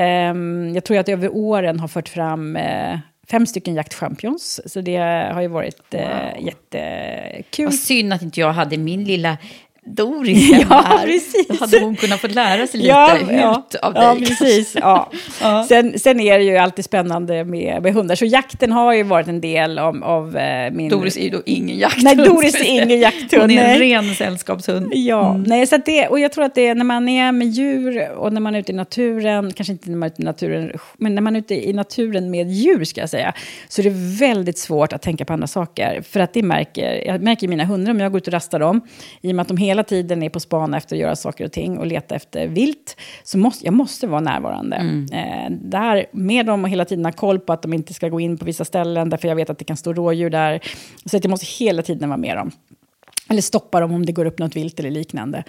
[0.74, 3.00] jag tror att jag över åren har fört fram eh,
[3.32, 4.62] fem stycken jaktchampions.
[4.66, 4.98] Så det
[5.34, 7.66] har ju varit eh, jättekul.
[7.66, 9.38] Vad synd att inte jag hade min lilla
[9.86, 11.06] Doris hemma Ja, här.
[11.06, 11.48] precis.
[11.48, 14.04] Då hade hon kunnat få lära sig lite Ja, ut ja, av dig.
[14.04, 14.76] ja, precis.
[14.82, 15.12] Ja.
[15.68, 18.16] Sen, sen är det ju alltid spännande med, med hundar.
[18.16, 20.90] Så jakten har ju varit en del av, av eh, min...
[20.90, 22.04] Doris är ju då ingen jakthund.
[22.04, 23.42] Nej, Doris är ingen jakthund.
[23.42, 24.92] Hon är en ren sällskapshund.
[24.96, 28.10] Ja, nej, så det, och jag tror att det är när man är med djur
[28.12, 30.72] och när man är ute i naturen, kanske inte när man är ute i naturen,
[30.98, 33.34] men när man är ute i naturen med djur ska jag säga,
[33.70, 36.02] så är det väldigt svårt att tänka på andra saker.
[36.10, 38.82] För att det märker, jag märker mina hundar om jag går ut och rastar dem,
[39.22, 41.52] i och med att de hela tiden är på span efter att göra saker och
[41.52, 44.76] ting och leta efter vilt, så måste jag måste vara närvarande.
[45.12, 48.20] Eh, där med dem och hela tiden ha koll på att de inte ska gå
[48.20, 50.60] in på vissa ställen, därför jag vet att det kan stå rådjur där.
[51.06, 52.52] Så att jag måste hela tiden vara med dem.
[53.30, 55.44] Eller stoppa dem om det går upp något vilt eller liknande.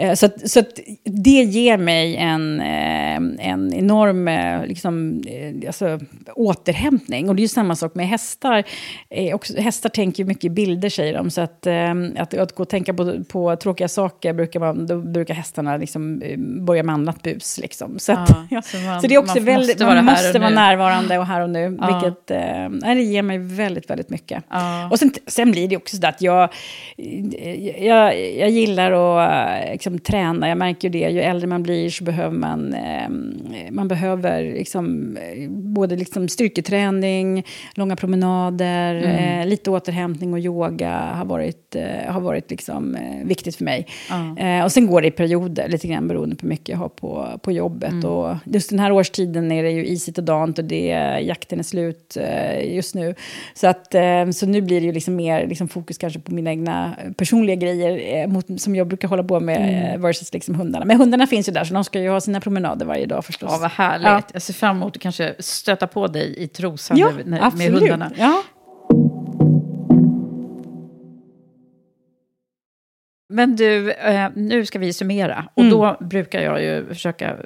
[0.00, 5.22] Eh, Så, att, så att det ger mig en, eh, en enorm eh, liksom,
[5.66, 5.98] alltså,
[6.34, 7.28] återhämtning.
[7.28, 8.64] Och det är ju samma sak med hästar.
[9.34, 11.30] Också, hästar tänker mycket bilder, säger de.
[11.30, 11.66] Så att,
[12.16, 16.22] att, att gå och tänka på, på tråkiga saker, brukar man, då brukar hästarna liksom,
[16.66, 17.58] börja med annat bus.
[17.58, 17.98] Liksom.
[17.98, 20.04] Så, att, Ja, ja, så man- så det är också man väldigt, måste vara man
[20.04, 21.78] måste vara närvarande och här och nu.
[21.80, 21.86] Ja.
[22.02, 24.44] Vilket eh, det ger mig väldigt, väldigt mycket.
[24.90, 26.48] Och sen, sen blir det också så att jag,
[27.80, 30.48] jag, jag gillar att eh, liksom, träna.
[30.48, 33.08] Jag märker ju det, ju äldre man blir så behöver man, eh,
[33.70, 37.44] man behöver liksom, eh, både liksom styrketräning,
[37.74, 39.40] långa promenader, Mm.
[39.40, 43.86] eh, lite återhämtning och yoga har varit, eh, har varit liksom, eh, viktigt för mig.
[44.38, 46.88] Eh, och sen går det i perioder, lite grann beroende på hur mycket jag har
[46.88, 47.92] på, på jobbet.
[47.92, 48.04] Mm.
[48.04, 50.86] Och just den här årstiden är det ju isigt och dant och det,
[51.22, 52.16] jakten är slut
[52.64, 53.14] just nu.
[53.54, 53.94] Så, att,
[54.32, 58.26] så nu blir det ju liksom mer liksom fokus kanske på mina egna personliga grejer
[58.26, 59.94] mot, som jag brukar hålla på med Mm.
[59.94, 60.84] eh, versus liksom hundarna.
[60.84, 63.50] Men hundarna finns ju där så de ska ju ha sina promenader varje dag förstås.
[63.52, 64.06] Ja, vad härligt.
[64.06, 64.22] Ja.
[64.32, 67.80] Jag ser fram emot att kanske stöta på dig i Trosa Ja, med absolut.
[67.80, 68.12] hundarna.
[68.16, 68.42] Ja.
[73.32, 75.44] Men du, eh, nu ska vi summera.
[75.54, 75.70] Och Mm.
[75.74, 77.36] då brukar jag ju försöka...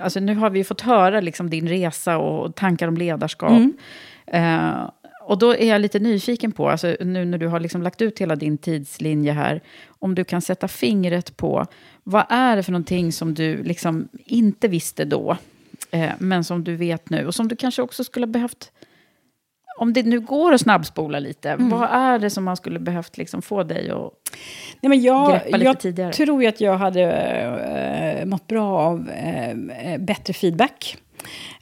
[0.00, 3.50] Alltså nu har vi fått höra liksom din resa och tankar om ledarskap.
[3.50, 3.72] Mm.
[5.26, 8.18] Och då är jag lite nyfiken på, alltså nu när du har liksom lagt ut
[8.18, 9.60] hela din tidslinje här,
[9.98, 11.66] om du kan sätta fingret på,
[12.02, 15.36] vad är det för någonting som du liksom inte visste då,
[15.90, 18.72] eh, men som du vet nu, och som du kanske också skulle ha behövt
[19.78, 21.68] om det nu går att snabbspola lite, Mm.
[21.70, 24.10] vad är det som man skulle behövt liksom få dig att
[24.80, 26.12] Nej, men jag, greppa lite jag tidigare?
[26.12, 27.02] tror ju att jag hade
[28.20, 30.96] äh, mått bra av eh, bättre feedback.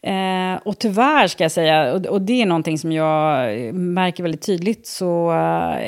[0.02, 4.42] Eh, och tyvärr ska jag säga, och, och det är någonting som jag märker väldigt
[4.42, 5.78] tydligt, så eh,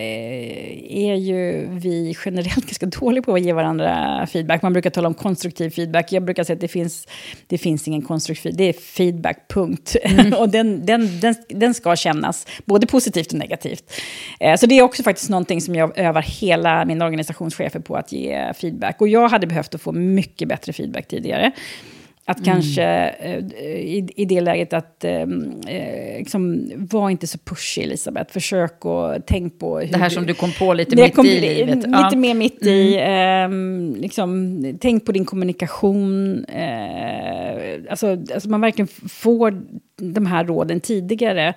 [0.91, 4.63] är ju vi generellt ganska dåliga på att ge varandra feedback.
[4.63, 6.13] Man brukar tala om konstruktiv feedback.
[6.13, 7.09] Jag brukar säga att det finns,
[7.47, 9.97] det finns ingen konstruktiv det är feedback, punkt.
[10.39, 13.93] och den, den, den, den ska kännas, både positivt och negativt.
[14.41, 18.13] Eh, så det är också faktiskt någonting som jag övar hela mina organisationschefer på att
[18.13, 19.01] ge feedback.
[19.01, 21.53] Och jag hade behövt att få mycket bättre feedback tidigare.
[22.27, 22.45] Att Mm.
[22.55, 22.83] kanske
[23.21, 28.33] eh, i, i det läget att, eh, eh, liksom, var inte så pushig Elisabeth.
[28.33, 31.41] Försök och tänk på hur Det här som du kom på lite mitt kom- i
[31.41, 31.77] livet.
[31.77, 32.09] Lite Ja.
[32.09, 32.21] Mm.
[32.21, 32.97] mer mitt i.
[33.01, 36.45] ehm, liksom, tänk på din kommunikation.
[36.45, 39.63] Eh, alltså, alltså man verkligen får
[39.97, 41.55] de här råden tidigare.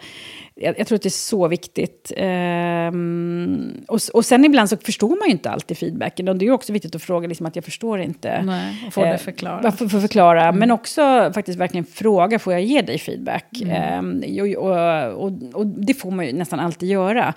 [0.59, 2.11] Jag, jag tror att det är så viktigt.
[2.17, 6.27] Ehm, och, och sen ibland så förstår man ju inte alltid feedbacken.
[6.27, 8.41] Och det är ju också viktigt att fråga liksom, att jag förstår inte.
[8.41, 9.63] Nej, och få det Eh, förklarat.
[9.63, 13.45] vad- Få, få förklara, men också faktiskt verkligen fråga, får jag ge dig feedback?
[13.61, 14.23] Mm.
[14.23, 17.33] Ehm, och, och, och, det får man ju nästan alltid göra.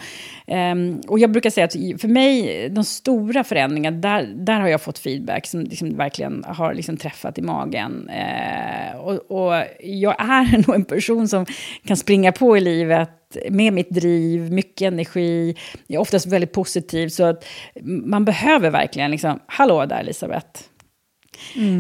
[0.47, 4.81] Ehm, och jag brukar säga att för mig, de stora förändringarna, där, där har jag
[4.83, 8.09] fått feedback som liksom verkligen har liksom träffat i magen.
[8.09, 11.47] Eh, och, och jag är nog en person som
[11.87, 13.10] kan springa på i livet
[13.51, 15.57] med mitt driv, mycket energi,
[15.87, 17.09] jag är oftast väldigt positiv.
[17.09, 17.45] Så att
[17.85, 20.61] man behöver verkligen liksom, hallå där Elisabeth.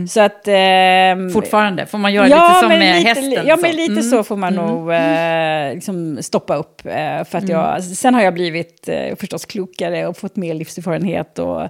[0.08, 0.48] Så att...
[0.48, 3.46] ehm, Fortfarande, får man göra lite som med lite, hästen?
[3.46, 3.62] Ja, så?
[3.62, 4.02] men lite Mm.
[4.02, 6.86] så får man nog eh, liksom stoppa upp.
[6.86, 11.38] Eh, för att jag, sen har jag blivit eh, förstås klokare och fått mer livserfarenhet.
[11.38, 11.62] Och,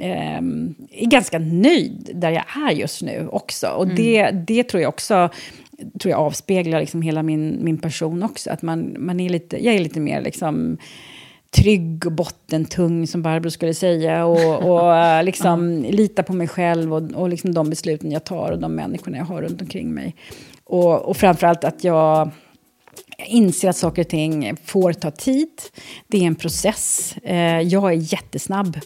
[0.00, 3.66] ehm, är ganska nöjd där jag är just nu också.
[3.68, 5.28] Och det, det tror jag också
[6.00, 8.50] tror jag avspeglar liksom hela min, min person också.
[8.50, 10.78] Att man, man är lite, jag är lite mer liksom
[11.50, 14.26] trygg och bottentung, som Barbro skulle säga.
[14.26, 18.52] Och, och eh, liksom lita på mig själv och, och liksom de besluten jag tar
[18.52, 20.14] och de människorna jag har runt omkring mig.
[20.64, 22.47] Och, och framförallt att jag jag
[23.26, 25.62] inser att saker och ting får ta tid.
[26.06, 27.14] Det är en process.
[27.22, 28.80] Eh, jag är jättesnabb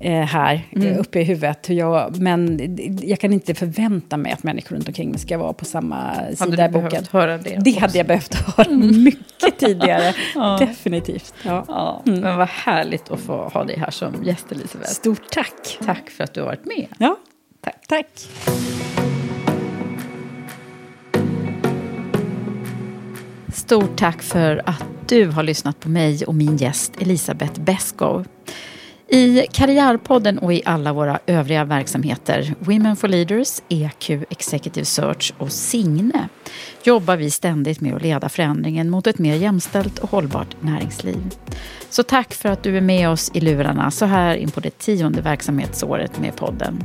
[0.00, 0.98] eh, här mm.
[0.98, 1.68] uppe i huvudet.
[1.68, 2.60] Jag, men
[3.02, 6.36] jag kan inte förvänta mig att människor runt omkring mig ska vara på samma hade
[6.36, 7.04] sida i boken.
[7.10, 7.58] Höra det?
[7.64, 7.80] Det också?
[7.80, 10.14] hade jag behövt höra mycket tidigare.
[10.34, 10.56] ja.
[10.60, 11.34] Definitivt.
[11.42, 11.64] Ja.
[11.68, 12.02] ja.
[12.06, 12.20] Mm.
[12.20, 14.90] Men vad härligt att få ha dig här som gäst, Elisabeth.
[14.90, 15.78] Stort tack.
[15.84, 16.86] Tack för att du har varit med.
[16.98, 17.16] Ja,
[17.60, 17.86] tack.
[17.88, 18.28] tack.
[23.54, 28.24] Stort tack för att du har lyssnat på mig och min gäst Elisabeth Beskow.
[29.08, 35.52] I Karriärpodden och i alla våra övriga verksamheter, Women for Leaders, EQ Executive Search och
[35.52, 36.28] Signe,
[36.84, 41.34] jobbar vi ständigt med att leda förändringen mot ett mer jämställt och hållbart näringsliv.
[41.90, 44.78] Så tack för att du är med oss i lurarna så här in på det
[44.78, 46.84] tionde verksamhetsåret med podden.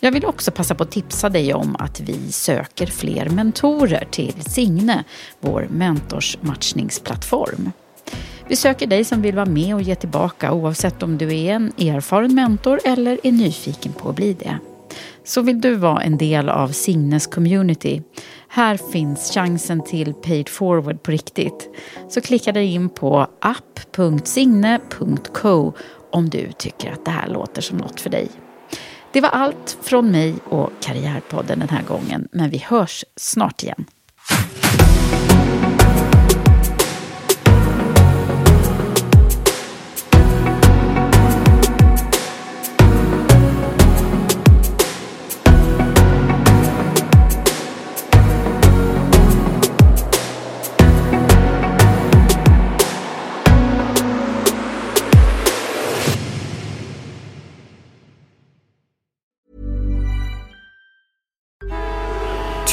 [0.00, 4.44] Jag vill också passa på att tipsa dig om att vi söker fler mentorer till
[4.44, 5.04] Signe,
[5.40, 7.70] vår mentorsmatchningsplattform.
[8.48, 11.72] Vi söker dig som vill vara med och ge tillbaka oavsett om du är en
[11.78, 14.58] erfaren mentor eller är nyfiken på att bli det.
[15.24, 18.02] Så vill du vara en del av Signes community
[18.56, 21.70] här finns chansen till paid forward på riktigt.
[22.08, 25.72] Så klicka dig in på app.signe.co
[26.10, 28.28] om du tycker att det här låter som något för dig.
[29.16, 33.84] Det var allt från mig och Karriärpodden den här gången, men vi hörs snart igen.